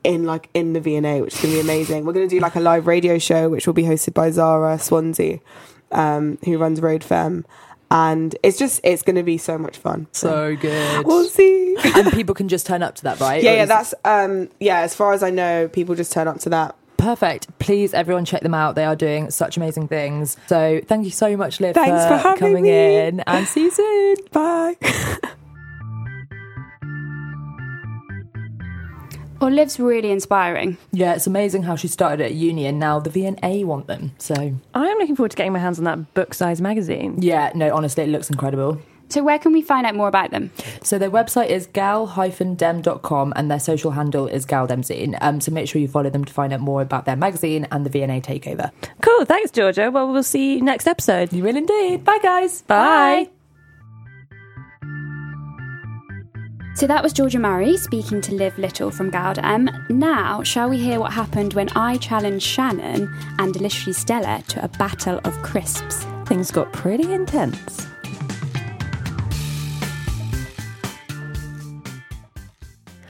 in 0.04 0.24
like 0.24 0.48
in 0.54 0.72
the 0.72 0.80
V&A, 0.80 1.20
which 1.20 1.34
is 1.34 1.40
going 1.40 1.54
to 1.54 1.56
be 1.58 1.60
amazing. 1.60 2.04
We're 2.04 2.12
going 2.12 2.28
to 2.28 2.34
do 2.34 2.40
like 2.40 2.54
a 2.56 2.60
live 2.60 2.86
radio 2.86 3.18
show, 3.18 3.48
which 3.48 3.66
will 3.66 3.74
be 3.74 3.82
hosted 3.84 4.14
by 4.14 4.30
Zara 4.30 4.78
Swansea, 4.78 5.40
um, 5.92 6.38
who 6.44 6.58
runs 6.58 6.80
Road 6.80 7.04
Femme. 7.04 7.44
And 7.90 8.36
it's 8.42 8.58
just, 8.58 8.80
it's 8.84 9.02
going 9.02 9.16
to 9.16 9.22
be 9.22 9.38
so 9.38 9.56
much 9.56 9.78
fun. 9.78 10.08
So 10.12 10.56
good. 10.56 11.06
We'll 11.06 11.24
see. 11.24 11.76
and 11.94 12.12
people 12.12 12.34
can 12.34 12.48
just 12.48 12.66
turn 12.66 12.82
up 12.82 12.96
to 12.96 13.04
that, 13.04 13.20
right? 13.20 13.42
Yeah, 13.42 13.54
yeah, 13.54 13.64
that's 13.64 13.94
um 14.04 14.48
yeah, 14.60 14.80
as 14.80 14.94
far 14.94 15.12
as 15.12 15.22
I 15.22 15.30
know, 15.30 15.68
people 15.68 15.94
just 15.94 16.12
turn 16.12 16.28
up 16.28 16.38
to 16.40 16.50
that. 16.50 16.74
Perfect. 16.98 17.56
Please, 17.60 17.94
everyone, 17.94 18.24
check 18.24 18.42
them 18.42 18.54
out. 18.54 18.74
They 18.74 18.84
are 18.84 18.96
doing 18.96 19.30
such 19.30 19.56
amazing 19.56 19.86
things. 19.86 20.36
So, 20.48 20.80
thank 20.84 21.04
you 21.04 21.12
so 21.12 21.36
much, 21.36 21.60
Liv, 21.60 21.76
Thanks 21.76 22.04
for 22.04 22.16
having 22.16 22.38
coming 22.38 22.62
me. 22.64 22.96
in, 22.96 23.20
and 23.20 23.46
see 23.46 23.62
you 23.62 23.70
soon. 23.70 24.16
Bye. 24.32 24.76
Well, 29.40 29.50
Liv's 29.50 29.78
really 29.78 30.10
inspiring. 30.10 30.76
Yeah, 30.92 31.14
it's 31.14 31.26
amazing 31.26 31.62
how 31.62 31.76
she 31.76 31.86
started 31.88 32.24
at 32.24 32.34
uni, 32.34 32.66
and 32.66 32.78
now 32.78 32.98
the 32.98 33.10
V&A 33.10 33.64
want 33.64 33.86
them. 33.86 34.12
So, 34.18 34.34
I 34.74 34.86
am 34.86 34.98
looking 34.98 35.14
forward 35.16 35.30
to 35.30 35.36
getting 35.36 35.52
my 35.52 35.58
hands 35.60 35.78
on 35.78 35.84
that 35.84 36.12
book 36.14 36.34
size 36.34 36.60
magazine. 36.60 37.16
yeah, 37.22 37.52
no, 37.54 37.74
honestly, 37.74 38.02
it 38.04 38.08
looks 38.08 38.30
incredible. 38.30 38.80
So, 39.10 39.22
where 39.22 39.38
can 39.38 39.52
we 39.52 39.62
find 39.62 39.86
out 39.86 39.94
more 39.94 40.08
about 40.08 40.32
them? 40.32 40.50
So 40.82 40.98
their 40.98 41.10
website 41.10 41.48
is 41.48 41.66
gal-dem.com 41.66 43.32
and 43.36 43.50
their 43.50 43.58
social 43.60 43.92
handle 43.92 44.26
is 44.26 44.44
galdemzine. 44.44 45.16
Um, 45.22 45.40
so 45.40 45.50
make 45.50 45.66
sure 45.68 45.80
you 45.80 45.88
follow 45.88 46.10
them 46.10 46.26
to 46.26 46.32
find 46.32 46.52
out 46.52 46.60
more 46.60 46.82
about 46.82 47.06
their 47.06 47.16
magazine 47.16 47.66
and 47.70 47.86
the 47.86 47.90
V&A 47.90 48.20
takeover. 48.20 48.70
Cool. 49.00 49.24
Thanks, 49.24 49.50
Georgia. 49.50 49.90
Well, 49.90 50.12
we'll 50.12 50.22
see 50.22 50.56
you 50.56 50.62
next 50.62 50.86
episode. 50.86 51.32
You 51.32 51.42
will 51.42 51.56
indeed. 51.56 52.04
Bye, 52.04 52.18
guys. 52.22 52.62
Bye. 52.62 53.30
So 56.78 56.86
that 56.86 57.02
was 57.02 57.12
Georgia 57.12 57.40
Murray 57.40 57.76
speaking 57.76 58.20
to 58.20 58.32
Liv 58.32 58.56
Little 58.56 58.92
from 58.92 59.10
Galdem. 59.10 59.90
Now, 59.90 60.44
shall 60.44 60.70
we 60.70 60.78
hear 60.78 61.00
what 61.00 61.12
happened 61.12 61.54
when 61.54 61.68
I 61.70 61.96
challenged 61.96 62.46
Shannon 62.46 63.12
and 63.40 63.52
Delicious 63.52 63.98
Stella 63.98 64.44
to 64.46 64.64
a 64.64 64.68
battle 64.68 65.20
of 65.24 65.36
crisps? 65.42 66.06
Things 66.26 66.52
got 66.52 66.72
pretty 66.72 67.12
intense. 67.12 67.84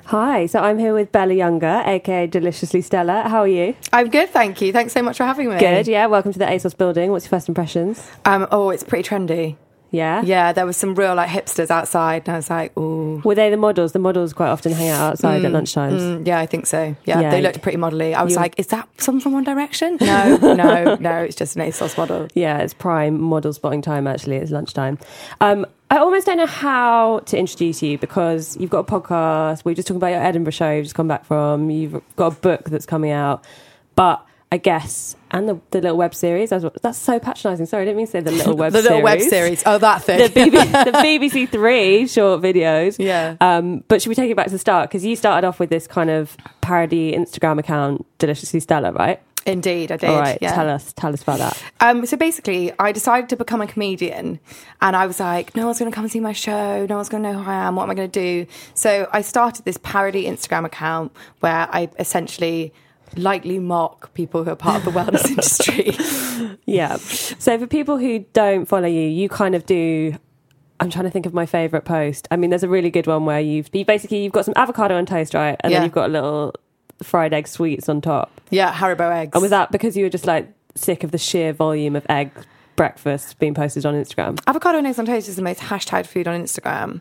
Hi, 0.07 0.47
so 0.47 0.61
I'm 0.61 0.79
here 0.79 0.95
with 0.95 1.13
Bella 1.13 1.35
Younger, 1.35 1.83
aka 1.85 2.27
Deliciously 2.27 2.81
Stella. 2.81 3.29
How 3.29 3.41
are 3.41 3.49
you? 3.49 3.77
I'm 3.93 4.09
good, 4.09 4.31
thank 4.31 4.63
you. 4.63 4.73
Thanks 4.73 4.95
so 4.95 5.03
much 5.03 5.19
for 5.19 5.25
having 5.25 5.51
me. 5.51 5.59
Good, 5.59 5.87
yeah. 5.87 6.07
Welcome 6.07 6.33
to 6.33 6.39
the 6.39 6.47
ASOS 6.47 6.75
building. 6.75 7.11
What's 7.11 7.27
your 7.27 7.39
first 7.39 7.51
impressions? 7.51 8.11
Um, 8.25 8.47
oh, 8.51 8.71
it's 8.71 8.83
pretty 8.83 9.07
trendy. 9.07 9.57
Yeah? 9.91 10.21
Yeah, 10.23 10.53
there 10.53 10.67
was 10.67 10.77
some 10.77 10.95
real 10.95 11.15
like 11.15 11.31
hipsters 11.31 11.71
outside, 11.71 12.23
and 12.27 12.35
I 12.35 12.39
was 12.39 12.51
like, 12.51 12.77
ooh. 12.77 13.23
Were 13.25 13.35
they 13.35 13.49
the 13.49 13.57
models? 13.57 13.93
The 13.93 13.99
models 13.99 14.33
quite 14.35 14.51
often 14.51 14.73
hang 14.73 14.91
out 14.91 15.13
outside 15.13 15.45
at 15.45 15.51
Mm, 15.51 15.55
lunchtimes. 15.63 16.01
mm, 16.01 16.27
yeah, 16.27 16.39
I 16.39 16.47
think 16.47 16.67
so. 16.67 16.95
Yeah, 17.05 17.21
Yeah. 17.21 17.31
they 17.31 17.41
looked 17.41 17.63
pretty 17.63 17.79
modelly. 17.79 18.13
I 18.15 18.23
was 18.23 18.35
You- 18.35 18.41
like, 18.41 18.55
is 18.59 18.67
that 18.69 18.87
someone 18.99 19.21
from 19.23 19.33
One 19.33 19.45
Direction? 19.45 19.97
No, 20.03 20.37
no, 20.55 20.97
no. 21.01 21.13
It's 21.23 21.37
just 21.37 21.57
an 21.57 21.63
ASOS 21.63 21.97
model. 21.97 22.29
Yeah, 22.35 22.59
it's 22.59 22.75
prime 22.75 23.19
model 23.21 23.53
spotting 23.53 23.81
time, 23.83 24.07
actually. 24.07 24.37
It's 24.37 24.51
lunchtime. 24.51 24.99
Um, 25.41 25.65
I 25.91 25.97
almost 25.99 26.27
don't 26.27 26.37
know 26.37 26.45
how 26.47 27.21
to 27.27 27.39
introduce 27.39 27.83
you 27.83 27.97
because 27.97 28.59
you've 28.61 28.69
got 28.69 28.81
a 28.81 28.85
podcast. 29.01 29.65
We 29.65 29.73
are 29.73 29.75
just 29.75 29.89
talking 29.89 29.97
about 29.97 30.09
your 30.13 30.23
Edinburgh 30.23 30.51
show 30.53 30.71
you've 30.71 30.85
just 30.85 30.95
come 30.95 31.09
back 31.09 31.25
from. 31.25 31.71
You've 31.71 32.03
got 32.17 32.33
a 32.33 32.37
book 32.37 32.69
that's 32.69 32.85
coming 32.85 33.11
out. 33.11 33.43
But 33.95 34.23
I 34.51 34.57
guess, 34.57 35.15
and 35.31 35.47
the, 35.47 35.61
the 35.73 35.83
little 35.83 35.99
web 35.99 36.15
series. 36.15 36.49
That's, 36.51 36.65
that's 36.81 36.97
so 36.97 37.19
patronising. 37.19 37.67
Sorry, 37.67 37.83
I 37.83 37.85
didn't 37.85 37.99
mean 37.99 38.07
to 38.07 38.13
say 38.13 38.21
the 38.21 38.31
little 38.31 38.57
web 38.57 38.73
The 38.73 38.79
series. 38.81 38.91
little 38.91 39.03
web 39.05 39.21
series. 39.21 39.63
Oh, 39.67 39.77
that 39.79 40.03
thing. 40.03 40.19
The, 40.33 40.41
BB, 40.41 40.51
the 40.85 40.93
BBC 40.93 41.49
Three 41.51 42.07
short 42.07 42.41
videos. 42.41 42.97
Yeah. 42.99 43.37
Um, 43.43 43.85
but 43.89 44.01
should 44.01 44.09
we 44.09 44.15
take 44.15 44.31
it 44.31 44.37
back 44.37 44.47
to 44.47 44.53
the 44.53 44.59
start? 44.59 44.89
Because 44.89 45.05
you 45.05 45.17
started 45.17 45.47
off 45.47 45.61
with 45.61 45.69
this 45.69 45.87
kind 45.87 46.09
of 46.09 46.35
parody 46.63 47.13
Instagram 47.13 47.59
account, 47.59 48.07
Deliciously 48.19 48.61
Stella, 48.61 48.91
right? 48.93 49.21
Indeed, 49.45 49.93
I 49.93 49.97
did. 49.97 50.11
All 50.11 50.21
right, 50.21 50.39
yeah. 50.43 50.55
tell 50.55 50.69
us, 50.69 50.93
tell 50.95 51.13
us 51.13 51.23
about 51.23 51.39
that. 51.39 51.63
Um, 51.81 52.05
so 52.05 52.17
basically, 52.19 52.71
I 52.79 52.93
decided 52.93 53.31
to 53.31 53.37
become 53.37 53.61
a 53.63 53.67
comedian, 53.67 54.41
and 54.83 54.95
I 54.97 55.07
was 55.07 55.21
like, 55.21 55.57
no 55.57 55.65
one's 55.67 55.79
going 55.79 55.91
to 55.91 55.95
come 55.95 56.05
and 56.05 56.13
see 56.13 56.21
my 56.21 56.35
show. 56.35 56.85
No 56.87 56.97
one's 56.97 57.09
going 57.09 57.23
to 57.23 57.33
know 57.33 57.43
who 57.43 57.51
I 57.51 57.67
am. 57.67 57.77
What 57.77 57.85
am 57.85 57.91
I 57.91 57.95
going 57.95 58.11
to 58.11 58.21
do? 58.45 58.51
So 58.75 59.09
I 59.13 59.23
started 59.23 59.65
this 59.65 59.79
parody 59.83 60.25
Instagram 60.25 60.65
account 60.67 61.13
where 61.41 61.67
I 61.71 61.89
essentially 61.99 62.75
lightly 63.17 63.59
mock 63.59 64.13
people 64.15 64.45
who 64.45 64.51
are 64.51 64.57
part 64.57 64.85
of 64.85 64.85
the 64.85 64.99
wellness 64.99 65.27
industry. 65.29 66.59
Yeah. 66.67 66.97
So 66.97 67.59
for 67.59 67.67
people 67.67 67.99
who 67.99 68.21
don't 68.33 68.67
follow 68.67 68.89
you, 68.89 69.01
you 69.09 69.29
kind 69.29 69.55
of 69.55 69.67
do. 69.67 70.17
I'm 70.81 70.91
trying 70.91 71.05
to 71.07 71.11
think 71.11 71.27
of 71.27 71.35
my 71.35 71.45
favourite 71.47 71.85
post. 71.85 72.29
I 72.31 72.37
mean, 72.37 72.51
there's 72.51 72.63
a 72.63 72.69
really 72.69 72.91
good 72.91 73.07
one 73.09 73.25
where 73.25 73.41
you've 73.41 73.69
you 73.73 73.85
basically 73.85 74.23
you've 74.23 74.33
got 74.33 74.45
some 74.45 74.55
avocado 74.57 74.97
on 74.97 75.07
toast, 75.07 75.35
right, 75.35 75.57
and 75.61 75.73
Yeah. 75.73 75.79
then 75.79 75.87
you've 75.87 75.95
got 75.95 76.09
a 76.09 76.13
little 76.13 76.55
fried 77.03 77.33
egg 77.35 77.49
sweets 77.49 77.89
on 77.89 78.01
top. 78.01 78.41
Yeah, 78.51 78.73
Haribo 78.73 79.11
eggs. 79.13 79.31
And 79.35 79.43
was 79.43 79.51
that 79.51 79.73
because 79.73 79.97
you 79.97 80.05
were 80.05 80.11
just 80.11 80.27
like 80.27 80.49
sick 80.77 81.03
of 81.03 81.11
the 81.11 81.19
sheer 81.19 81.53
volume 81.53 81.97
of 81.97 82.07
egg 82.09 82.31
breakfast 82.77 83.39
being 83.41 83.55
posted 83.55 83.85
on 83.87 83.95
Instagram? 83.95 84.39
Avocado 84.47 84.79
and 84.79 84.87
eggs 84.87 84.99
on 85.01 85.07
toast 85.07 85.29
is 85.29 85.35
the 85.37 85.43
most 85.43 85.61
hashtagged 85.61 86.07
food 86.07 86.29
on 86.29 86.41
Instagram. 86.41 87.01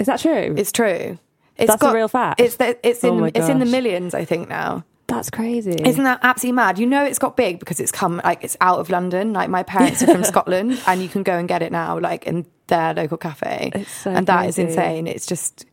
Is 0.00 0.06
that 0.08 0.18
true? 0.20 0.54
It's 0.56 0.72
true. 0.72 1.18
It's 1.56 1.70
That's 1.70 1.82
a 1.84 1.92
real 1.94 2.08
fact? 2.08 2.40
It's 2.40 2.56
the, 2.56 2.76
it's 2.84 3.04
oh 3.04 3.16
in 3.16 3.22
Oh 3.22 3.30
it's 3.32 3.48
in 3.48 3.60
the 3.60 3.66
millions, 3.66 4.12
I 4.12 4.24
think 4.24 4.48
now. 4.48 4.84
That's 5.16 5.30
crazy. 5.30 5.76
Isn't 5.84 6.04
that 6.04 6.20
absolutely 6.22 6.56
mad? 6.56 6.78
You 6.78 6.86
know, 6.86 7.04
it's 7.04 7.18
got 7.18 7.36
big 7.36 7.58
because 7.58 7.80
it's 7.80 7.92
come 7.92 8.20
like 8.24 8.42
it's 8.42 8.56
out 8.60 8.78
of 8.78 8.90
London. 8.90 9.32
Like 9.32 9.48
my 9.50 9.62
parents 9.62 10.02
are 10.02 10.06
from 10.06 10.24
Scotland, 10.32 10.80
and 10.86 11.02
you 11.02 11.08
can 11.08 11.22
go 11.22 11.36
and 11.36 11.48
get 11.48 11.62
it 11.62 11.72
now, 11.72 11.98
like 11.98 12.26
in 12.26 12.46
their 12.66 12.94
local 12.94 13.16
cafe. 13.16 13.84
so 13.86 14.10
and 14.10 14.26
that 14.26 14.48
is 14.48 14.56
crazy. 14.56 14.68
insane. 14.70 15.06
It's 15.06 15.26
just 15.26 15.66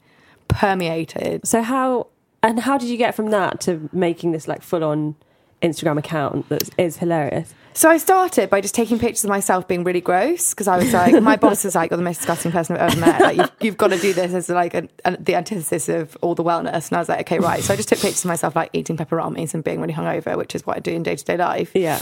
permeated. 0.47 1.47
So 1.47 1.61
how 1.61 2.07
and 2.43 2.59
how 2.59 2.77
did 2.77 2.89
you 2.89 2.97
get 2.97 3.15
from 3.15 3.29
that 3.31 3.61
to 3.61 3.89
making 3.91 4.31
this 4.31 4.47
like 4.47 4.61
full 4.61 4.83
on 4.83 5.15
Instagram 5.61 5.97
account 5.97 6.49
that 6.49 6.69
is 6.77 6.97
hilarious? 6.97 7.53
So 7.73 7.89
I 7.89 7.97
started 7.97 8.49
by 8.49 8.61
just 8.61 8.75
taking 8.75 8.99
pictures 8.99 9.23
of 9.23 9.29
myself 9.29 9.67
being 9.67 9.83
really 9.83 10.01
gross 10.01 10.51
because 10.51 10.67
I 10.67 10.77
was 10.77 10.93
like, 10.93 11.21
my 11.21 11.35
boss 11.37 11.63
was 11.63 11.75
like, 11.75 11.89
"You're 11.89 11.97
the 11.97 12.03
most 12.03 12.17
disgusting 12.17 12.51
person 12.51 12.75
I've 12.75 12.91
ever 12.91 12.99
met. 12.99 13.21
Like, 13.21 13.37
you've, 13.37 13.51
you've 13.61 13.77
got 13.77 13.89
to 13.89 13.97
do 13.97 14.13
this 14.13 14.33
as 14.33 14.49
like 14.49 14.73
a, 14.73 14.87
a, 15.05 15.17
the 15.17 15.35
antithesis 15.35 15.87
of 15.89 16.17
all 16.21 16.35
the 16.35 16.43
wellness." 16.43 16.89
And 16.89 16.97
I 16.97 16.99
was 16.99 17.09
like, 17.09 17.21
"Okay, 17.21 17.39
right." 17.39 17.63
So 17.63 17.73
I 17.73 17.77
just 17.77 17.89
took 17.89 17.99
pictures 17.99 18.25
of 18.25 18.29
myself 18.29 18.55
like 18.55 18.71
eating 18.73 18.97
pepperonis 18.97 19.53
and 19.53 19.63
being 19.63 19.79
really 19.79 19.93
hungover, 19.93 20.37
which 20.37 20.53
is 20.53 20.65
what 20.65 20.77
I 20.77 20.79
do 20.79 20.91
in 20.91 21.03
day 21.03 21.15
to 21.15 21.23
day 21.23 21.37
life. 21.37 21.71
Yeah. 21.73 22.01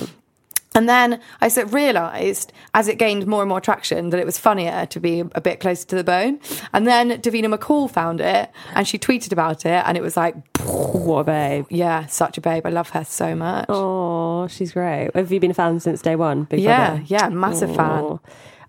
And 0.76 0.88
then 0.88 1.20
I 1.42 1.48
sort 1.48 1.68
of 1.68 1.74
realised, 1.74 2.54
as 2.76 2.88
it 2.88 3.00
gained 3.00 3.26
more 3.26 3.42
and 3.42 3.50
more 3.50 3.60
traction, 3.60 4.12
that 4.12 4.20
it 4.20 4.26
was 4.26 4.38
funnier 4.38 4.86
to 4.86 5.00
be 5.00 5.22
a 5.22 5.42
bit 5.42 5.60
closer 5.60 5.86
to 5.88 5.96
the 5.96 6.04
bone. 6.04 6.40
And 6.74 6.86
then 6.86 7.10
Davina 7.22 7.54
McCall 7.54 7.90
found 7.90 8.22
it, 8.22 8.52
and 8.76 8.88
she 8.88 9.00
tweeted 9.00 9.32
about 9.32 9.66
it, 9.66 9.84
and 9.86 9.98
it 9.98 10.02
was 10.02 10.16
like, 10.16 10.36
"What 10.60 11.22
a 11.22 11.24
babe!" 11.24 11.66
Yeah, 11.72 12.06
such 12.06 12.38
a 12.38 12.42
babe. 12.42 12.66
I 12.68 12.70
love 12.70 12.90
her 12.92 13.04
so 13.04 13.36
much. 13.36 13.66
Oh, 13.70 14.48
she's 14.48 14.74
great. 14.74 15.10
Have 15.16 15.32
you 15.32 15.40
been 15.40 15.52
a 15.52 15.56
fan 15.56 15.80
since 15.80 16.02
day 16.04 16.16
one? 16.16 16.44
Big 16.44 16.60
Yeah, 16.60 16.90
Brother? 16.92 17.04
yeah, 17.08 17.30
massive 17.30 17.76
fan. 17.76 18.20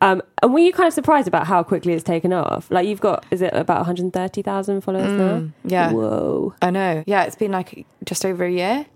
Um, 0.02 0.22
and 0.42 0.54
were 0.54 0.60
you 0.60 0.72
kind 0.72 0.86
of 0.86 0.94
surprised 0.94 1.28
about 1.28 1.46
how 1.46 1.62
quickly 1.62 1.92
it's 1.92 2.02
taken 2.02 2.32
off? 2.32 2.70
Like 2.70 2.88
you've 2.88 3.02
got, 3.02 3.26
is 3.30 3.42
it 3.42 3.52
about 3.52 3.76
130,000 3.80 4.80
followers 4.80 5.12
now? 5.12 5.40
Mm, 5.40 5.52
yeah. 5.64 5.92
Whoa. 5.92 6.54
I 6.62 6.70
know. 6.70 7.04
Yeah, 7.06 7.24
it's 7.24 7.36
been 7.36 7.52
like 7.52 7.86
just 8.06 8.24
over 8.24 8.42
a 8.44 8.50
year 8.50 8.86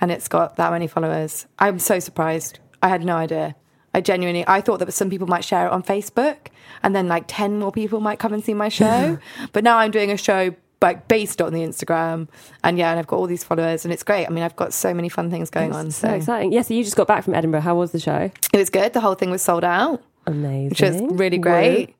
and 0.00 0.10
it's 0.10 0.28
got 0.28 0.56
that 0.56 0.72
many 0.72 0.86
followers. 0.86 1.46
I'm 1.58 1.78
so 1.78 1.98
surprised. 1.98 2.58
I 2.82 2.88
had 2.88 3.04
no 3.04 3.16
idea. 3.16 3.56
I 3.94 4.00
genuinely, 4.00 4.44
I 4.46 4.60
thought 4.60 4.78
that 4.80 4.92
some 4.92 5.10
people 5.10 5.26
might 5.26 5.44
share 5.44 5.66
it 5.66 5.72
on 5.72 5.82
Facebook 5.82 6.48
and 6.82 6.94
then 6.94 7.08
like 7.08 7.24
10 7.26 7.58
more 7.58 7.72
people 7.72 8.00
might 8.00 8.18
come 8.18 8.32
and 8.32 8.44
see 8.44 8.54
my 8.54 8.68
show. 8.68 9.18
but 9.52 9.64
now 9.64 9.78
I'm 9.78 9.90
doing 9.90 10.10
a 10.10 10.16
show 10.16 10.54
like 10.80 11.08
based 11.08 11.42
on 11.42 11.52
the 11.52 11.60
Instagram 11.60 12.28
and 12.62 12.78
yeah, 12.78 12.90
and 12.90 12.98
I've 12.98 13.06
got 13.06 13.16
all 13.16 13.26
these 13.26 13.42
followers 13.42 13.84
and 13.84 13.92
it's 13.92 14.02
great. 14.02 14.26
I 14.26 14.28
mean, 14.30 14.44
I've 14.44 14.56
got 14.56 14.72
so 14.72 14.94
many 14.94 15.08
fun 15.08 15.30
things 15.30 15.50
going 15.50 15.72
on. 15.72 15.90
So 15.90 16.08
exciting. 16.10 16.52
Yes, 16.52 16.68
so 16.68 16.74
you 16.74 16.84
just 16.84 16.96
got 16.96 17.08
back 17.08 17.24
from 17.24 17.34
Edinburgh. 17.34 17.62
How 17.62 17.74
was 17.74 17.92
the 17.92 17.98
show? 17.98 18.30
It 18.52 18.58
was 18.58 18.70
good. 18.70 18.92
The 18.92 19.00
whole 19.00 19.14
thing 19.14 19.30
was 19.30 19.42
sold 19.42 19.64
out. 19.64 20.02
Amazing. 20.26 20.68
Which 20.70 20.80
was 20.82 21.18
really 21.18 21.38
great. 21.38 21.94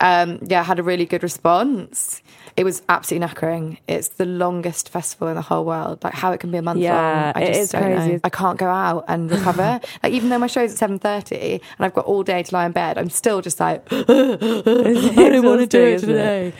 Um, 0.00 0.40
yeah, 0.42 0.62
had 0.64 0.78
a 0.78 0.82
really 0.82 1.06
good 1.06 1.22
response. 1.22 2.22
It 2.56 2.64
was 2.64 2.82
absolutely 2.88 3.28
knackering. 3.28 3.78
It's 3.86 4.08
the 4.08 4.24
longest 4.24 4.88
festival 4.88 5.28
in 5.28 5.36
the 5.36 5.42
whole 5.42 5.64
world. 5.64 6.02
Like 6.02 6.14
how 6.14 6.32
it 6.32 6.40
can 6.40 6.50
be 6.50 6.58
a 6.58 6.62
month 6.62 6.80
Yeah, 6.80 6.94
long. 6.96 7.32
I 7.36 7.40
it 7.42 7.46
just 7.48 7.60
is 7.60 7.68
don't 7.70 7.82
crazy. 7.82 8.12
know. 8.14 8.20
I 8.24 8.30
can't 8.30 8.58
go 8.58 8.66
out 8.68 9.04
and 9.06 9.30
recover. 9.30 9.80
like 10.02 10.12
even 10.12 10.28
though 10.28 10.38
my 10.38 10.48
show's 10.48 10.72
at 10.72 10.78
seven 10.78 10.98
thirty 10.98 11.52
and 11.52 11.86
I've 11.86 11.94
got 11.94 12.06
all 12.06 12.24
day 12.24 12.42
to 12.42 12.54
lie 12.54 12.66
in 12.66 12.72
bed, 12.72 12.98
I'm 12.98 13.10
still 13.10 13.40
just 13.42 13.60
like 13.60 13.86
I 13.92 14.02
don't 14.02 15.44
want 15.44 15.60
to 15.60 15.66
do 15.68 15.84
it? 15.84 16.00
today. 16.00 16.52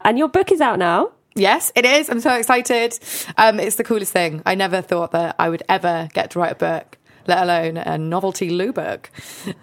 And 0.00 0.18
your 0.18 0.28
book 0.28 0.50
is 0.50 0.62
out 0.62 0.78
now. 0.78 1.10
Yes, 1.34 1.72
it 1.74 1.84
is. 1.84 2.08
I'm 2.08 2.20
so 2.20 2.32
excited. 2.34 2.98
Um, 3.36 3.58
it's 3.60 3.76
the 3.76 3.84
coolest 3.84 4.12
thing. 4.12 4.40
I 4.46 4.54
never 4.54 4.80
thought 4.80 5.10
that 5.12 5.34
I 5.38 5.48
would 5.50 5.62
ever 5.68 6.08
get 6.14 6.30
to 6.30 6.38
write 6.38 6.52
a 6.52 6.54
book, 6.54 6.96
let 7.26 7.42
alone 7.42 7.76
a 7.76 7.98
novelty 7.98 8.50
loo 8.50 8.72
book, 8.72 9.10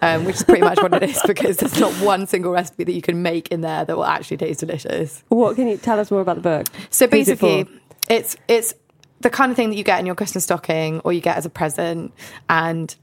um, 0.00 0.24
which 0.24 0.36
is 0.36 0.44
pretty 0.44 0.62
much 0.62 0.80
what 0.82 0.94
it 0.94 1.02
is 1.02 1.20
because 1.26 1.58
there's 1.58 1.78
not 1.78 1.92
one 1.94 2.26
single 2.26 2.52
recipe 2.52 2.84
that 2.84 2.92
you 2.92 3.02
can 3.02 3.22
make 3.22 3.48
in 3.48 3.60
there 3.60 3.84
that 3.84 3.96
will 3.96 4.04
actually 4.04 4.36
taste 4.36 4.60
delicious. 4.60 5.22
What 5.28 5.56
can 5.56 5.68
you 5.68 5.76
tell 5.76 5.98
us 5.98 6.10
more 6.10 6.20
about 6.20 6.36
the 6.36 6.42
book? 6.42 6.66
So 6.90 7.04
it 7.04 7.10
basically, 7.10 7.64
for? 7.64 7.70
it's 8.10 8.36
it's 8.48 8.74
the 9.20 9.30
kind 9.30 9.50
of 9.50 9.56
thing 9.56 9.70
that 9.70 9.76
you 9.76 9.84
get 9.84 10.00
in 10.00 10.06
your 10.06 10.14
Christmas 10.14 10.44
stocking 10.44 11.00
or 11.00 11.12
you 11.12 11.20
get 11.20 11.36
as 11.36 11.46
a 11.46 11.50
present, 11.50 12.12
and 12.48 12.94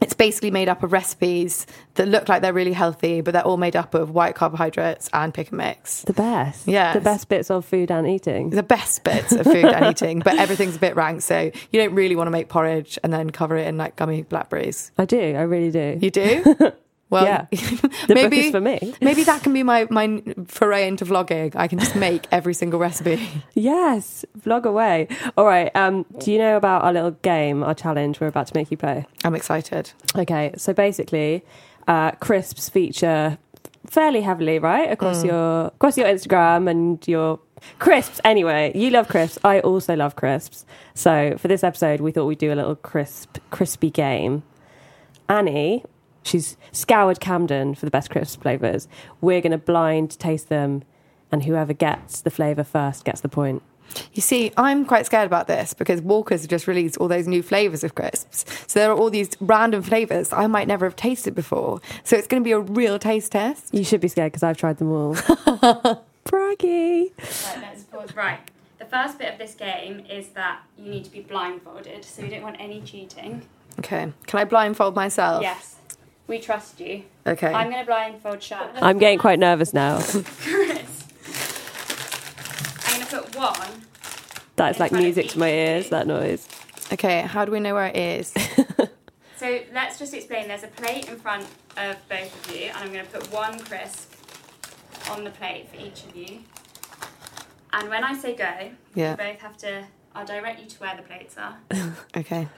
it's 0.00 0.14
basically 0.14 0.50
made 0.50 0.68
up 0.68 0.82
of 0.82 0.92
recipes 0.92 1.66
that 1.94 2.08
look 2.08 2.28
like 2.28 2.42
they're 2.42 2.52
really 2.52 2.72
healthy, 2.72 3.20
but 3.20 3.32
they're 3.32 3.46
all 3.46 3.56
made 3.56 3.76
up 3.76 3.94
of 3.94 4.10
white 4.10 4.34
carbohydrates 4.34 5.10
and 5.12 5.32
pick 5.32 5.50
and 5.50 5.58
mix. 5.58 6.02
The 6.02 6.12
best. 6.12 6.66
Yeah. 6.66 6.94
The 6.94 7.00
best 7.00 7.28
bits 7.28 7.50
of 7.50 7.64
food 7.64 7.90
and 7.90 8.06
eating. 8.06 8.50
The 8.50 8.62
best 8.62 9.04
bits 9.04 9.32
of 9.32 9.44
food 9.44 9.64
and 9.64 9.86
eating, 9.86 10.20
but 10.20 10.38
everything's 10.38 10.76
a 10.76 10.78
bit 10.78 10.96
rank, 10.96 11.22
so 11.22 11.50
you 11.70 11.80
don't 11.80 11.94
really 11.94 12.16
want 12.16 12.26
to 12.28 12.32
make 12.32 12.48
porridge 12.48 12.98
and 13.02 13.12
then 13.12 13.30
cover 13.30 13.56
it 13.56 13.66
in 13.66 13.76
like 13.76 13.96
gummy 13.96 14.22
blackberries. 14.22 14.92
I 14.96 15.04
do. 15.04 15.18
I 15.18 15.42
really 15.42 15.70
do. 15.70 15.98
You 16.00 16.10
do? 16.10 16.72
Well, 17.10 17.24
Yeah. 17.24 17.46
The 18.06 18.14
book 18.14 18.32
is 18.32 18.50
for 18.52 18.60
me. 18.60 18.94
Maybe 19.00 19.24
that 19.24 19.42
can 19.42 19.52
be 19.52 19.62
my, 19.62 19.86
my 19.90 20.22
foray 20.46 20.86
into 20.88 21.04
vlogging. 21.04 21.54
I 21.56 21.66
can 21.68 21.78
just 21.78 21.94
make 21.96 22.26
every 22.32 22.54
single 22.54 22.78
recipe. 22.80 23.20
Yes, 23.54 24.24
vlog 24.40 24.64
away. 24.64 25.08
All 25.36 25.44
right. 25.44 25.74
Um, 25.76 26.06
do 26.18 26.30
you 26.32 26.38
know 26.38 26.56
about 26.56 26.82
our 26.84 26.92
little 26.92 27.10
game, 27.22 27.62
our 27.62 27.74
challenge 27.74 28.20
we're 28.20 28.28
about 28.28 28.46
to 28.48 28.56
make 28.56 28.70
you 28.70 28.76
play? 28.76 29.06
I'm 29.24 29.34
excited. 29.34 29.92
Okay, 30.16 30.52
so 30.56 30.72
basically, 30.72 31.44
uh, 31.88 32.12
crisps 32.12 32.68
feature 32.68 33.38
fairly 33.86 34.20
heavily, 34.20 34.58
right, 34.58 34.90
across 34.90 35.22
Mm. 35.22 35.26
your 35.26 35.66
across 35.66 35.96
your 35.98 36.06
Instagram 36.06 36.70
and 36.70 37.06
your 37.08 37.40
crisps. 37.80 38.20
Anyway, 38.24 38.70
you 38.74 38.90
love 38.90 39.08
crisps. 39.08 39.38
I 39.44 39.60
also 39.60 39.96
love 39.96 40.14
crisps. 40.16 40.64
So 40.94 41.34
for 41.38 41.48
this 41.48 41.64
episode, 41.64 42.00
we 42.00 42.12
thought 42.12 42.26
we'd 42.26 42.38
do 42.38 42.52
a 42.52 42.54
little 42.60 42.76
crisp 42.76 43.38
crispy 43.50 43.90
game. 43.90 44.42
Annie, 45.28 45.84
she's 46.22 46.56
scoured 46.72 47.20
Camden 47.20 47.74
for 47.74 47.84
the 47.84 47.90
best 47.90 48.10
crisp 48.10 48.42
flavors. 48.42 48.88
We're 49.20 49.40
going 49.40 49.52
to 49.52 49.58
blind 49.58 50.18
taste 50.18 50.48
them, 50.48 50.82
and 51.32 51.44
whoever 51.44 51.72
gets 51.72 52.20
the 52.20 52.30
flavor 52.30 52.64
first 52.64 53.04
gets 53.04 53.20
the 53.20 53.28
point. 53.28 53.62
You 54.12 54.22
see, 54.22 54.52
I'm 54.56 54.84
quite 54.84 55.06
scared 55.06 55.26
about 55.26 55.46
this 55.46 55.74
because 55.74 56.00
Walkers 56.00 56.42
have 56.42 56.50
just 56.50 56.66
released 56.66 56.96
all 56.98 57.08
those 57.08 57.26
new 57.26 57.42
flavours 57.42 57.82
of 57.82 57.94
crisps. 57.94 58.44
So 58.66 58.78
there 58.78 58.90
are 58.90 58.96
all 58.96 59.10
these 59.10 59.30
random 59.40 59.82
flavours 59.82 60.32
I 60.32 60.46
might 60.46 60.68
never 60.68 60.86
have 60.86 60.96
tasted 60.96 61.34
before. 61.34 61.80
So 62.04 62.16
it's 62.16 62.26
going 62.26 62.42
to 62.42 62.44
be 62.44 62.52
a 62.52 62.60
real 62.60 62.98
taste 62.98 63.32
test. 63.32 63.74
You 63.74 63.84
should 63.84 64.00
be 64.00 64.08
scared 64.08 64.32
because 64.32 64.42
I've 64.42 64.56
tried 64.56 64.78
them 64.78 64.92
all. 64.92 65.14
Braggy. 66.24 67.10
Right, 67.18 67.58
let's 67.60 67.82
pause. 67.84 68.14
Right. 68.14 68.40
The 68.78 68.84
first 68.84 69.18
bit 69.18 69.32
of 69.32 69.38
this 69.38 69.54
game 69.54 70.04
is 70.08 70.28
that 70.28 70.60
you 70.78 70.88
need 70.90 71.04
to 71.04 71.10
be 71.10 71.20
blindfolded, 71.20 72.04
so 72.04 72.22
we 72.22 72.28
don't 72.28 72.42
want 72.42 72.56
any 72.60 72.80
cheating. 72.82 73.42
Okay. 73.78 74.12
Can 74.26 74.38
I 74.40 74.44
blindfold 74.44 74.94
myself? 74.94 75.42
Yes. 75.42 75.76
We 76.30 76.38
trust 76.38 76.78
you. 76.78 77.02
Okay. 77.26 77.52
I'm 77.52 77.70
going 77.70 77.82
to 77.82 77.86
blindfold 77.86 78.40
Shat. 78.40 78.76
I'm 78.80 78.98
getting 78.98 79.18
quite 79.18 79.40
nervous 79.40 79.74
now. 79.74 79.98
Chris. 80.00 81.04
I'm 82.86 83.00
going 83.00 83.06
to 83.06 83.16
put 83.16 83.36
one. 83.36 83.82
That 84.54 84.70
is 84.76 84.78
like 84.78 84.92
music 84.92 85.28
to 85.30 85.40
my 85.40 85.50
ears. 85.50 85.88
That 85.88 86.06
noise. 86.06 86.46
Okay, 86.92 87.22
how 87.22 87.44
do 87.44 87.50
we 87.50 87.58
know 87.58 87.74
where 87.74 87.86
it 87.88 87.96
is? 87.96 88.32
So 89.36 89.58
let's 89.72 89.98
just 89.98 90.12
explain. 90.12 90.48
There's 90.48 90.64
a 90.64 90.68
plate 90.68 91.08
in 91.08 91.16
front 91.16 91.46
of 91.78 91.96
both 92.10 92.46
of 92.50 92.54
you, 92.54 92.66
and 92.66 92.76
I'm 92.76 92.92
going 92.92 93.06
to 93.06 93.10
put 93.10 93.32
one 93.32 93.58
crisp 93.58 94.12
on 95.10 95.24
the 95.24 95.30
plate 95.30 95.66
for 95.70 95.76
each 95.76 96.04
of 96.04 96.14
you. 96.14 96.40
And 97.72 97.88
when 97.88 98.04
I 98.04 98.12
say 98.14 98.36
go, 98.36 98.70
Yeah. 98.94 99.12
you 99.12 99.16
both 99.16 99.40
have 99.40 99.56
to. 99.58 99.86
I'll 100.14 100.26
direct 100.26 100.60
you 100.60 100.66
to 100.66 100.76
where 100.80 100.94
the 100.94 101.00
plates 101.00 101.36
are. 101.38 101.56
okay. 102.18 102.48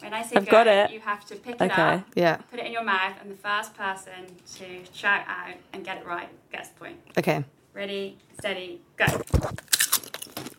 When 0.00 0.12
I 0.12 0.22
say 0.22 0.36
I've 0.36 0.44
go, 0.46 0.50
got 0.50 0.66
it. 0.66 0.90
you 0.90 1.00
have 1.00 1.24
to 1.26 1.36
pick 1.36 1.54
it 1.56 1.62
Okay. 1.62 1.82
up, 1.82 2.04
Yeah. 2.14 2.36
put 2.50 2.58
it 2.60 2.66
in 2.66 2.72
your 2.72 2.84
mouth, 2.84 3.14
and 3.22 3.30
the 3.30 3.36
first 3.36 3.74
person 3.74 4.12
to 4.56 4.64
shout 4.92 5.22
out 5.26 5.54
and 5.72 5.84
get 5.84 5.98
it 5.98 6.06
right 6.06 6.28
gets 6.52 6.68
the 6.68 6.80
point. 6.80 6.96
Okay. 7.18 7.44
Ready, 7.72 8.18
steady, 8.38 8.80
go. 8.96 9.06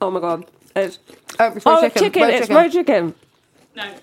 Oh 0.01 0.11
my 0.11 0.19
god. 0.19 0.45
It's 0.75 0.99
oh, 1.39 1.53
it's 1.55 1.65
oh, 1.65 1.81
chicken. 1.81 2.03
chicken. 2.03 2.21
Roast 2.23 2.33
It's 2.36 2.47
chicken. 2.47 2.55
roast 2.57 2.73
chicken. 2.73 3.15
No. 3.75 3.93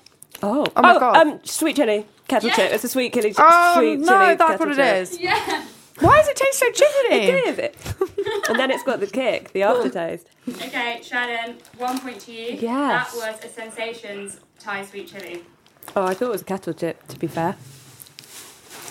Oh. 0.42 0.66
Oh 0.76 0.82
my 0.82 0.98
God. 0.98 1.16
Um, 1.16 1.40
sweet 1.44 1.76
chili 1.76 2.06
kettle 2.28 2.48
Yes. 2.48 2.56
chip. 2.56 2.72
It's 2.72 2.84
a 2.84 2.88
sweet 2.88 3.12
chili. 3.12 3.34
Oh, 3.36 3.74
sweet 3.76 3.98
no, 4.00 4.06
chili 4.06 4.34
that's 4.36 4.58
what 4.60 4.68
it 4.70 4.76
chip. 4.76 4.96
is. 5.02 5.18
Yeah. 5.20 5.64
Why 6.00 6.16
does 6.18 6.28
it 6.28 6.36
taste 6.36 6.58
so 6.58 6.70
chickeny? 6.70 7.28
It 7.28 7.58
is. 7.58 8.48
and 8.48 8.58
then 8.58 8.70
it's 8.70 8.82
got 8.82 9.00
the 9.00 9.06
kick, 9.06 9.52
the 9.52 9.62
aftertaste. 9.62 10.26
Okay, 10.48 11.00
Shannon, 11.02 11.56
one 11.78 11.98
point 11.98 12.20
to 12.20 12.32
you. 12.32 12.56
Yes. 12.60 13.12
That 13.14 13.34
was 13.34 13.44
a 13.44 13.48
Sensations 13.48 14.40
Thai 14.58 14.84
sweet 14.84 15.08
chili. 15.08 15.42
Oh, 15.94 16.04
I 16.04 16.14
thought 16.14 16.26
it 16.26 16.30
was 16.30 16.42
a 16.42 16.44
kettle 16.44 16.72
chip. 16.72 17.06
To 17.08 17.18
be 17.18 17.26
fair. 17.26 17.56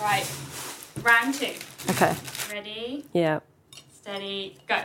Right. 0.02 0.30
Round 1.04 1.34
two. 1.34 1.54
Okay. 1.90 2.16
Ready, 2.52 3.06
Yeah. 3.14 3.40
steady, 3.94 4.58
go. 4.68 4.78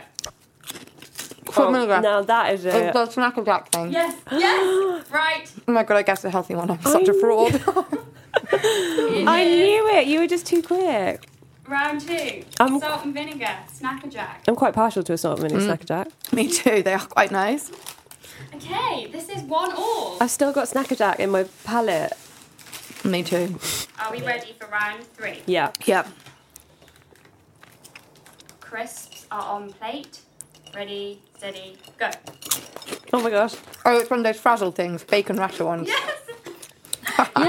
Foot 1.51 1.67
oh, 1.67 1.71
milligram. 1.71 2.01
Now 2.01 2.21
that 2.21 2.53
is 2.53 2.65
It's 2.65 2.75
it. 2.75 2.93
the 2.93 3.09
snack 3.09 3.37
attack 3.37 3.71
thing. 3.71 3.91
Yes, 3.91 4.15
yes, 4.31 5.05
right. 5.11 5.51
Oh 5.67 5.71
my 5.71 5.83
god, 5.83 5.97
I 5.97 6.01
guessed 6.03 6.23
a 6.25 6.29
healthy 6.29 6.55
one. 6.55 6.69
I'm 6.71 6.81
such 6.81 7.07
a 7.07 7.13
fraud. 7.13 7.61
I 8.53 9.43
knew 9.43 9.87
it. 9.97 10.07
You 10.07 10.19
were 10.19 10.27
just 10.27 10.45
too 10.45 10.61
quick. 10.61 11.27
Round 11.67 11.99
two. 11.99 12.43
I'm- 12.59 12.79
Salt 12.79 13.03
and 13.05 13.13
vinegar, 13.13 13.57
Snack 13.71 14.03
a 14.05 14.07
Jack. 14.07 14.43
I'm 14.47 14.55
quite 14.55 14.73
partial 14.73 15.03
to 15.03 15.13
a 15.13 15.17
salt 15.17 15.39
and 15.39 15.49
vinegar 15.49 15.61
mm. 15.61 15.67
Snack 15.67 15.81
a 15.83 15.85
Jack. 15.85 16.07
Me 16.33 16.47
too. 16.49 16.81
They 16.81 16.93
are 16.93 17.05
quite 17.05 17.31
nice. 17.31 17.71
Okay, 18.55 19.07
this 19.11 19.29
is 19.29 19.41
one 19.43 19.73
all. 19.75 20.17
I've 20.21 20.31
still 20.31 20.53
got 20.53 20.67
Snack 20.69 20.91
a 20.91 20.95
Jack 20.95 21.19
in 21.19 21.29
my 21.29 21.43
palette. 21.65 22.13
Me 23.03 23.21
too. 23.23 23.59
Are 23.99 24.11
we 24.11 24.21
ready 24.21 24.55
for 24.59 24.67
round 24.67 25.03
three? 25.03 25.41
Yeah. 25.45 25.71
Yep. 25.85 26.07
Crisps 28.61 29.25
are 29.31 29.41
on 29.41 29.71
plate. 29.73 30.21
Ready, 30.73 31.21
steady, 31.37 31.77
go. 31.97 32.09
Oh 33.13 33.21
my 33.21 33.29
gosh. 33.29 33.55
Oh, 33.85 33.97
it's 33.97 34.09
one 34.09 34.19
of 34.19 34.23
those 34.25 34.39
frazzle 34.39 34.71
things, 34.71 35.03
bacon 35.03 35.37
rasher 35.37 35.65
ones. 35.65 35.87
Yes. 35.87 36.16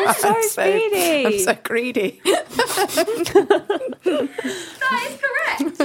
You're 0.09 0.15
so 0.15 0.29
I'm 0.29 0.43
speedy. 0.43 1.27
I'm 1.27 1.39
so 1.39 1.55
greedy. 1.63 2.21
That 4.89 5.01
is 5.07 5.21
correct. 5.21 5.81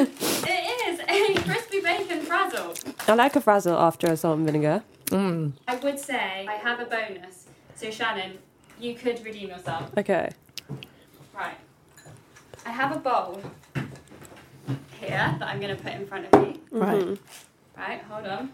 it 0.47 0.77
is 0.87 0.99
a 0.99 1.41
crispy 1.43 1.81
bacon 1.81 2.21
frazzle. 2.21 2.73
I 3.07 3.13
like 3.15 3.35
a 3.35 3.41
frazzle 3.41 3.77
after 3.77 4.07
a 4.07 4.15
salt 4.17 4.37
and 4.37 4.45
vinegar. 4.45 4.83
Mm. 5.07 5.53
I 5.67 5.75
would 5.75 5.99
say 5.99 6.45
I 6.47 6.53
have 6.53 6.79
a 6.79 6.85
bonus. 6.85 7.47
So 7.75 7.91
Shannon, 7.91 8.37
you 8.79 8.95
could 8.95 9.23
redeem 9.25 9.49
yourself. 9.49 9.91
Okay. 9.97 10.29
Right. 11.33 11.57
I 12.65 12.69
have 12.71 12.95
a 12.95 12.99
bowl 12.99 13.41
here 14.99 15.35
that 15.39 15.43
I'm 15.43 15.59
going 15.59 15.75
to 15.75 15.83
put 15.83 15.91
in 15.93 16.05
front 16.07 16.33
of 16.33 16.47
you. 16.47 16.59
Right. 16.71 17.17
Right, 17.77 18.01
hold 18.03 18.25
on. 18.27 18.53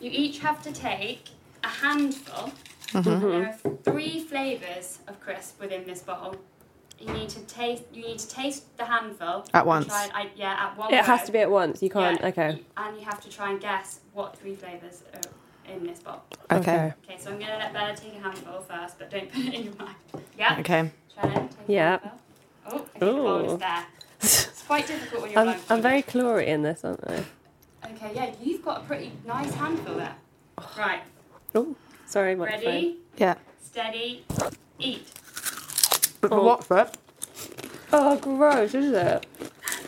You 0.00 0.10
each 0.10 0.38
have 0.40 0.62
to 0.62 0.72
take 0.72 1.30
a 1.64 1.68
handful. 1.68 2.52
Mhm. 2.92 3.20
There 3.20 3.48
are 3.48 3.76
three 3.84 4.20
flavours 4.24 4.98
of 5.08 5.18
crisp 5.20 5.60
within 5.60 5.84
this 5.86 6.00
bottle. 6.02 6.36
You 7.00 7.12
need 7.12 7.30
to 7.30 7.40
taste. 7.40 7.82
You 7.92 8.02
need 8.02 8.18
to 8.18 8.28
taste 8.28 8.76
the 8.76 8.84
handful 8.84 9.44
At 9.54 9.66
once. 9.66 9.86
Try 9.88 10.04
and, 10.04 10.12
I, 10.14 10.28
yeah, 10.36 10.66
at 10.70 10.76
one. 10.76 10.92
It 10.94 11.04
has 11.04 11.24
to 11.24 11.32
be 11.32 11.38
at 11.38 11.50
once. 11.50 11.82
You 11.82 11.90
can't. 11.90 12.20
Yeah, 12.20 12.26
Okay. 12.28 12.62
and 12.76 12.96
you 12.98 13.04
have 13.04 13.20
to 13.22 13.28
try 13.30 13.50
and 13.50 13.60
guess 13.60 14.00
what 14.12 14.36
three 14.36 14.54
flavours 14.54 15.02
are 15.14 15.72
in 15.72 15.84
this 15.86 15.98
bottle. 16.00 16.22
Okay. 16.50 16.92
Okay, 17.04 17.18
so 17.18 17.30
I'm 17.30 17.38
going 17.38 17.50
to 17.50 17.56
let 17.56 17.72
Bella 17.72 17.96
take 17.96 18.14
a 18.14 18.20
handful 18.20 18.60
first, 18.60 18.98
but 18.98 19.10
don't 19.10 19.32
put 19.32 19.40
it 19.46 19.54
in 19.54 19.64
your 19.64 19.74
mouth. 19.74 19.96
Yeah. 20.38 20.56
Okay. 20.60 20.90
Shannon, 21.14 21.48
take 21.48 21.68
a 21.68 21.72
Yeah. 21.72 21.90
handful. 21.98 22.10
Oh, 22.66 22.76
okay, 22.76 22.98
the 23.00 23.06
bowl 23.06 23.26
Ooh. 23.40 23.52
is 23.54 23.58
there. 23.58 23.84
It's 24.20 24.62
quite 24.66 24.86
difficult 24.86 25.22
when 25.22 25.30
you're 25.32 25.40
I'm. 25.40 25.60
I'm 25.70 25.82
very 25.82 26.02
chlory 26.02 26.46
in 26.46 26.62
this, 26.62 26.84
aren't 26.84 27.02
I? 27.08 27.24
Okay, 27.90 28.12
yeah, 28.14 28.32
you've 28.40 28.64
got 28.64 28.82
a 28.82 28.84
pretty 28.84 29.10
nice 29.26 29.52
handful 29.54 29.96
there. 29.96 30.14
Right, 30.78 31.00
Oh, 31.54 31.74
sorry, 32.12 32.34
microphone. 32.34 32.64
ready, 32.66 32.96
Yeah. 33.16 33.34
steady, 33.64 34.24
eat. 34.78 35.06
But 36.20 36.28
for 36.30 36.40
what 36.42 36.64
for? 36.64 36.88
Oh, 37.92 38.16
gross, 38.16 38.74
is 38.74 38.92
it? 38.92 39.26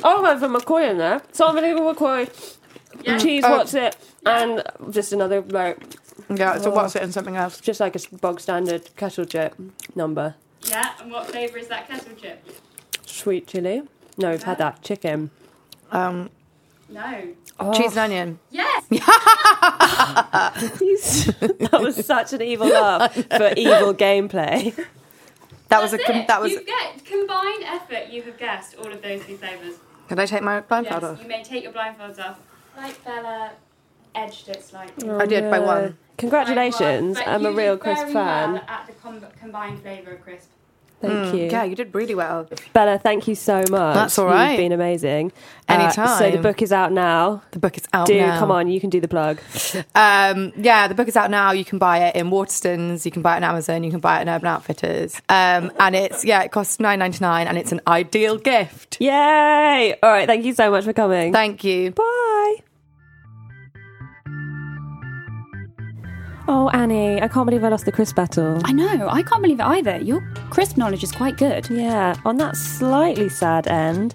Oh, 0.02 0.18
I 0.18 0.22
went 0.22 0.40
for 0.40 0.48
McCoy 0.48 0.90
in 0.90 0.98
there. 0.98 1.22
Salt 1.32 1.50
and 1.56 1.60
vinegar 1.60 1.80
McCoy, 1.82 2.28
Yeah. 3.02 3.18
cheese, 3.18 3.44
Oh. 3.46 3.50
what's 3.58 3.74
it? 3.74 3.96
And 4.26 4.62
just 4.90 5.12
another, 5.12 5.40
like, 5.42 5.78
Yeah, 6.34 6.58
so 6.58 6.70
Oh. 6.70 6.74
what's 6.74 6.96
it 6.96 7.02
and 7.02 7.12
something 7.12 7.36
else? 7.36 7.60
just 7.60 7.80
like 7.80 7.94
a 7.96 8.16
bog 8.16 8.40
standard 8.40 8.94
kettle 8.96 9.26
chip 9.26 9.54
number. 9.94 10.34
Yeah, 10.62 10.92
and 11.00 11.10
what 11.12 11.26
flavour 11.26 11.58
is 11.58 11.68
that 11.68 11.86
kettle 11.88 12.14
chip? 12.20 12.42
Sweet 13.04 13.46
chili. 13.46 13.82
No, 14.16 14.30
we've 14.30 14.42
had 14.42 14.58
that. 14.58 14.82
Chicken. 14.82 15.30
Um, 15.92 16.30
No. 16.88 17.28
Oh, 17.60 17.72
cheese 17.72 17.96
and 17.96 18.12
onion. 18.12 18.38
Yes. 18.50 18.84
that 21.60 21.80
was 21.80 22.04
such 22.04 22.32
an 22.32 22.42
evil 22.42 22.68
laugh 22.68 23.14
for 23.14 23.52
evil 23.56 23.94
gameplay. 23.94 24.74
That 25.68 25.80
was 25.80 25.92
a 25.92 25.96
That's 25.96 26.06
com- 26.08 26.16
it. 26.20 26.26
that 26.28 26.40
was. 26.40 26.52
You 26.52 26.64
get 26.64 27.04
combined 27.04 27.62
effort. 27.64 28.08
You 28.10 28.22
have 28.22 28.38
guessed 28.38 28.74
all 28.76 28.90
of 28.92 29.00
those 29.02 29.22
three 29.22 29.36
flavours. 29.36 29.74
Can 30.08 30.18
I 30.18 30.26
take 30.26 30.42
my 30.42 30.60
blindfold 30.60 31.02
Yes, 31.02 31.12
off? 31.12 31.22
you 31.22 31.28
may 31.28 31.42
take 31.42 31.62
your 31.64 31.72
blindfolds 31.72 32.18
off. 32.18 32.38
Like 32.76 33.02
Bella 33.04 33.52
edged 34.14 34.48
it 34.48 34.62
slightly. 34.62 35.08
I 35.10 35.26
did 35.26 35.50
by 35.50 35.58
no. 35.58 35.66
one. 35.66 35.98
Congratulations. 36.18 37.16
But 37.18 37.26
I'm 37.28 37.42
you 37.42 37.48
a 37.48 37.52
real 37.52 37.74
did 37.76 37.82
crisp 37.82 38.02
very 38.02 38.12
fan. 38.12 38.52
Well 38.54 38.62
at 38.68 38.86
the 38.86 38.92
com- 38.94 39.24
combined 39.40 39.80
flavour 39.80 40.12
of 40.12 40.22
crisp. 40.22 40.50
Thank 41.00 41.12
Mm, 41.34 41.34
you. 41.38 41.44
Yeah, 41.50 41.64
you 41.64 41.76
did 41.76 41.94
really 41.94 42.14
well. 42.14 42.48
Bella, 42.72 42.98
thank 42.98 43.28
you 43.28 43.34
so 43.34 43.58
much. 43.68 43.94
That's 43.94 44.18
all 44.18 44.24
right. 44.26 44.52
You've 44.52 44.58
been 44.58 44.72
amazing. 44.72 45.32
Uh, 45.68 45.72
Anytime. 45.74 46.18
so 46.18 46.30
the 46.30 46.38
book 46.38 46.62
is 46.62 46.72
out 46.72 46.92
now. 46.92 47.42
The 47.50 47.58
book 47.58 47.76
is 47.76 47.84
out 47.92 48.06
Do 48.06 48.18
now. 48.18 48.38
come 48.38 48.50
on, 48.50 48.68
you 48.68 48.80
can 48.80 48.88
do 48.88 49.00
the 49.00 49.08
plug. 49.08 49.38
Um, 49.94 50.52
yeah, 50.56 50.88
the 50.88 50.94
book 50.94 51.08
is 51.08 51.16
out 51.16 51.30
now. 51.30 51.52
You 51.52 51.64
can 51.64 51.78
buy 51.78 51.98
it 52.06 52.16
in 52.16 52.30
Waterstones. 52.30 53.04
You 53.04 53.10
can 53.10 53.20
buy 53.22 53.34
it 53.34 53.36
on 53.38 53.44
Amazon. 53.44 53.84
You 53.84 53.90
can 53.90 54.00
buy 54.00 54.18
it 54.18 54.22
in 54.22 54.28
Urban 54.30 54.46
Outfitters. 54.48 55.16
Um, 55.28 55.72
and 55.78 55.94
it's 55.94 56.24
yeah, 56.24 56.42
it 56.42 56.52
costs 56.52 56.80
nine 56.80 56.98
ninety 57.00 57.18
nine, 57.20 57.48
and 57.48 57.58
it's 57.58 57.72
an 57.72 57.80
ideal 57.86 58.38
gift. 58.38 58.96
Yay! 59.00 59.94
All 60.02 60.10
right, 60.10 60.26
thank 60.26 60.44
you 60.46 60.54
so 60.54 60.70
much 60.70 60.84
for 60.84 60.92
coming. 60.94 61.32
Thank 61.34 61.64
you. 61.64 61.90
Bye. 61.90 62.30
Oh, 66.46 66.68
Annie, 66.74 67.22
I 67.22 67.28
can't 67.28 67.46
believe 67.46 67.64
I 67.64 67.68
lost 67.68 67.86
the 67.86 67.92
crisp 67.92 68.16
battle. 68.16 68.60
I 68.64 68.72
know. 68.72 69.08
I 69.08 69.22
can't 69.22 69.40
believe 69.42 69.60
it 69.60 69.64
either. 69.66 69.98
Your 69.98 70.20
crisp 70.50 70.76
knowledge 70.76 71.02
is 71.02 71.10
quite 71.10 71.36
good. 71.38 71.68
Yeah, 71.70 72.14
on 72.24 72.36
that 72.36 72.56
slightly 72.56 73.28
sad 73.30 73.66
end, 73.66 74.14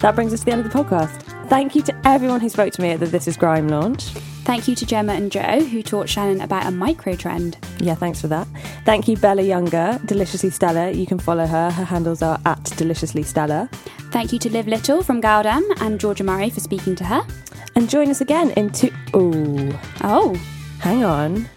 that 0.00 0.14
brings 0.14 0.32
us 0.32 0.40
to 0.40 0.46
the 0.46 0.52
end 0.52 0.64
of 0.64 0.72
the 0.72 0.78
podcast. 0.78 1.22
Thank 1.48 1.74
you 1.74 1.82
to 1.82 1.94
everyone 2.06 2.40
who 2.40 2.48
spoke 2.48 2.72
to 2.74 2.82
me 2.82 2.90
at 2.92 3.00
the 3.00 3.06
This 3.06 3.28
Is 3.28 3.36
Grime 3.36 3.68
launch. 3.68 4.04
Thank 4.44 4.68
you 4.68 4.74
to 4.76 4.86
Jemma 4.86 5.16
and 5.16 5.30
Jo 5.30 5.60
who 5.64 5.82
taught 5.82 6.08
Shannon 6.08 6.40
about 6.40 6.66
a 6.66 6.70
micro 6.70 7.14
trend. 7.14 7.58
Yeah, 7.78 7.94
thanks 7.94 8.20
for 8.20 8.28
that. 8.28 8.46
Thank 8.84 9.06
you, 9.08 9.16
Bella 9.16 9.42
Younger, 9.42 10.00
Deliciously 10.06 10.50
Stella. 10.50 10.90
You 10.92 11.04
can 11.06 11.18
follow 11.18 11.46
her. 11.46 11.70
Her 11.70 11.84
handles 11.84 12.22
are 12.22 12.40
at 12.46 12.62
Deliciously 12.76 13.22
Stella. 13.24 13.68
Thank 14.12 14.32
you 14.32 14.38
to 14.38 14.50
Liv 14.50 14.66
Little 14.66 15.02
from 15.02 15.20
gal-dem 15.20 15.64
and 15.80 16.00
Georgia 16.00 16.24
Murray 16.24 16.48
for 16.48 16.60
speaking 16.60 16.94
to 16.96 17.04
her. 17.04 17.26
And 17.74 17.90
join 17.90 18.08
us 18.08 18.20
again 18.22 18.50
in 18.52 18.70
two. 18.70 18.90
Ooh, 19.14 19.76
Oh, 20.02 20.34
hang 20.80 21.04
on. 21.04 21.48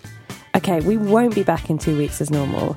Okay, 0.59 0.81
we 0.81 0.97
won't 0.97 1.33
be 1.33 1.43
back 1.43 1.69
in 1.69 1.77
two 1.77 1.97
weeks 1.97 2.19
as 2.19 2.29
normal. 2.29 2.75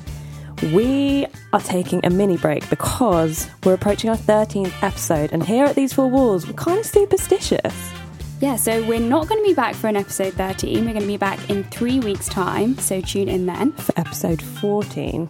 We 0.72 1.26
are 1.52 1.60
taking 1.60 2.06
a 2.06 2.10
mini 2.10 2.36
break 2.36 2.70
because 2.70 3.50
we're 3.64 3.74
approaching 3.74 4.08
our 4.08 4.16
13th 4.16 4.72
episode, 4.84 5.32
and 5.32 5.42
here 5.42 5.64
at 5.64 5.74
These 5.74 5.92
Four 5.92 6.08
Walls, 6.08 6.46
we're 6.46 6.52
kind 6.52 6.78
of 6.78 6.86
superstitious. 6.86 7.90
yeah, 8.38 8.54
so 8.54 8.86
we're 8.86 9.00
not 9.00 9.28
going 9.28 9.42
to 9.42 9.48
be 9.48 9.52
back 9.52 9.74
for 9.74 9.88
an 9.88 9.96
episode 9.96 10.32
13. 10.34 10.84
We're 10.84 10.92
going 10.92 11.00
to 11.00 11.08
be 11.08 11.16
back 11.16 11.50
in 11.50 11.64
three 11.64 11.98
weeks' 11.98 12.28
time, 12.28 12.78
so 12.78 13.00
tune 13.00 13.28
in 13.28 13.46
then. 13.46 13.72
For 13.72 13.98
episode 13.98 14.40
14. 14.40 15.28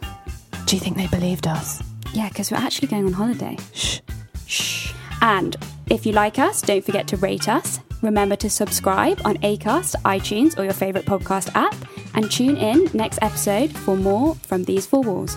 Do 0.66 0.76
you 0.76 0.80
think 0.80 0.98
they 0.98 1.06
believed 1.06 1.46
us? 1.46 1.82
Yeah, 2.12 2.28
because 2.28 2.50
we're 2.50 2.58
actually 2.58 2.88
going 2.88 3.06
on 3.06 3.14
holiday. 3.14 3.56
Shh. 3.72 4.00
Shh. 4.46 4.92
And 5.22 5.56
if 5.88 6.04
you 6.04 6.12
like 6.12 6.38
us, 6.38 6.60
don't 6.60 6.84
forget 6.84 7.08
to 7.08 7.16
rate 7.16 7.48
us. 7.48 7.80
Remember 8.02 8.36
to 8.36 8.50
subscribe 8.50 9.20
on 9.24 9.36
Acast, 9.38 9.94
iTunes, 10.02 10.58
or 10.58 10.64
your 10.64 10.72
favourite 10.72 11.06
podcast 11.06 11.50
app. 11.54 11.74
And 12.14 12.30
tune 12.30 12.56
in 12.56 12.90
next 12.92 13.18
episode 13.22 13.70
for 13.72 13.96
more 13.96 14.34
from 14.34 14.64
These 14.64 14.86
Four 14.86 15.02
Walls. 15.02 15.36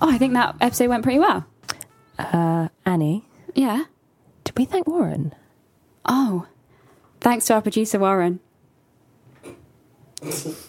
Oh, 0.00 0.08
I 0.08 0.18
think 0.18 0.34
that 0.34 0.54
episode 0.60 0.88
went 0.88 1.02
pretty 1.02 1.18
well. 1.18 1.44
Uh, 2.18 2.68
Annie, 2.86 3.24
Yeah. 3.54 3.84
did 4.44 4.56
we 4.56 4.64
thank 4.64 4.86
Warren? 4.86 5.34
Oh, 6.04 6.46
thanks 7.20 7.46
to 7.46 7.54
our 7.54 7.62
producer 7.62 7.98
Warren. 7.98 8.38